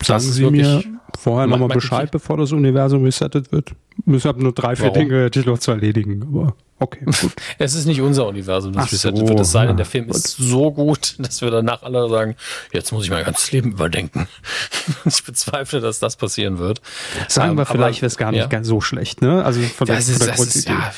[0.00, 0.84] Sagen Sie mir
[1.18, 3.72] vorher nochmal Bescheid, bevor das Universum resettet wird.
[4.06, 4.98] Ich habe nur drei, vier Warum?
[4.98, 7.32] Dinge, hätte ich noch zu erledigen, aber okay, gut.
[7.58, 9.40] es ist nicht unser Universum, das so, wird.
[9.40, 10.16] Es sei denn, der Film gut.
[10.16, 12.36] ist so gut, dass wir danach alle sagen,
[12.72, 14.28] jetzt muss ich mein ganzes Leben überdenken.
[15.04, 16.80] ich bezweifle, dass das passieren wird.
[17.28, 18.46] Sagen wir, ähm, vielleicht wäre es gar nicht ja.
[18.46, 19.44] ganz so schlecht, ne?
[19.44, 20.92] Also von der, das ist, das ist, ja,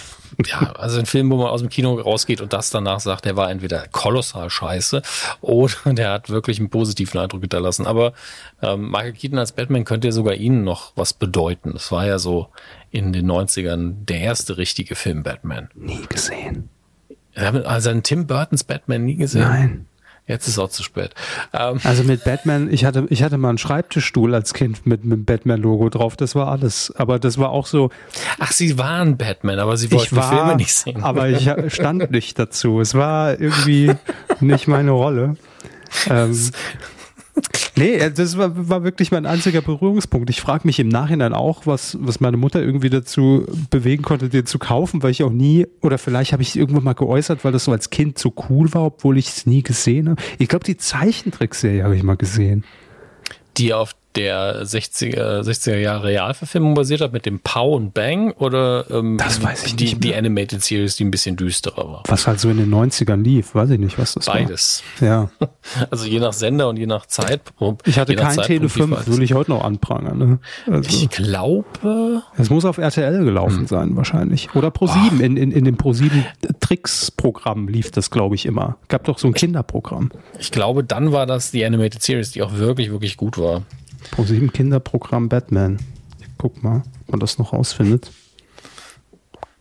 [0.47, 3.37] ja, also ein Film, wo man aus dem Kino rausgeht und das danach sagt, der
[3.37, 5.03] war entweder kolossal scheiße
[5.41, 7.87] oder der hat wirklich einen positiven Eindruck hinterlassen.
[7.87, 8.13] Aber
[8.63, 11.73] ähm, Michael Keaton als Batman könnte ja sogar Ihnen noch was bedeuten.
[11.73, 12.49] Das war ja so
[12.91, 15.69] in den 90ern der erste richtige Film Batman.
[15.75, 16.69] Nie gesehen.
[17.35, 19.43] Also einen Tim Burtons Batman nie gesehen?
[19.43, 19.87] Nein.
[20.27, 21.11] Jetzt ist auch zu spät.
[21.53, 21.79] Ähm.
[21.85, 25.91] Also mit Batman, ich hatte, ich hatte mal einen Schreibtischstuhl als Kind mit, mit Batman-Logo
[25.91, 26.93] drauf, das war alles.
[26.97, 27.91] Aber das war auch so.
[28.39, 31.03] Ach, Sie waren Batman, aber Sie wollten war, die Filme nicht sehen.
[31.03, 32.81] Aber ich stand nicht dazu.
[32.81, 33.93] Es war irgendwie
[34.41, 35.37] nicht meine Rolle.
[36.09, 36.51] Ähm,
[37.77, 40.31] Nee, äh, das war, war wirklich mein einziger Berührungspunkt.
[40.31, 44.47] Ich frage mich im Nachhinein auch, was, was meine Mutter irgendwie dazu bewegen konnte, den
[44.47, 47.53] zu kaufen, weil ich auch nie, oder vielleicht habe ich es irgendwann mal geäußert, weil
[47.53, 50.23] das so als Kind so cool war, obwohl ich es nie gesehen habe.
[50.39, 52.65] Ich glaube, die Zeichentrickserie habe ich mal gesehen.
[53.57, 58.91] Die auf der 60er, 60er Jahre Realverfilmung basiert hat mit dem Pow und Bang oder
[58.91, 62.03] ähm, das weiß ich die, nicht die Animated Series, die ein bisschen düsterer war?
[62.07, 64.83] Was halt so in den 90ern lief, weiß ich nicht, was das Beides.
[65.01, 65.09] war.
[65.09, 65.31] Ja.
[65.91, 67.41] Also je nach Sender und je nach Zeit.
[67.85, 70.19] Ich hatte kein Tele 5, würde ich heute noch anprangern.
[70.19, 70.39] Ne?
[70.67, 72.23] Also, ich glaube.
[72.37, 73.67] Es muss auf RTL gelaufen hm.
[73.67, 74.55] sein, wahrscheinlich.
[74.55, 75.21] Oder Pro7.
[75.21, 76.11] In, in, in dem Pro7
[76.61, 78.77] Tricks-Programm lief das, glaube ich, immer.
[78.89, 80.11] Gab doch so ein Kinderprogramm.
[80.39, 83.63] Ich glaube, dann war das die Animated Series, die auch wirklich, wirklich gut war.
[84.13, 85.79] Pro7 Kinderprogramm Batman.
[86.39, 88.11] Guck mal, ob man das noch rausfindet.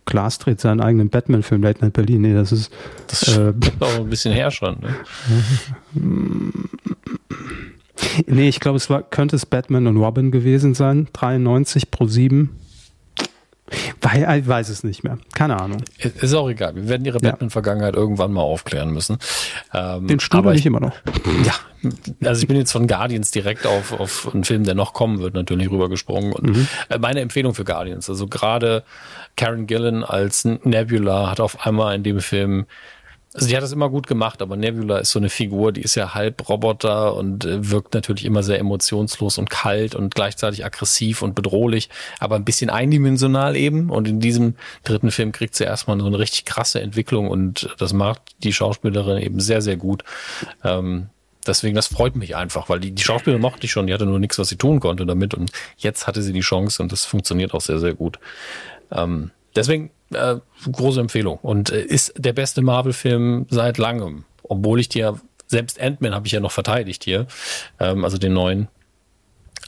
[0.06, 2.22] Klaas dreht seinen eigenen Batman-Film Late Night Berlin.
[2.22, 2.72] Nee, das ist.
[3.06, 4.76] Das ist äh, auch ein bisschen her schon.
[4.80, 4.94] Ne?
[8.26, 11.08] nee, ich glaube, es war, könnte es Batman und Robin gewesen sein.
[11.14, 12.50] 93 pro 7.
[14.02, 15.18] Weil, ich weiß es nicht mehr.
[15.34, 15.82] Keine Ahnung.
[15.98, 16.74] Ist auch egal.
[16.74, 17.30] Wir werden ihre ja.
[17.30, 19.18] Batman-Vergangenheit irgendwann mal aufklären müssen.
[19.72, 20.94] Ähm, Den Stuhl ich immer noch.
[21.44, 21.54] Ja,
[22.28, 25.34] also ich bin jetzt von Guardians direkt auf, auf einen Film, der noch kommen wird,
[25.34, 26.32] natürlich rübergesprungen.
[26.32, 26.68] Und mhm.
[26.90, 28.84] Äh, meine Empfehlung für Guardians, also gerade
[29.36, 32.66] Karen Gillan als Nebula hat auf einmal in dem Film
[33.34, 35.96] also die hat das immer gut gemacht, aber Nebula ist so eine Figur, die ist
[35.96, 41.20] ja halb Roboter und äh, wirkt natürlich immer sehr emotionslos und kalt und gleichzeitig aggressiv
[41.20, 41.90] und bedrohlich,
[42.20, 43.90] aber ein bisschen eindimensional eben.
[43.90, 44.54] Und in diesem
[44.84, 49.20] dritten Film kriegt sie erstmal so eine richtig krasse Entwicklung und das macht die Schauspielerin
[49.20, 50.04] eben sehr, sehr gut.
[50.62, 51.08] Ähm,
[51.44, 54.20] deswegen, das freut mich einfach, weil die, die Schauspielerin mochte ich schon, die hatte nur
[54.20, 57.52] nichts, was sie tun konnte damit und jetzt hatte sie die Chance und das funktioniert
[57.52, 58.20] auch sehr, sehr gut.
[58.92, 60.38] Ähm, deswegen äh,
[60.70, 64.24] große Empfehlung und äh, ist der beste Marvel-Film seit langem.
[64.42, 67.26] Obwohl ich dir, selbst Ant-Man habe ich ja noch verteidigt hier,
[67.80, 68.68] ähm, also den neuen.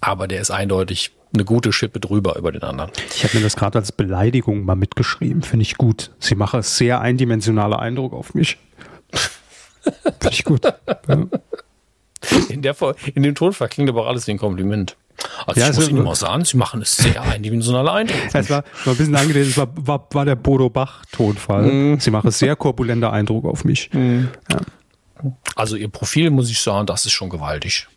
[0.00, 2.90] Aber der ist eindeutig eine gute Schippe drüber über den anderen.
[3.14, 5.42] Ich habe mir das gerade als Beleidigung mal mitgeschrieben.
[5.42, 6.12] Finde ich gut.
[6.18, 8.58] Sie mache sehr eindimensionaler Eindruck auf mich.
[9.10, 10.64] Finde ich gut.
[10.64, 11.26] Ja.
[12.48, 12.74] In, der,
[13.14, 14.96] in dem Tonfall klingt aber alles wie ein Kompliment.
[15.46, 18.16] Also ja, ich muss Ihnen mal sagen, Sie machen es sehr eindimensionaler Eindruck.
[18.32, 21.94] Es war, war ein bisschen angelehnt, es war, war, war der Bodo Bach-Tonfall.
[21.94, 22.00] Mm.
[22.00, 23.90] Sie machen sehr korpulenter Eindruck auf mich.
[23.92, 24.26] Mm.
[24.50, 24.58] Ja.
[25.54, 27.86] Also Ihr Profil, muss ich sagen, das ist schon gewaltig.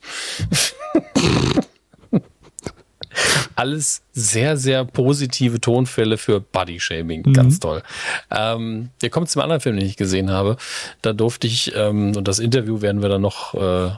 [3.55, 7.23] Alles sehr, sehr positive Tonfälle für Body-Shaming.
[7.25, 7.33] Mhm.
[7.33, 7.83] Ganz toll.
[8.31, 10.55] Ähm, wir kommen zum anderen Film, den ich gesehen habe.
[11.01, 13.89] Da durfte ich, ähm, und das Interview werden wir dann noch, äh,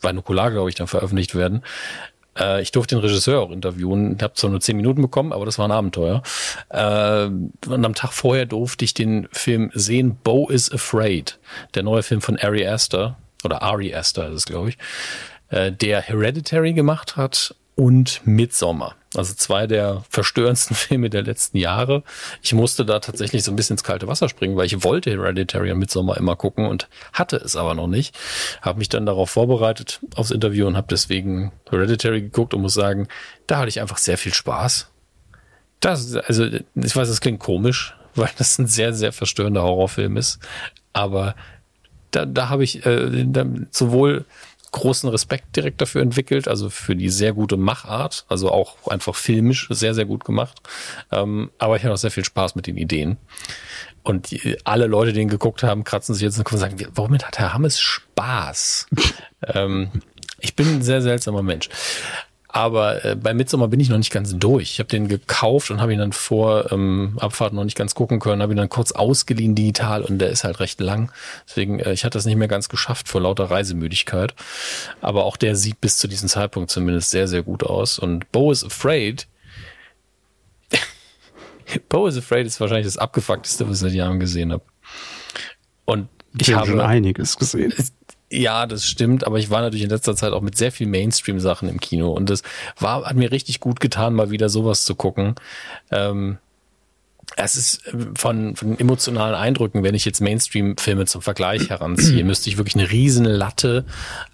[0.00, 1.62] bei Nukular, glaube ich, dann veröffentlicht werden.
[2.38, 4.16] Äh, ich durfte den Regisseur auch interviewen.
[4.16, 6.22] Ich habe zwar nur zehn Minuten bekommen, aber das war ein Abenteuer.
[6.70, 11.38] Äh, und am Tag vorher durfte ich den Film sehen, Bo is Afraid.
[11.74, 13.16] Der neue Film von Ari Aster.
[13.44, 14.78] Oder Ari Aster ist es, glaube ich.
[15.50, 18.94] Äh, der Hereditary gemacht hat und Midsommar.
[19.14, 22.02] Also zwei der verstörendsten Filme der letzten Jahre.
[22.42, 25.72] Ich musste da tatsächlich so ein bisschen ins kalte Wasser springen, weil ich wollte Hereditary
[25.72, 28.16] und Midsommar immer gucken und hatte es aber noch nicht.
[28.60, 33.08] Habe mich dann darauf vorbereitet aufs Interview und habe deswegen Hereditary geguckt und muss sagen,
[33.46, 34.90] da hatte ich einfach sehr viel Spaß.
[35.80, 40.38] Das, also ich weiß, das klingt komisch, weil das ein sehr, sehr verstörender Horrorfilm ist.
[40.92, 41.34] Aber
[42.10, 44.24] da, da habe ich äh, da, sowohl
[44.70, 49.68] großen Respekt direkt dafür entwickelt, also für die sehr gute Machart, also auch einfach filmisch
[49.70, 50.60] sehr, sehr gut gemacht.
[51.10, 53.16] Ähm, aber ich hatte auch sehr viel Spaß mit den Ideen.
[54.02, 57.38] Und die, alle Leute, die ihn geguckt haben, kratzen sich jetzt und sagen, warum hat
[57.38, 58.86] Herr Hammes Spaß?
[59.54, 59.90] ähm,
[60.40, 61.68] ich bin ein sehr seltsamer Mensch.
[62.50, 64.72] Aber äh, bei Midsommar bin ich noch nicht ganz durch.
[64.72, 68.20] Ich habe den gekauft und habe ihn dann vor ähm, Abfahrt noch nicht ganz gucken
[68.20, 71.12] können, habe ihn dann kurz ausgeliehen digital und der ist halt recht lang.
[71.46, 74.34] Deswegen, äh, ich hatte das nicht mehr ganz geschafft vor lauter Reisemüdigkeit.
[75.02, 77.98] Aber auch der sieht bis zu diesem Zeitpunkt zumindest sehr, sehr gut aus.
[77.98, 79.26] Und Bo is Afraid.
[81.90, 84.64] Bo is Afraid ist wahrscheinlich das abgefuckteste, was ich seit Jahren gesehen habe.
[85.84, 86.08] Und
[86.40, 87.74] ich, ich habe schon einiges gesehen.
[88.30, 91.68] Ja, das stimmt, aber ich war natürlich in letzter Zeit auch mit sehr viel Mainstream-Sachen
[91.68, 92.42] im Kino und das
[92.78, 95.34] war, hat mir richtig gut getan, mal wieder sowas zu gucken.
[95.90, 96.38] Ähm,
[97.36, 102.50] es ist äh, von, von emotionalen Eindrücken, wenn ich jetzt Mainstream-Filme zum Vergleich heranziehe, müsste
[102.50, 103.84] ich wirklich eine riesen Latte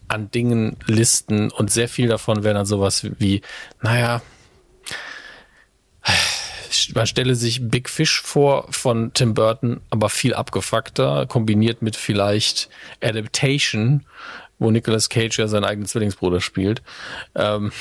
[0.09, 3.43] an Dingen listen und sehr viel davon wäre dann sowas wie,
[3.81, 4.23] naja,
[6.95, 12.69] man stelle sich Big Fish vor von Tim Burton, aber viel abgefuckter, kombiniert mit vielleicht
[13.03, 14.05] Adaptation,
[14.59, 16.83] wo Nicolas Cage ja seinen eigenen Zwillingsbruder spielt.
[17.35, 17.73] Ähm,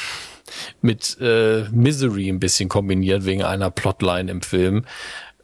[0.81, 4.85] mit äh, Misery ein bisschen kombiniert wegen einer Plotline im Film.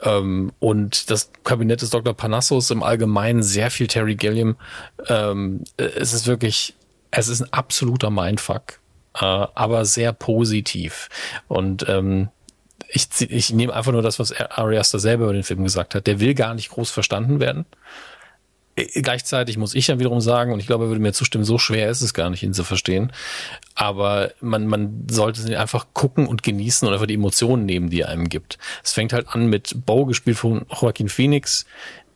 [0.02, 2.14] Ähm, und das Kabinett des Dr.
[2.14, 4.56] Panassos im Allgemeinen sehr viel Terry Gilliam.
[5.08, 6.76] Ähm, es ist wirklich,
[7.12, 8.80] es ist ein absoluter Mindfuck,
[9.16, 11.10] äh, aber sehr positiv.
[11.48, 12.30] Und ähm,
[12.92, 16.08] ich, ich nehme einfach nur das, was Ari Aster selber über den Film gesagt hat.
[16.08, 17.66] Der will gar nicht groß verstanden werden.
[18.76, 21.58] Äh, gleichzeitig muss ich dann wiederum sagen, und ich glaube, er würde mir zustimmen, so
[21.58, 23.12] schwer ist es gar nicht, ihn zu verstehen.
[23.76, 28.02] Aber man, man sollte ihn einfach gucken und genießen und einfach die Emotionen nehmen, die
[28.02, 28.58] er einem gibt.
[28.84, 31.66] Es fängt halt an mit Bo, gespielt von Joaquin Phoenix,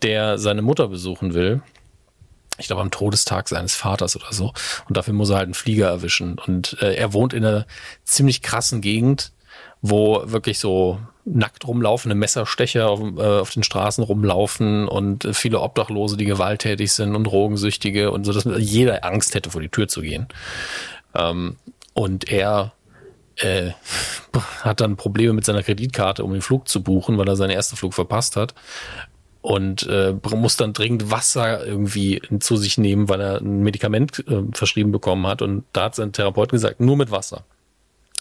[0.02, 1.62] der seine Mutter besuchen will.
[2.60, 4.54] Ich glaube, am Todestag seines Vaters oder so.
[4.88, 6.38] Und dafür muss er halt einen Flieger erwischen.
[6.38, 7.66] Und äh, er wohnt in einer
[8.04, 9.32] ziemlich krassen Gegend
[9.84, 16.18] wo wirklich so nackt rumlaufende Messerstecher auf, äh, auf den Straßen rumlaufen und viele Obdachlose,
[16.18, 20.02] die gewalttätig sind und Drogensüchtige und so, dass jeder Angst hätte, vor die Tür zu
[20.02, 20.28] gehen.
[21.14, 21.58] Ähm,
[21.94, 22.72] und er
[23.36, 23.72] äh,
[24.62, 27.76] hat dann Probleme mit seiner Kreditkarte, um den Flug zu buchen, weil er seinen ersten
[27.76, 28.56] Flug verpasst hat.
[29.42, 34.44] Und äh, muss dann dringend Wasser irgendwie zu sich nehmen, weil er ein Medikament äh,
[34.54, 35.42] verschrieben bekommen hat.
[35.42, 37.44] Und da hat sein Therapeut gesagt, nur mit Wasser.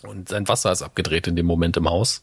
[0.02, 2.22] Und sein Wasser ist abgedreht in dem Moment im Haus.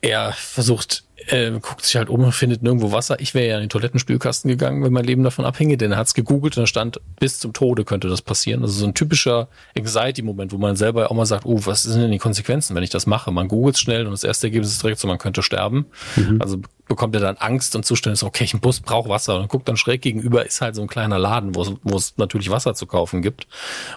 [0.00, 3.20] Er versucht äh, guckt sich halt um und findet nirgendwo Wasser.
[3.20, 6.06] Ich wäre ja in den Toilettenspülkasten gegangen, wenn mein Leben davon abhinge, denn er hat
[6.06, 8.62] es gegoogelt und da stand, bis zum Tode könnte das passieren.
[8.62, 12.10] Also so ein typischer Anxiety-Moment, wo man selber auch mal sagt, oh, was sind denn
[12.10, 13.30] die Konsequenzen, wenn ich das mache?
[13.30, 15.86] Man googelt schnell und das erste Ergebnis ist direkt so, man könnte sterben.
[16.16, 16.40] Mhm.
[16.40, 19.48] Also bekommt er dann Angst und Zustand ist, okay, ich ein Bus brauche Wasser und
[19.48, 22.50] guckt dann schräg gegenüber, ist halt so ein kleiner Laden, wo es, wo es natürlich
[22.50, 23.46] Wasser zu kaufen gibt.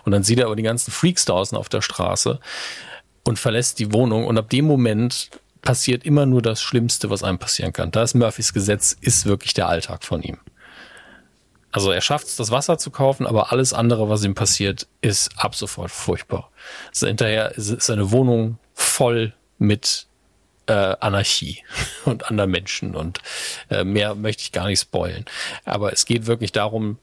[0.03, 2.39] Und dann sieht er aber die ganzen Freaks draußen auf der Straße
[3.23, 5.29] und verlässt die Wohnung und ab dem Moment
[5.61, 7.91] passiert immer nur das Schlimmste, was einem passieren kann.
[7.91, 10.37] Da ist Murphys Gesetz, ist wirklich der Alltag von ihm.
[11.71, 15.31] Also er schafft es, das Wasser zu kaufen, aber alles andere, was ihm passiert, ist
[15.37, 16.51] ab sofort furchtbar.
[16.89, 20.07] Also hinterher ist seine Wohnung voll mit
[20.67, 21.63] äh, Anarchie
[22.05, 23.19] und anderen Menschen und
[23.69, 25.25] äh, mehr möchte ich gar nicht spoilen.
[25.63, 26.97] Aber es geht wirklich darum,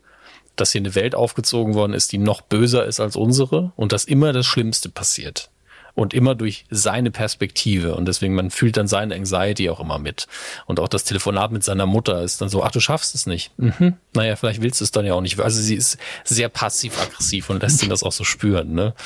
[0.56, 4.04] dass hier eine Welt aufgezogen worden ist, die noch böser ist als unsere und dass
[4.04, 5.50] immer das Schlimmste passiert
[5.98, 7.96] und immer durch seine Perspektive.
[7.96, 10.28] Und deswegen, man fühlt dann seine Anxiety auch immer mit.
[10.66, 13.50] Und auch das Telefonat mit seiner Mutter ist dann so, ach, du schaffst es nicht.
[13.56, 13.94] Mhm.
[14.14, 15.40] Naja, vielleicht willst du es dann ja auch nicht.
[15.40, 18.72] Also sie ist sehr passiv-aggressiv und lässt ihn das auch so spüren.
[18.74, 18.94] Ne?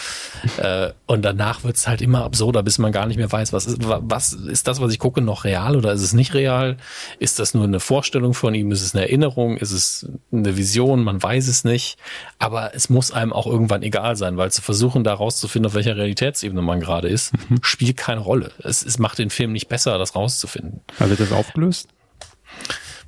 [0.59, 3.65] Äh, und danach wird es halt immer absurder, bis man gar nicht mehr weiß, was
[3.65, 6.77] ist, was ist das, was ich gucke, noch real oder ist es nicht real?
[7.19, 8.71] Ist das nur eine Vorstellung von ihm?
[8.71, 9.57] Ist es eine Erinnerung?
[9.57, 11.05] Ist es eine Vision?
[11.05, 11.97] Man weiß es nicht.
[12.39, 15.97] Aber es muss einem auch irgendwann egal sein, weil zu versuchen, da rauszufinden, auf welcher
[15.97, 17.59] Realitätsebene man gerade ist, mhm.
[17.63, 18.53] spielt keine Rolle.
[18.59, 20.81] Es, es macht den Film nicht besser, das rauszufinden.
[20.99, 21.89] Aber wird das aufgelöst?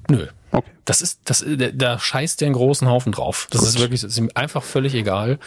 [0.08, 0.26] Nö.
[0.50, 0.70] Okay.
[0.84, 1.44] Das ist, das,
[1.74, 3.48] da scheißt der einen großen Haufen drauf.
[3.50, 3.68] Das Gut.
[3.70, 5.38] ist wirklich, das ist ihm einfach völlig egal.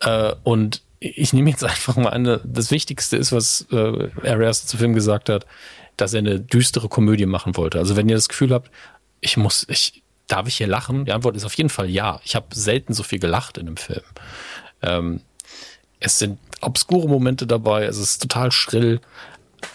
[0.00, 4.76] Äh, und ich nehme jetzt einfach mal an, das Wichtigste ist, was äh, Arias zu
[4.76, 5.46] Film gesagt hat,
[5.96, 7.78] dass er eine düstere Komödie machen wollte.
[7.78, 8.70] Also wenn ihr das Gefühl habt,
[9.20, 11.04] ich muss, ich, darf ich hier lachen?
[11.04, 12.20] Die Antwort ist auf jeden Fall ja.
[12.24, 14.02] Ich habe selten so viel gelacht in einem Film.
[14.82, 15.20] Ähm,
[16.04, 19.00] es sind obskure Momente dabei, es ist total schrill,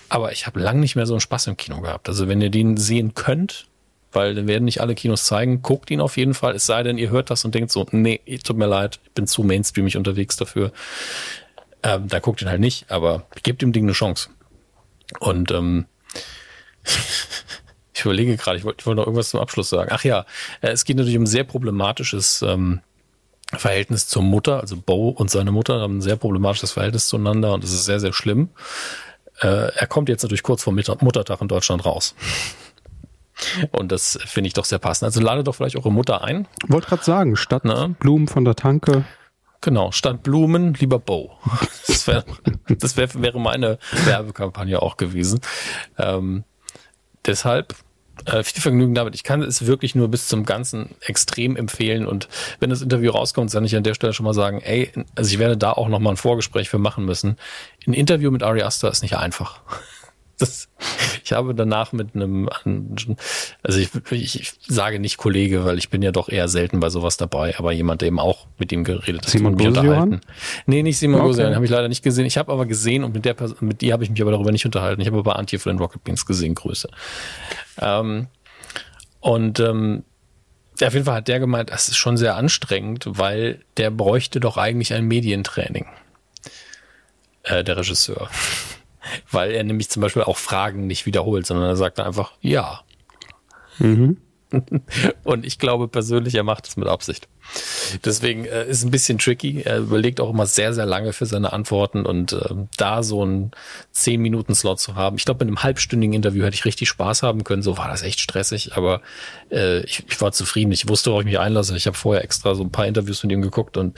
[0.10, 2.07] aber ich habe lang nicht mehr so einen Spaß im Kino gehabt.
[2.07, 3.65] Also wenn ihr den sehen könnt,
[4.11, 6.99] weil dann werden nicht alle Kinos zeigen, guckt ihn auf jeden Fall, es sei denn,
[6.99, 10.35] ihr hört das und denkt so, nee, tut mir leid, ich bin zu mainstreamig unterwegs
[10.35, 10.72] dafür.
[11.81, 14.30] Ähm, da guckt ihn halt nicht, aber gebt dem Ding eine Chance.
[15.19, 15.85] Und ähm,
[17.93, 19.89] ich überlege gerade, ich wollte wollt noch irgendwas zum Abschluss sagen.
[19.91, 20.26] Ach ja,
[20.61, 22.81] äh, es geht natürlich um sehr problematisches ähm,
[23.57, 27.63] Verhältnis zur Mutter, also Bo und seine Mutter haben ein sehr problematisches Verhältnis zueinander und
[27.63, 28.49] es ist sehr, sehr schlimm.
[29.41, 32.15] Äh, er kommt jetzt natürlich kurz vor Muttertag in Deutschland raus.
[33.71, 35.05] Und das finde ich doch sehr passend.
[35.05, 36.47] Also lade doch vielleicht eure Mutter ein.
[36.67, 37.95] Wollte gerade sagen, statt ne?
[37.99, 39.05] Blumen von der Tanke.
[39.61, 41.31] Genau, statt Blumen lieber Bo.
[41.88, 42.23] Das, wär,
[42.67, 45.41] das wär, wäre meine Werbekampagne auch gewesen.
[45.97, 46.43] Ähm,
[47.26, 47.76] deshalb
[48.25, 49.15] äh, viel Vergnügen damit.
[49.15, 52.05] Ich kann es wirklich nur bis zum Ganzen extrem empfehlen.
[52.05, 52.27] Und
[52.59, 55.39] wenn das Interview rauskommt, kann ich an der Stelle schon mal sagen, ey, also ich
[55.39, 57.37] werde da auch noch mal ein Vorgespräch für machen müssen.
[57.85, 59.61] Ein Interview mit Ari Aster ist nicht einfach.
[60.40, 60.70] Das,
[61.24, 62.49] ich habe danach mit einem,
[63.61, 67.18] also ich, ich, sage nicht Kollege, weil ich bin ja doch eher selten bei sowas
[67.18, 69.30] dabei, aber jemand, der eben auch mit ihm geredet hat.
[69.30, 70.22] Simon unterhalten.
[70.66, 71.28] Nee, nicht Simon okay.
[71.28, 72.26] Gosian, habe ich leider nicht gesehen.
[72.26, 74.52] Ich habe aber gesehen und mit der Person, mit die habe ich mich aber darüber
[74.52, 75.02] nicht unterhalten.
[75.02, 76.90] Ich habe aber Antje von den Rocket Beans gesehen, Grüße.
[77.82, 78.28] Ähm,
[79.20, 80.03] und ähm,
[80.82, 84.57] auf jeden Fall hat der gemeint, das ist schon sehr anstrengend, weil der bräuchte doch
[84.57, 85.86] eigentlich ein Medientraining.
[87.44, 88.30] Äh, der Regisseur.
[89.31, 92.81] weil er nämlich zum Beispiel auch Fragen nicht wiederholt, sondern er sagt einfach ja.
[93.80, 94.18] Mhm.
[95.23, 97.27] Und ich glaube persönlich, er macht es mit Absicht.
[98.03, 99.61] Deswegen äh, ist ein bisschen tricky.
[99.64, 103.52] Er überlegt auch immer sehr, sehr lange für seine Antworten und äh, da so einen
[103.95, 105.18] 10-Minuten-Slot zu haben.
[105.18, 107.61] Ich glaube, in einem halbstündigen Interview hätte ich richtig Spaß haben können.
[107.61, 109.02] So war das echt stressig, aber
[109.52, 110.72] äh, ich, ich war zufrieden.
[110.72, 111.76] Ich wusste, worauf ich mich einlasse.
[111.76, 113.98] Ich habe vorher extra so ein paar Interviews mit ihm geguckt und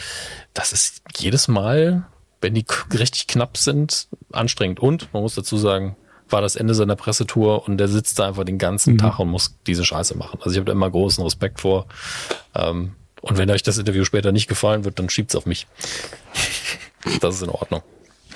[0.53, 2.05] das ist jedes Mal,
[2.41, 4.79] wenn die richtig knapp sind, anstrengend.
[4.79, 5.95] Und man muss dazu sagen,
[6.29, 8.97] war das Ende seiner Pressetour und der sitzt da einfach den ganzen mhm.
[8.99, 10.39] Tag und muss diese Scheiße machen.
[10.41, 11.87] Also ich habe da immer großen Respekt vor.
[12.55, 15.67] Ähm, und wenn euch das Interview später nicht gefallen wird, dann schiebt's auf mich.
[17.19, 17.81] Das ist in Ordnung.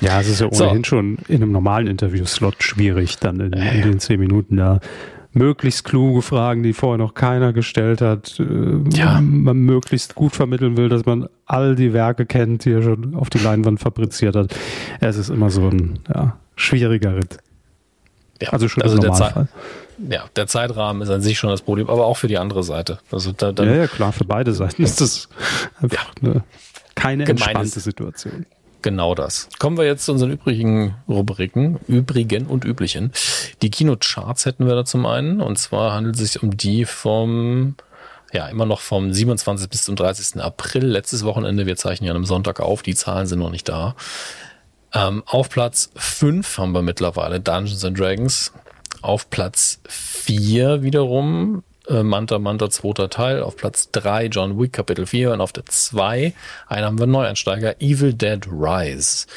[0.02, 0.90] Ja, es ist ja ohnehin so.
[0.90, 4.80] schon in einem normalen Interview-Slot schwierig, dann in, in, den zehn Minuten da
[5.36, 9.20] möglichst kluge Fragen, die vorher noch keiner gestellt hat, äh, ja.
[9.22, 13.30] man möglichst gut vermitteln will, dass man all die Werke kennt, die er schon auf
[13.30, 14.56] die Leinwand fabriziert hat.
[15.02, 17.38] Es ist immer so ein ja, schwieriger Ritt.
[18.42, 19.48] Ja, also schon also der, Zeit,
[20.10, 23.00] ja, der Zeitrahmen ist an sich schon das Problem, aber auch für die andere Seite.
[23.12, 25.30] Also da, ja, ja, klar, für beide Seiten ist das
[25.82, 26.44] einfach eine,
[26.96, 28.46] keine entspannte Situation.
[28.86, 29.50] Genau das.
[29.58, 33.12] Kommen wir jetzt zu unseren übrigen Rubriken, übrigen und üblichen.
[33.64, 35.42] Die Kinocharts hätten wir da zum einen.
[35.42, 37.78] Und zwar handelt es sich um die vom,
[38.32, 39.68] ja, immer noch vom 27.
[39.72, 40.40] bis zum 30.
[40.40, 41.66] April, letztes Wochenende.
[41.66, 42.84] Wir zeichnen ja am Sonntag auf.
[42.84, 43.96] Die Zahlen sind noch nicht da.
[44.94, 48.54] Ähm, auf Platz 5 haben wir mittlerweile Dungeons and Dragons.
[49.02, 55.06] Auf Platz 4 wiederum äh, Manta Manta zweiter Teil, auf Platz 3 John Wick Kapitel
[55.06, 56.34] 4 und auf der 2
[56.68, 59.28] einen haben wir Neueinsteiger Evil Dead Rise.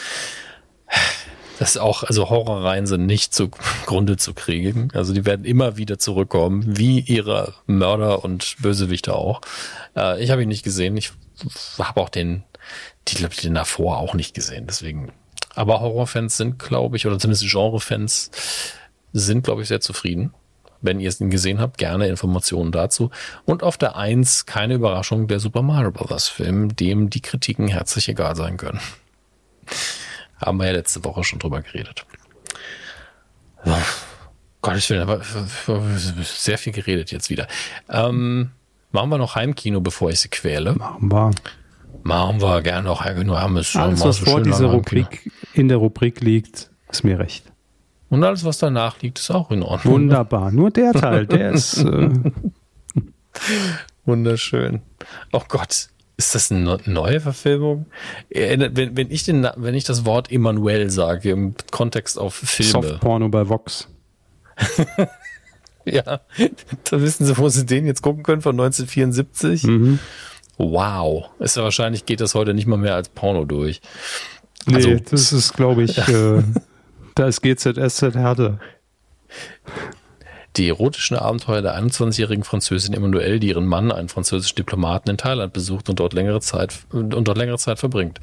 [1.59, 4.91] Das ist auch, also Horrorreihen sind nicht zugrunde zu kriegen.
[4.95, 9.41] Also die werden immer wieder zurückkommen, wie ihre Mörder und Bösewichte auch.
[9.97, 10.97] Äh, ich habe ihn nicht gesehen.
[10.97, 11.13] Ich
[11.79, 12.45] habe auch den,
[13.09, 14.67] die glaube ich, den davor auch nicht gesehen.
[14.69, 15.11] Deswegen.
[15.55, 18.31] Aber Horrorfans sind, glaube ich, oder zumindest Genrefans
[19.13, 20.33] sind, glaube ich, sehr zufrieden.
[20.81, 23.11] Wenn ihr es gesehen habt, gerne Informationen dazu.
[23.45, 26.29] Und auf der Eins keine Überraschung, der Super Mario Bros.
[26.29, 28.81] Film, dem die Kritiken herzlich egal sein können.
[30.41, 32.07] Haben wir ja letzte Woche schon drüber geredet.
[33.65, 33.77] So.
[34.61, 35.21] Gottes Willen, aber
[36.23, 37.47] sehr viel geredet jetzt wieder.
[37.89, 38.51] Ähm,
[38.91, 40.75] machen wir noch Heimkino, bevor ich sie quäle.
[40.75, 41.31] Machen wir.
[42.03, 43.05] Machen wir gerne noch.
[43.25, 47.45] Nur haben es Alles, was vor dieser Rubrik in der Rubrik liegt, ist mir recht.
[48.11, 49.95] Und alles, was danach liegt, ist auch in Ordnung.
[49.95, 50.51] Wunderbar.
[50.51, 51.79] Nur der Teil, der ist.
[51.79, 52.11] Äh
[54.05, 54.81] Wunderschön.
[55.33, 55.89] Oh Gott.
[56.17, 57.87] Ist das eine neue Verfilmung?
[58.31, 62.73] Wenn, wenn, ich den, wenn ich das Wort Emanuel sage im Kontext auf Filme.
[62.73, 63.89] Softporno bei Vox.
[65.85, 66.21] ja,
[66.91, 69.63] da wissen Sie, wo Sie den jetzt gucken können von 1974.
[69.63, 70.01] Mhm.
[70.57, 71.27] Wow.
[71.39, 73.81] Ist ja wahrscheinlich geht das heute nicht mal mehr als Porno durch.
[74.67, 76.43] Nee, also, das ist, glaube ich, äh,
[77.19, 78.59] da ist GZSZ härter.
[80.57, 85.53] Die erotischen Abenteuer der 21-jährigen Französin Emmanuelle, die ihren Mann, einen französischen Diplomaten in Thailand
[85.53, 88.21] besucht und dort längere Zeit, und dort längere Zeit verbringt.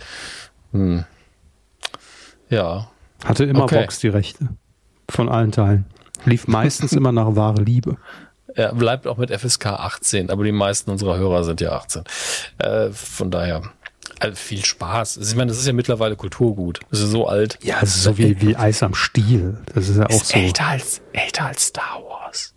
[0.71, 1.05] Hm.
[2.49, 2.89] Ja.
[3.23, 3.83] Hatte immer okay.
[3.83, 4.49] Vox die Rechte.
[5.09, 5.85] Von allen Teilen.
[6.25, 7.97] Lief meistens immer nach wahre Liebe.
[8.57, 12.03] Er bleibt auch mit FSK 18, aber die meisten unserer Hörer sind ja 18.
[12.59, 13.63] Äh, von daher.
[14.19, 15.17] Also viel Spaß.
[15.17, 16.79] Also ich meine, das ist ja mittlerweile Kulturgut.
[16.89, 17.59] Das ist so alt.
[17.61, 19.59] Ja, es ist so wie, wie Eis am Stiel.
[19.73, 20.39] Das ist ja auch ist so.
[20.39, 22.53] Älter als, älter als Star Wars.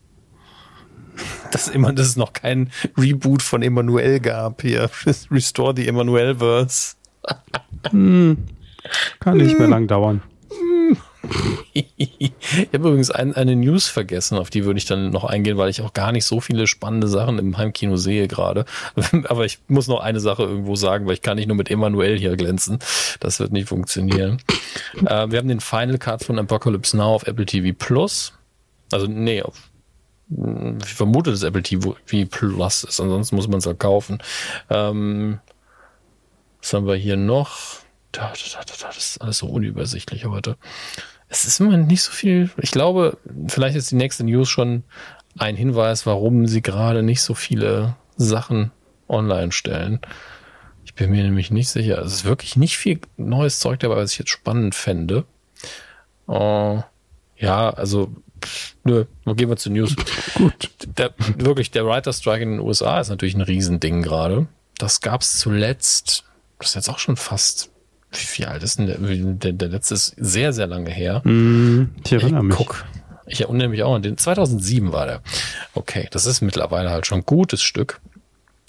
[1.51, 4.89] Dass immer, dass es noch kein Reboot von Emanuel gab hier.
[5.30, 6.94] Restore the Emanuel-Verse.
[7.90, 8.39] hm.
[9.20, 10.22] Kann nicht mehr lang dauern.
[11.72, 12.32] Ich
[12.72, 15.82] habe übrigens ein, eine News vergessen, auf die würde ich dann noch eingehen, weil ich
[15.82, 18.64] auch gar nicht so viele spannende Sachen im Heimkino sehe gerade.
[19.28, 22.18] Aber ich muss noch eine Sache irgendwo sagen, weil ich kann nicht nur mit Emanuel
[22.18, 22.78] hier glänzen.
[23.20, 24.38] Das wird nicht funktionieren.
[25.06, 28.32] äh, wir haben den Final Cut von Apocalypse Now auf Apple TV Plus.
[28.92, 29.68] Also, nee, auf
[30.30, 31.96] ich vermute, dass Apple TV
[32.30, 34.18] Plus ist, ansonsten muss man es halt kaufen.
[34.68, 35.40] Ähm,
[36.60, 37.78] was haben wir hier noch?
[38.18, 40.56] Das ist alles so unübersichtlich heute.
[41.28, 42.50] Es ist immer nicht so viel.
[42.58, 43.18] Ich glaube,
[43.48, 44.82] vielleicht ist die nächste News schon
[45.38, 48.72] ein Hinweis, warum sie gerade nicht so viele Sachen
[49.08, 50.00] online stellen.
[50.84, 51.98] Ich bin mir nämlich nicht sicher.
[51.98, 55.24] Es ist wirklich nicht viel neues Zeug dabei, was ich jetzt spannend fände.
[56.26, 56.82] Uh,
[57.36, 58.10] ja, also,
[58.84, 59.94] nö, gehen wir zu News.
[60.34, 60.70] Gut.
[60.98, 64.48] Der, wirklich, der Writer Strike in den USA ist natürlich ein Riesending gerade.
[64.78, 66.24] Das gab es zuletzt,
[66.58, 67.67] das ist jetzt auch schon fast
[68.10, 68.97] wie alt ist denn der?
[68.98, 71.20] Der, der letzte ist sehr, sehr lange her.
[71.24, 72.56] Mm, ich erinnere mich.
[72.56, 72.85] Guck.
[73.26, 74.16] Ich erinnere mich auch an den.
[74.16, 75.22] 2007 war der.
[75.74, 78.01] Okay, das ist mittlerweile halt schon ein gutes Stück.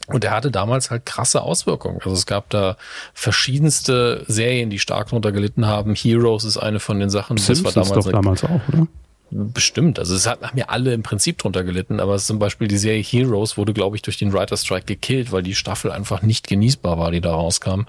[0.07, 1.99] Und der hatte damals halt krasse Auswirkungen.
[2.03, 2.77] Also es gab da
[3.13, 5.93] verschiedenste Serien, die stark darunter gelitten haben.
[5.93, 7.37] Heroes ist eine von den Sachen.
[7.37, 8.87] Simpsons das war damals, doch damals auch, oder?
[9.31, 9.99] Bestimmt.
[9.99, 13.57] Also es haben ja alle im Prinzip drunter gelitten, aber zum Beispiel die Serie Heroes
[13.57, 17.11] wurde, glaube ich, durch den Writer Strike gekillt, weil die Staffel einfach nicht genießbar war,
[17.11, 17.81] die da rauskam.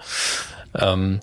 [0.74, 1.20] Ähm,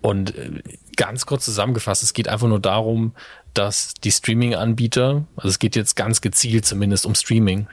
[0.00, 0.62] und äh,
[0.96, 3.14] ganz kurz zusammengefasst, es geht einfach nur darum,
[3.52, 7.68] dass die Streaming-Anbieter, also es geht jetzt ganz gezielt zumindest um Streaming,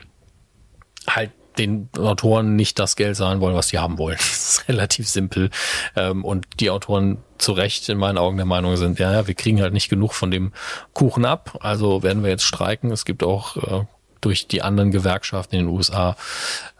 [1.06, 4.16] halt den Autoren nicht das Geld zahlen wollen, was sie haben wollen.
[4.42, 5.50] Das ist relativ simpel.
[5.96, 9.34] Ähm, und die Autoren zu Recht in meinen Augen der Meinung sind, ja, ja, wir
[9.34, 10.52] kriegen halt nicht genug von dem
[10.94, 12.90] Kuchen ab, also werden wir jetzt streiken.
[12.90, 13.84] Es gibt auch äh,
[14.20, 16.16] durch die anderen Gewerkschaften in den USA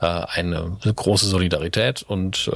[0.01, 2.51] äh, eine große Solidarität und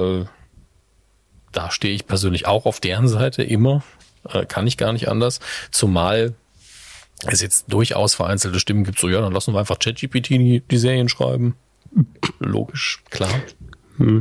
[1.52, 3.82] da stehe ich persönlich auch auf deren Seite immer.
[4.28, 5.40] Äh, kann ich gar nicht anders.
[5.70, 6.34] Zumal
[7.24, 10.78] es jetzt durchaus vereinzelte Stimmen gibt, so ja, dann lassen wir einfach ChatGPT die, die
[10.78, 11.56] Serien schreiben.
[12.40, 13.32] Logisch, klar.
[13.96, 14.20] Hm.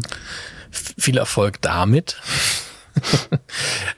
[0.72, 2.22] Viel Erfolg damit.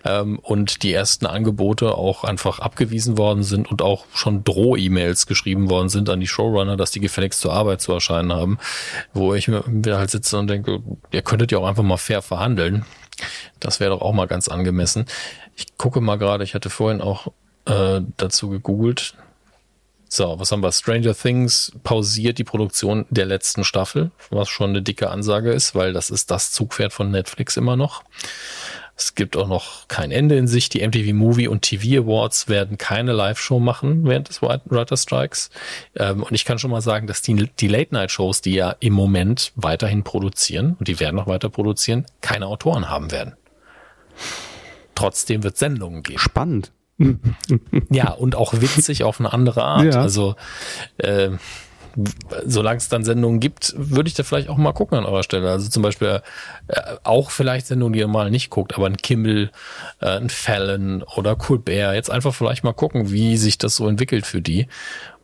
[0.06, 5.70] ähm, und die ersten Angebote auch einfach abgewiesen worden sind und auch schon Droh-E-Mails geschrieben
[5.70, 8.58] worden sind an die Showrunner, dass die gefälligst zur Arbeit zu erscheinen haben,
[9.14, 10.82] wo ich mir halt sitze und denke,
[11.12, 12.86] ihr könntet ja auch einfach mal fair verhandeln
[13.60, 15.06] Das wäre doch auch mal ganz angemessen.
[15.56, 17.28] Ich gucke mal gerade, ich hatte vorhin auch
[17.66, 19.16] äh, dazu gegoogelt.
[20.10, 20.72] So, was haben wir?
[20.72, 25.92] Stranger Things pausiert die Produktion der letzten Staffel, was schon eine dicke Ansage ist, weil
[25.92, 28.04] das ist das Zugpferd von Netflix immer noch.
[28.98, 30.70] Es gibt auch noch kein Ende in sich.
[30.70, 35.52] Die MTV Movie und TV Awards werden keine Live-Show machen während des Writer Strikes.
[35.96, 39.52] Ähm, und ich kann schon mal sagen, dass die, die Late-Night-Shows, die ja im Moment
[39.56, 43.36] weiterhin produzieren, und die werden noch weiter produzieren, keine Autoren haben werden.
[44.96, 46.18] Trotzdem wird Sendungen geben.
[46.18, 46.72] Spannend.
[47.92, 49.94] ja, und auch witzig auf eine andere Art.
[49.94, 50.02] Ja.
[50.02, 50.36] Also
[50.98, 51.30] äh,
[52.46, 55.50] solange es dann Sendungen gibt, würde ich da vielleicht auch mal gucken an eurer Stelle.
[55.50, 56.22] Also zum Beispiel
[56.68, 59.52] äh, auch vielleicht Sendungen, die ihr mal nicht guckt, aber ein Kimmel,
[60.00, 61.96] äh, ein Fallon oder Colbert.
[61.96, 64.68] Jetzt einfach vielleicht mal gucken, wie sich das so entwickelt für die.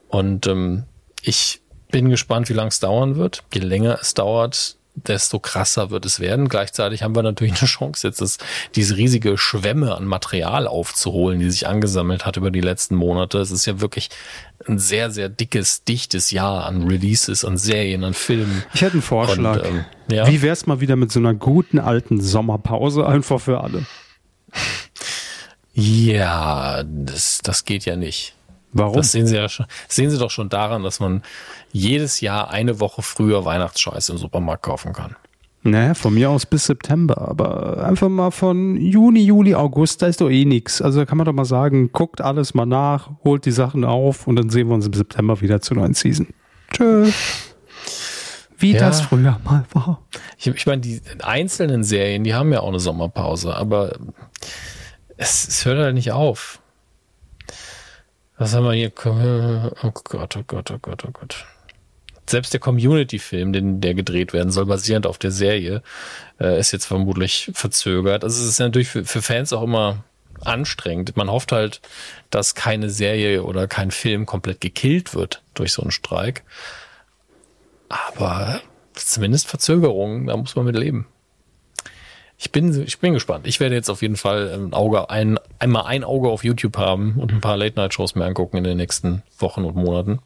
[0.08, 0.84] Und ähm,
[1.22, 3.44] ich bin gespannt, wie lange es dauern wird.
[3.54, 6.50] Je länger es dauert, desto krasser wird es werden.
[6.50, 8.38] Gleichzeitig haben wir natürlich eine Chance, jetzt das,
[8.76, 13.40] diese riesige Schwemme an Material aufzuholen, die sich angesammelt hat über die letzten Monate.
[13.40, 14.10] Es ist ja wirklich
[14.68, 18.64] ein sehr, sehr dickes, dichtes Jahr an Releases, an Serien, an Filmen.
[18.74, 19.64] Ich hätte einen Vorschlag.
[19.64, 20.28] Und, ähm, ja.
[20.28, 23.86] Wie wär's mal wieder mit so einer guten alten Sommerpause einfach für alle?
[25.74, 28.36] Ja, das, das geht ja nicht.
[28.74, 28.96] Warum?
[28.96, 31.22] Das sehen Sie ja schon, sehen Sie doch schon daran, dass man
[31.72, 35.16] jedes Jahr eine Woche früher Weihnachtsscheiße im Supermarkt kaufen kann.
[35.66, 40.20] Naja, von mir aus bis September, aber einfach mal von Juni, Juli, August, da ist
[40.20, 40.82] doch eh nichts.
[40.82, 44.28] Also da kann man doch mal sagen, guckt alles mal nach, holt die Sachen auf
[44.28, 46.28] und dann sehen wir uns im September wieder zur neuen Season.
[46.74, 47.10] Tschö.
[48.58, 48.80] Wie ja.
[48.80, 50.02] das früher mal war.
[50.38, 53.94] Ich, ich meine, die einzelnen Serien, die haben ja auch eine Sommerpause, aber
[55.16, 56.62] es, es hört halt nicht auf.
[58.38, 58.92] Was haben wir hier?
[59.84, 61.46] Oh Gott, oh Gott, oh Gott, oh Gott.
[62.26, 65.84] Selbst der Community-Film, der gedreht werden soll, basierend auf der Serie,
[66.40, 68.24] äh, ist jetzt vermutlich verzögert.
[68.24, 70.04] Also es ist natürlich für, für Fans auch immer
[70.42, 71.16] anstrengend.
[71.16, 71.82] Man hofft halt,
[72.30, 76.44] dass keine Serie oder kein Film komplett gekillt wird durch so einen Streik.
[77.90, 78.62] Aber
[78.94, 81.08] zumindest Verzögerungen, da muss man mit leben
[82.44, 83.48] ich bin, ich bin gespannt.
[83.48, 87.16] Ich werde jetzt auf jeden Fall ein Auge, ein, einmal ein Auge auf YouTube haben
[87.18, 90.20] und ein paar Late-Night-Shows mehr angucken in den nächsten Wochen und Monaten.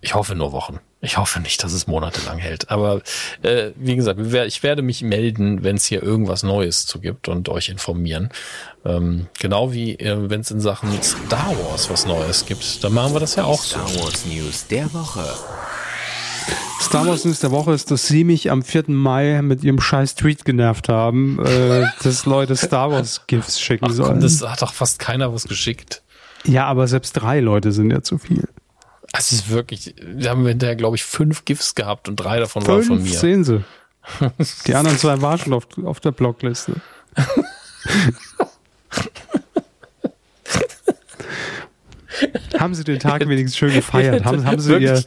[0.00, 0.78] Ich hoffe nur Wochen.
[1.00, 2.70] Ich hoffe nicht, dass es monatelang hält.
[2.70, 3.02] Aber
[3.42, 7.48] äh, wie gesagt, ich werde mich melden, wenn es hier irgendwas Neues zu gibt und
[7.48, 8.30] euch informieren.
[8.84, 12.82] Ähm, genau wie äh, wenn es in Sachen Star Wars was Neues gibt.
[12.84, 13.82] Dann machen wir das ja auch Star.
[13.96, 15.24] Wars News der Woche.
[16.80, 18.84] Star Wars News der Woche ist, dass sie mich am 4.
[18.88, 23.92] Mai mit ihrem scheiß Tweet genervt haben, äh, dass Leute Star Wars GIFs schicken Ach,
[23.92, 24.12] sollen.
[24.12, 26.02] Komm, das hat doch fast keiner was geschickt.
[26.44, 28.48] Ja, aber selbst drei Leute sind ja zu viel.
[29.12, 32.88] Es ist wirklich, wir haben hinterher, glaube ich, fünf GIFs gehabt und drei davon fünf,
[32.88, 33.18] waren von mir.
[33.18, 33.64] sehen sie.
[34.66, 36.74] Die anderen zwei waren schon auf, auf der Blockliste.
[42.58, 44.24] haben Sie den Tag wenigstens schön gefeiert?
[44.24, 45.02] Haben, haben Sie ihr,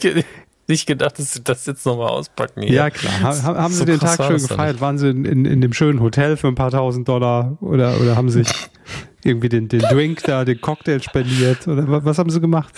[0.72, 2.64] nicht gedacht, dass sie das jetzt nochmal auspacken.
[2.64, 2.74] Hier.
[2.74, 3.14] Ja, klar.
[3.22, 4.82] Ha, haben so Sie den Tag schön gefeiert?
[4.82, 8.16] Waren Sie in, in, in, dem schönen Hotel für ein paar tausend Dollar oder, oder
[8.16, 8.54] haben Sie sich
[9.24, 11.68] irgendwie den, den Drink da, den Cocktail spendiert?
[11.68, 12.74] Oder was haben Sie gemacht?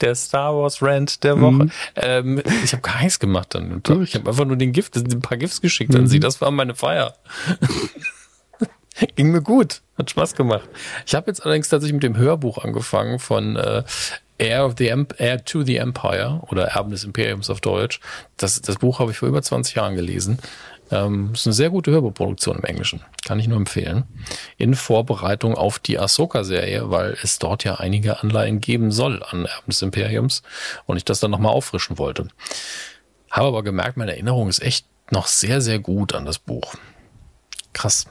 [0.00, 1.64] Der Star Wars Rant der Woche.
[1.64, 1.70] Mhm.
[1.96, 3.82] Ähm, ich habe gar nichts gemacht dann.
[4.02, 6.00] Ich habe einfach nur den Gift, ein paar Gifts geschickt mhm.
[6.00, 6.18] an Sie.
[6.18, 7.14] Das war meine Feier.
[9.16, 9.82] Ging mir gut.
[9.98, 10.68] Hat Spaß gemacht.
[11.06, 13.82] Ich habe jetzt allerdings tatsächlich mit dem Hörbuch angefangen von äh,
[14.38, 18.00] Heir, of the Heir to the Empire oder Erben des Imperiums auf Deutsch.
[18.36, 20.38] Das, das Buch habe ich vor über 20 Jahren gelesen.
[20.90, 23.00] Ähm, ist eine sehr gute Hörbuchproduktion im Englischen.
[23.24, 24.04] Kann ich nur empfehlen.
[24.56, 29.66] In Vorbereitung auf die Ahsoka-Serie, weil es dort ja einige Anleihen geben soll an Erben
[29.68, 30.42] des Imperiums
[30.86, 32.28] und ich das dann nochmal auffrischen wollte.
[33.30, 36.74] Habe aber gemerkt, meine Erinnerung ist echt noch sehr, sehr gut an das Buch.
[37.72, 38.06] Krass.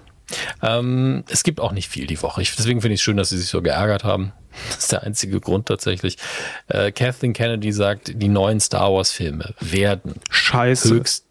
[0.61, 2.41] Ähm, es gibt auch nicht viel die Woche.
[2.41, 4.31] Ich, deswegen finde ich es schön, dass sie sich so geärgert haben.
[4.69, 6.18] Das ist der einzige Grund tatsächlich.
[6.69, 10.91] Äh, Kathleen Kennedy sagt, die neuen Star Wars Filme werden Scheiße.
[10.91, 11.26] höchst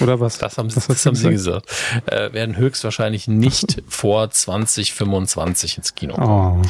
[0.00, 0.38] oder was?
[0.38, 1.66] Das haben, was das haben sie gesagt.
[2.06, 6.62] Äh, werden höchstwahrscheinlich nicht vor 2025 ins Kino kommen.
[6.62, 6.68] Oh.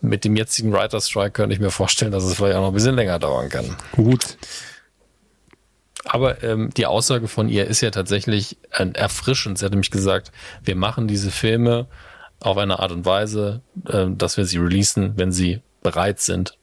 [0.00, 2.74] Mit dem jetzigen Writer Strike könnte ich mir vorstellen, dass es vielleicht auch noch ein
[2.74, 3.76] bisschen länger dauern kann.
[3.92, 4.36] Gut.
[6.04, 9.58] Aber ähm, die Aussage von ihr ist ja tatsächlich äh, erfrischend.
[9.58, 10.32] Sie hat nämlich gesagt,
[10.64, 11.86] wir machen diese Filme
[12.40, 16.56] auf eine Art und Weise, äh, dass wir sie releasen, wenn sie bereit sind.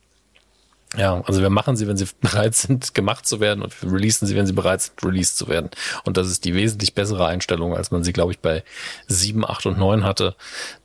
[0.98, 4.28] Ja, also wir machen sie, wenn sie bereit sind, gemacht zu werden und wir releasen
[4.28, 5.70] sie, wenn sie bereit sind, released zu werden.
[6.03, 8.64] Und das ist die wesentlich bessere Einstellung, als man sie, glaube ich, bei
[9.07, 10.36] 7, 8 und 9 hatte.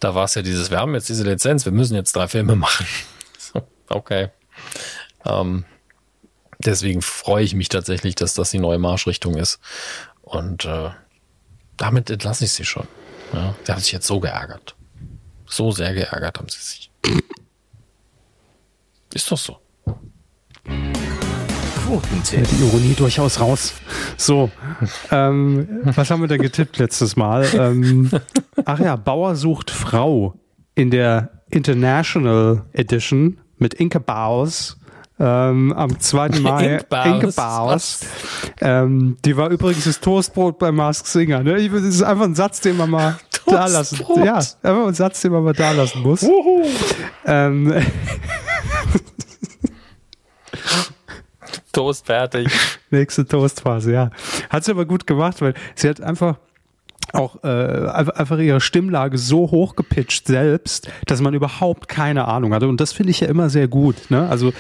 [0.01, 2.55] Da war es ja dieses, wir haben jetzt diese Lizenz, wir müssen jetzt drei Filme
[2.56, 2.86] machen.
[3.89, 4.28] okay.
[5.24, 5.64] Ähm,
[6.66, 9.61] deswegen freue ich mich tatsächlich, dass das die neue Marschrichtung ist.
[10.23, 10.91] Und äh,
[11.77, 12.86] damit entlasse ich sie schon.
[13.32, 14.77] Ja, sie hat sich jetzt so geärgert.
[15.47, 16.91] So sehr geärgert haben sie sich.
[19.12, 19.59] Ist doch so.
[21.85, 22.49] Quotentipp.
[22.49, 23.74] Die Ironie durchaus raus.
[24.16, 24.51] So,
[25.11, 27.47] ähm, was haben wir denn getippt letztes Mal?
[27.55, 28.11] Ähm,
[28.65, 30.35] ach ja, Bauer sucht Frau
[30.74, 34.78] in der International Edition mit Inke Baus.
[35.19, 36.28] Ähm, am 2.
[36.41, 36.81] Mai.
[37.05, 38.01] Inke Baus.
[38.61, 41.45] Ähm, die war übrigens das Toastbrot bei Mask Singer.
[41.45, 41.69] Ne?
[41.69, 44.05] Das ist einfach ein Satz, den man mal da lassen.
[44.24, 46.27] Ja, einfach ein Satz, den man mal da lassen muss.
[47.24, 47.73] Ähm,
[51.73, 52.49] Toast fertig.
[52.91, 54.11] Nächste Toastphase, ja.
[54.49, 56.36] Hat sie aber gut gemacht, weil sie hat einfach
[57.12, 62.69] auch äh, einfach ihre Stimmlage so hoch gepitcht selbst, dass man überhaupt keine Ahnung hatte.
[62.69, 64.11] Und das finde ich ja immer sehr gut.
[64.11, 64.28] Ne?
[64.28, 64.53] Also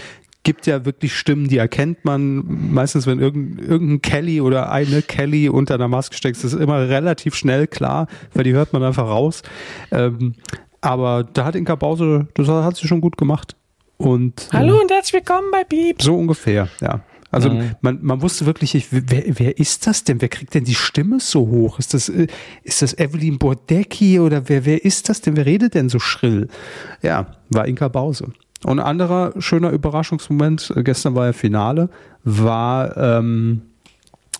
[0.44, 5.48] gibt ja wirklich Stimmen, die erkennt man meistens, wenn irgendein, irgendein Kelly oder eine Kelly
[5.48, 9.42] unter einer Maske steckt, ist immer relativ schnell klar, weil die hört man einfach raus.
[9.90, 10.34] Ähm,
[10.80, 13.56] aber da hat Inka Bause, das hat sie schon gut gemacht.
[13.96, 16.02] Und, Hallo und herzlich willkommen bei Beep.
[16.02, 17.00] So ungefähr, ja.
[17.30, 17.74] Also mhm.
[17.80, 20.20] man, man wusste wirklich nicht, wer, wer ist das denn?
[20.20, 21.80] Wer kriegt denn die Stimme so hoch?
[21.80, 22.28] Ist das, äh,
[22.62, 25.36] ist das Evelyn Bordecki oder wer, wer ist das denn?
[25.36, 26.48] Wer redet denn so schrill?
[27.02, 28.32] Ja, war Inka Bause.
[28.64, 31.90] Und ein anderer schöner Überraschungsmoment, äh, gestern war ja Finale,
[32.24, 33.62] war, ähm,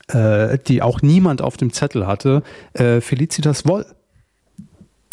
[0.09, 2.43] äh, die auch niemand auf dem Zettel hatte,
[2.73, 3.87] äh, Felicitas Woll.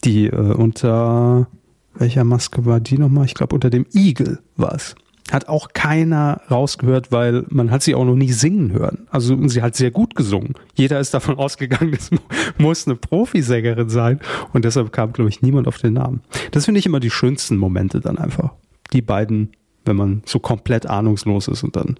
[0.03, 1.47] Die äh, unter
[1.93, 3.25] welcher Maske war die nochmal?
[3.25, 4.95] Ich glaube, unter dem Igel war es.
[5.31, 9.07] Hat auch keiner rausgehört, weil man hat sie auch noch nie singen hören.
[9.11, 10.55] Also sie hat sehr gut gesungen.
[10.73, 12.09] Jeder ist davon ausgegangen, das
[12.57, 14.19] muss eine Profisängerin sein.
[14.51, 16.21] Und deshalb kam, glaube ich, niemand auf den Namen.
[16.51, 18.53] Das finde ich immer die schönsten Momente dann einfach.
[18.93, 19.51] Die beiden,
[19.85, 21.97] wenn man so komplett ahnungslos ist und dann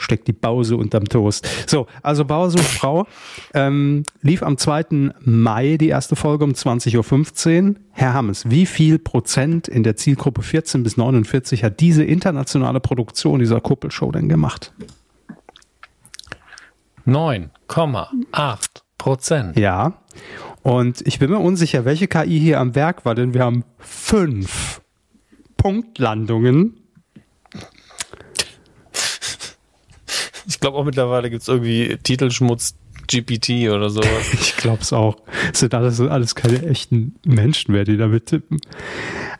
[0.00, 1.46] steckt die Bause unterm Toast.
[1.66, 3.06] So, also Bauer sucht Frau.
[3.54, 5.12] Ähm, lief am 2.
[5.20, 7.74] Mai die erste Folge um 20.15 Uhr.
[7.92, 13.38] Herr Hammes, wie viel Prozent in der Zielgruppe 14 bis 49 hat diese internationale Produktion
[13.38, 14.72] dieser Kuppelshow denn gemacht?
[17.06, 18.58] 9,8
[18.98, 19.58] Prozent.
[19.58, 19.94] Ja.
[20.62, 24.82] Und ich bin mir unsicher, welche KI hier am Werk war, denn wir haben fünf
[25.60, 26.80] Punktlandungen
[30.46, 32.74] Ich glaube auch mittlerweile gibt es irgendwie Titelschmutz
[33.06, 34.32] GPT oder sowas.
[34.32, 35.16] ich glaube es auch.
[35.52, 38.58] Es sind alles, alles keine echten Menschen mehr, die damit tippen.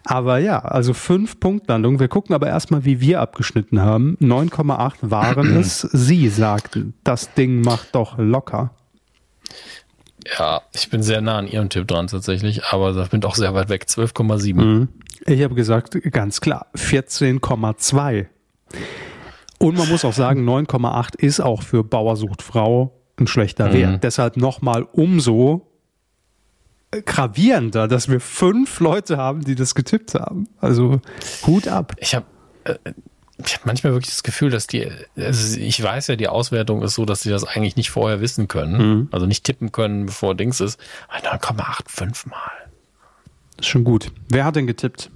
[0.05, 2.01] Aber ja, also fünf Punktlandungen.
[2.01, 4.17] Wir gucken aber erstmal, wie wir abgeschnitten haben.
[4.21, 5.81] 9,8 waren es.
[5.81, 8.75] Sie sagten, das Ding macht doch locker.
[10.39, 13.55] Ja, ich bin sehr nah an Ihrem Tipp dran tatsächlich, aber ich bin doch sehr
[13.55, 13.87] weit weg.
[13.89, 14.55] 12,7.
[14.55, 14.89] Mhm.
[15.27, 18.27] Ich habe gesagt, ganz klar, 14,2.
[19.59, 23.73] Und man muss auch sagen, 9,8 ist auch für Bauersucht Frau ein schlechter mhm.
[23.75, 24.05] Wert.
[24.05, 25.67] Deshalb nochmal umso
[27.05, 30.49] gravierender, dass wir fünf Leute haben, die das getippt haben.
[30.59, 31.01] Also
[31.47, 31.95] Hut ab.
[31.99, 32.27] Ich habe
[32.65, 32.75] äh,
[33.47, 36.95] ich hab manchmal wirklich das Gefühl, dass die, also ich weiß ja, die Auswertung ist
[36.95, 38.77] so, dass sie das eigentlich nicht vorher wissen können.
[38.79, 39.09] Mhm.
[39.13, 40.79] Also nicht tippen können, bevor Dings ist.
[41.23, 42.51] 9,85 Mal.
[43.61, 44.11] Ist schon gut.
[44.29, 45.11] Wer hat denn getippt?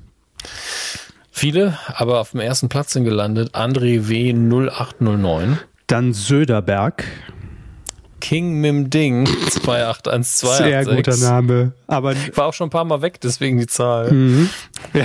[1.31, 4.33] Viele, aber auf dem ersten Platz sind gelandet André W.
[4.33, 5.59] 0809.
[5.87, 7.05] Dann Söderberg.
[8.21, 10.57] King Mim Ding 28112.
[10.57, 11.73] Sehr guter Name.
[11.87, 14.13] Aber war auch schon ein paar Mal weg, deswegen die Zahl.
[14.13, 14.51] Mhm.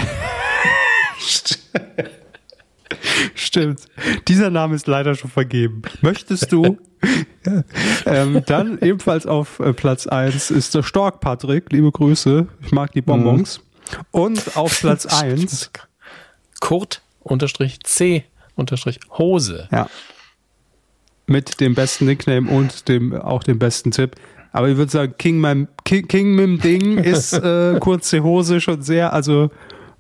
[3.36, 3.82] Stimmt.
[4.28, 5.82] Dieser Name ist leider schon vergeben.
[6.02, 6.78] Möchtest du?
[8.06, 11.72] ähm, dann ebenfalls auf äh, Platz 1 ist der Stork Patrick.
[11.72, 12.48] Liebe Grüße.
[12.62, 13.60] Ich mag die Bonbons.
[13.60, 14.00] Mhm.
[14.12, 15.72] Und auf Platz 1
[16.60, 19.68] Kurt unterstrich C unterstrich Hose.
[19.72, 19.90] Ja.
[21.26, 24.16] Mit dem besten Nickname und dem auch dem besten Tipp.
[24.52, 28.82] Aber ich würde sagen, King, Mim, King, King Mim Ding ist äh, kurze Hose schon
[28.82, 29.52] sehr, also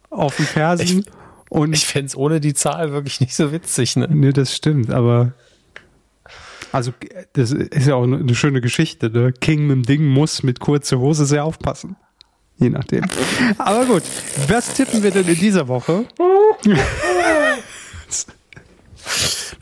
[0.09, 0.99] auf dem Fersen.
[0.99, 1.05] Ich,
[1.49, 3.95] und ich fände es ohne die Zahl wirklich nicht so witzig.
[3.95, 4.07] Ne?
[4.09, 5.34] Nee, das stimmt, aber
[6.71, 6.93] also
[7.33, 9.09] das ist ja auch eine schöne Geschichte.
[9.09, 9.33] Ne?
[9.33, 11.95] King Mim Ding muss mit kurze Hose sehr aufpassen.
[12.57, 13.05] Je nachdem.
[13.57, 14.03] Aber gut,
[14.47, 16.05] was tippen wir denn in dieser Woche?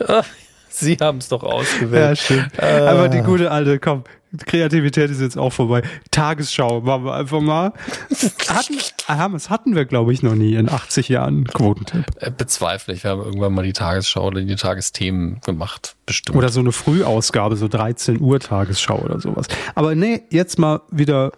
[0.80, 2.10] Sie haben es doch ausgewählt.
[2.10, 2.52] Ja, stimmt.
[2.60, 2.88] Äh.
[2.88, 4.04] Aber die gute alte, komm,
[4.46, 5.82] Kreativität ist jetzt auch vorbei.
[6.12, 7.74] Tagesschau machen wir einfach mal.
[8.48, 8.78] Hatten,
[9.08, 12.06] Hermes hatten wir, glaube ich, noch nie in 80 Jahren Quotentipp.
[12.20, 13.04] Äh, bezweifle ich.
[13.04, 16.38] Wir haben irgendwann mal die Tagesschau oder die Tagesthemen gemacht, bestimmt.
[16.38, 19.48] Oder so eine Frühausgabe, so 13 Uhr Tagesschau oder sowas.
[19.76, 21.32] Aber nee, jetzt mal wieder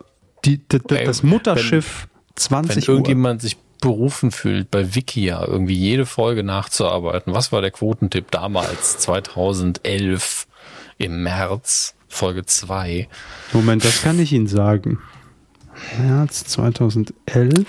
[0.44, 5.76] die, die, die, das Mutterschiff wenn, 20 Wenn irgendjemand sich berufen fühlt, bei Wikia irgendwie
[5.76, 10.48] jede Folge nachzuarbeiten, was war der Quotentipp damals, 2011
[10.98, 11.96] im März?
[12.08, 13.08] Folge 2.
[13.54, 15.00] Moment, das kann ich Ihnen sagen.
[16.00, 17.14] März 2011.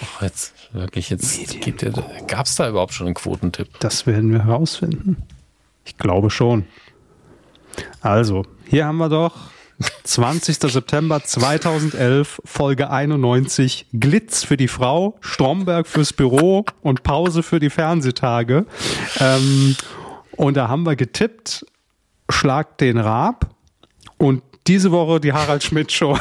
[0.01, 1.91] Oh, jetzt wirklich, jetzt gibt ja,
[2.27, 3.69] gab es da überhaupt schon einen Quotentipp?
[3.81, 5.19] Das werden wir herausfinden.
[5.85, 6.65] Ich glaube schon.
[8.01, 9.51] Also, hier haben wir doch
[10.05, 10.57] 20.
[10.71, 17.71] September 2011, Folge 91, Glitz für die Frau, Stromberg fürs Büro und Pause für die
[17.71, 18.67] Fernsehtage.
[19.19, 19.77] Ähm,
[20.37, 21.65] und da haben wir getippt,
[22.29, 23.55] Schlag den Raab
[24.19, 26.17] und diese Woche die Harald Schmidt Show.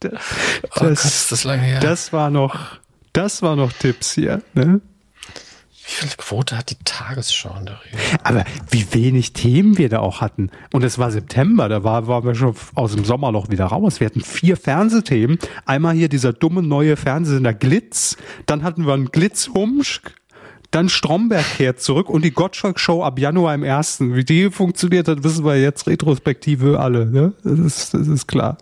[0.00, 0.12] das,
[0.64, 1.46] oh Gott, ist das.
[1.80, 2.78] Das war noch,
[3.12, 4.80] das war noch Tipps hier, ne?
[5.88, 7.98] Wie viel Quote hat die Tagesschau in der Regel?
[8.22, 10.50] Aber wie wenig Themen wir da auch hatten.
[10.74, 13.98] Und es war September, da war, waren wir schon aus dem Sommerloch wieder raus.
[13.98, 15.38] Wir hatten vier Fernsehthemen.
[15.64, 18.18] Einmal hier dieser dumme neue Fernsehsender Glitz.
[18.44, 20.02] Dann hatten wir einen Glitz-Humsch.
[20.70, 24.14] Dann Stromberg kehrt zurück und die Gottschalk-Show ab Januar im ersten.
[24.14, 27.06] Wie die funktioniert hat, wissen wir jetzt retrospektive alle.
[27.06, 27.32] Ne?
[27.42, 28.58] Das, ist, das ist klar.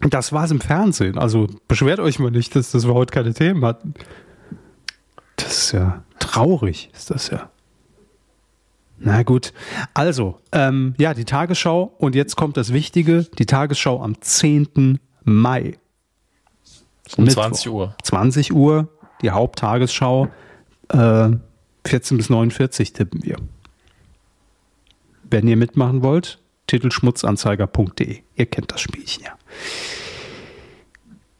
[0.00, 1.16] Das war's im Fernsehen.
[1.16, 3.94] Also beschwert euch mal nicht, dass, dass wir heute keine Themen hatten.
[5.36, 7.50] Das ist ja traurig, ist das ja.
[8.98, 9.52] Na gut.
[9.92, 11.94] Also, ähm, ja, die Tagesschau.
[11.98, 13.24] Und jetzt kommt das Wichtige.
[13.38, 14.98] Die Tagesschau am 10.
[15.24, 15.78] Mai.
[17.16, 17.42] Um Mittwoch.
[17.42, 17.96] 20 Uhr.
[18.02, 18.88] 20 Uhr,
[19.20, 20.28] die Haupttagesschau.
[20.88, 21.30] Äh,
[21.86, 23.36] 14 bis 49 tippen wir.
[25.24, 28.22] Wenn ihr mitmachen wollt, titelschmutzanzeiger.de.
[28.36, 29.36] Ihr kennt das Spielchen ja.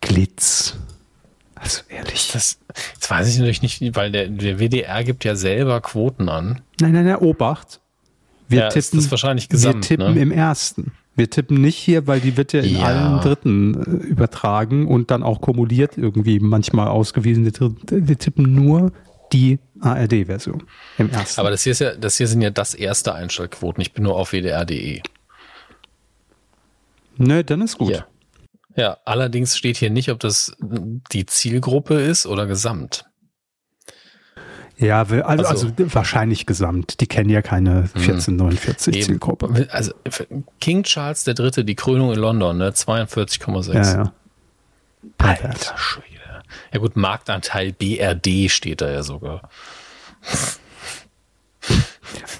[0.00, 0.76] Glitz.
[1.64, 2.30] Also ehrlich.
[2.32, 2.58] Das,
[2.92, 6.60] jetzt weiß ich natürlich nicht, weil der, der WDR gibt ja selber Quoten an.
[6.78, 7.80] Nein, nein, nein, Obacht.
[8.48, 10.20] Wir ja, tippen, ist wahrscheinlich gesamt, wir tippen ne?
[10.20, 10.92] im ersten.
[11.16, 12.82] Wir tippen nicht hier, weil die wird ja in Ja.
[12.84, 17.44] allen Dritten äh, übertragen und dann auch kumuliert irgendwie manchmal ausgewiesen.
[17.46, 18.92] Wir tippen nur
[19.32, 20.64] die ARD-Version
[20.98, 21.40] im ersten.
[21.40, 23.80] Aber das hier, ist ja, das hier sind ja das erste Einstellquoten.
[23.80, 25.00] Ich bin nur auf wdr.de.
[27.16, 27.88] ne, dann ist gut.
[27.88, 28.06] Hier.
[28.76, 30.56] Ja, allerdings steht hier nicht, ob das
[31.12, 33.04] die Zielgruppe ist oder gesamt.
[34.76, 37.00] Ja, also, Also- also, wahrscheinlich gesamt.
[37.00, 39.04] Die kennen ja keine 1449 Eben.
[39.04, 39.68] Zielgruppe.
[39.70, 39.92] Also
[40.60, 42.70] King Charles III., die Krönung in London, ne?
[42.72, 43.72] 42,6.
[43.74, 44.12] Ja, ja.
[45.18, 46.08] Alter Schwede.
[46.72, 49.48] Ja gut, Marktanteil BRD steht da ja sogar.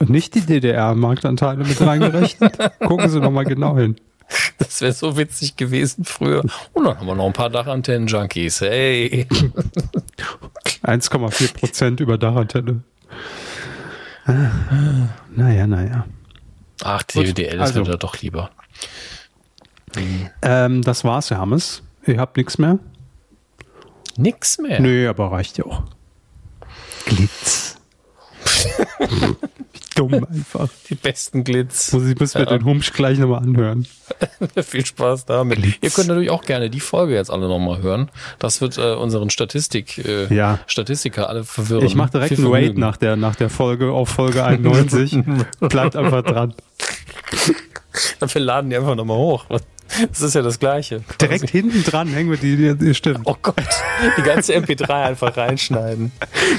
[0.00, 2.56] Und nicht die DDR-Marktanteile mit reingerechnet.
[2.80, 3.96] Gucken Sie noch mal genau hin.
[4.58, 6.42] Das wäre so witzig gewesen früher.
[6.72, 8.60] Und dann haben wir noch ein paar Dachantennen-Junkies.
[8.62, 9.26] Hey.
[10.82, 12.82] 1,4 Prozent über Dachantenne.
[14.26, 14.50] Ah,
[15.30, 16.06] Naja, naja.
[16.82, 17.82] Ach, die WDL also.
[17.82, 18.50] ist mir doch lieber.
[20.42, 21.82] Ähm, das war's, Herr Hammes.
[22.06, 22.78] Ihr habt nichts mehr?
[24.16, 24.80] Nix mehr.
[24.80, 25.82] Nö, aber reicht ja auch.
[27.06, 27.76] Glitz.
[29.94, 30.68] Dumm einfach.
[30.88, 31.92] Die besten Glitz.
[31.92, 32.58] Muss ich müssen wir Ja.
[32.58, 33.86] den Humsch gleich nochmal anhören.
[34.62, 35.62] Viel Spaß damit.
[35.62, 35.76] Glitz.
[35.80, 38.10] Ihr könnt natürlich auch gerne die Folge jetzt alle nochmal hören.
[38.38, 40.58] Das wird äh, unseren Statistik, äh, Ja.
[40.66, 41.86] Statistiker alle verwirren.
[41.86, 45.18] Ich mache direkt einen Wait nach der, nach der Folge auf Folge 91.
[45.60, 46.54] Bleibt einfach dran.
[48.20, 49.46] Wir laden die einfach nochmal hoch.
[50.08, 51.02] Das ist ja das Gleiche.
[51.20, 53.20] Direkt hinten dran hängen wir die, die, die stimmt.
[53.24, 53.56] Oh Gott,
[54.16, 56.10] die ganze MP3 einfach reinschneiden.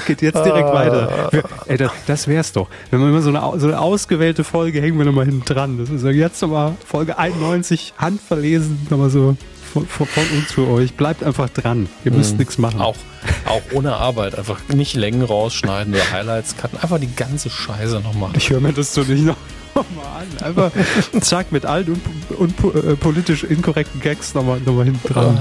[0.06, 1.28] Geht jetzt direkt weiter.
[1.32, 2.68] Wir, ey, das, das wär's doch.
[2.90, 5.78] Wenn wir immer so eine, so eine ausgewählte Folge hängen wir nochmal hinten dran.
[5.78, 9.36] Das ist ja jetzt nochmal Folge 91, handverlesen, nochmal so
[9.84, 10.94] von, von, uns für euch.
[10.94, 11.88] Bleibt einfach dran.
[12.04, 12.80] Ihr müsst nichts machen.
[12.80, 12.96] Auch,
[13.44, 14.38] auch ohne Arbeit.
[14.38, 16.78] Einfach nicht Längen rausschneiden oder Highlights cutten.
[16.80, 18.34] Einfach die ganze Scheiße noch machen.
[18.36, 19.36] Ich höre mir das so nicht noch
[19.76, 20.46] noch mal an.
[20.46, 20.72] Einfach
[21.20, 22.00] zack mit allen
[22.30, 25.38] un, un, äh, politisch inkorrekten Gags nochmal noch mal hinten dran.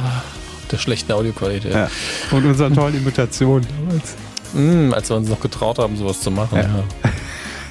[0.72, 1.74] Der schlechten Audioqualität.
[1.74, 1.90] Ja.
[2.32, 4.16] Und unseren tollen Imitationen damals.
[4.54, 6.58] Mm, als wir uns noch getraut haben, sowas zu machen.
[6.58, 6.84] Ja.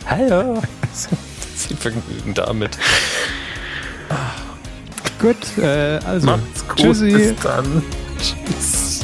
[0.07, 0.63] Hallo.
[1.57, 2.77] Viel Vergnügen damit.
[5.21, 6.77] Gut, äh, also Macht's gut.
[6.77, 7.13] tschüssi.
[7.13, 7.83] Bis dann.
[8.19, 9.04] Tschüss.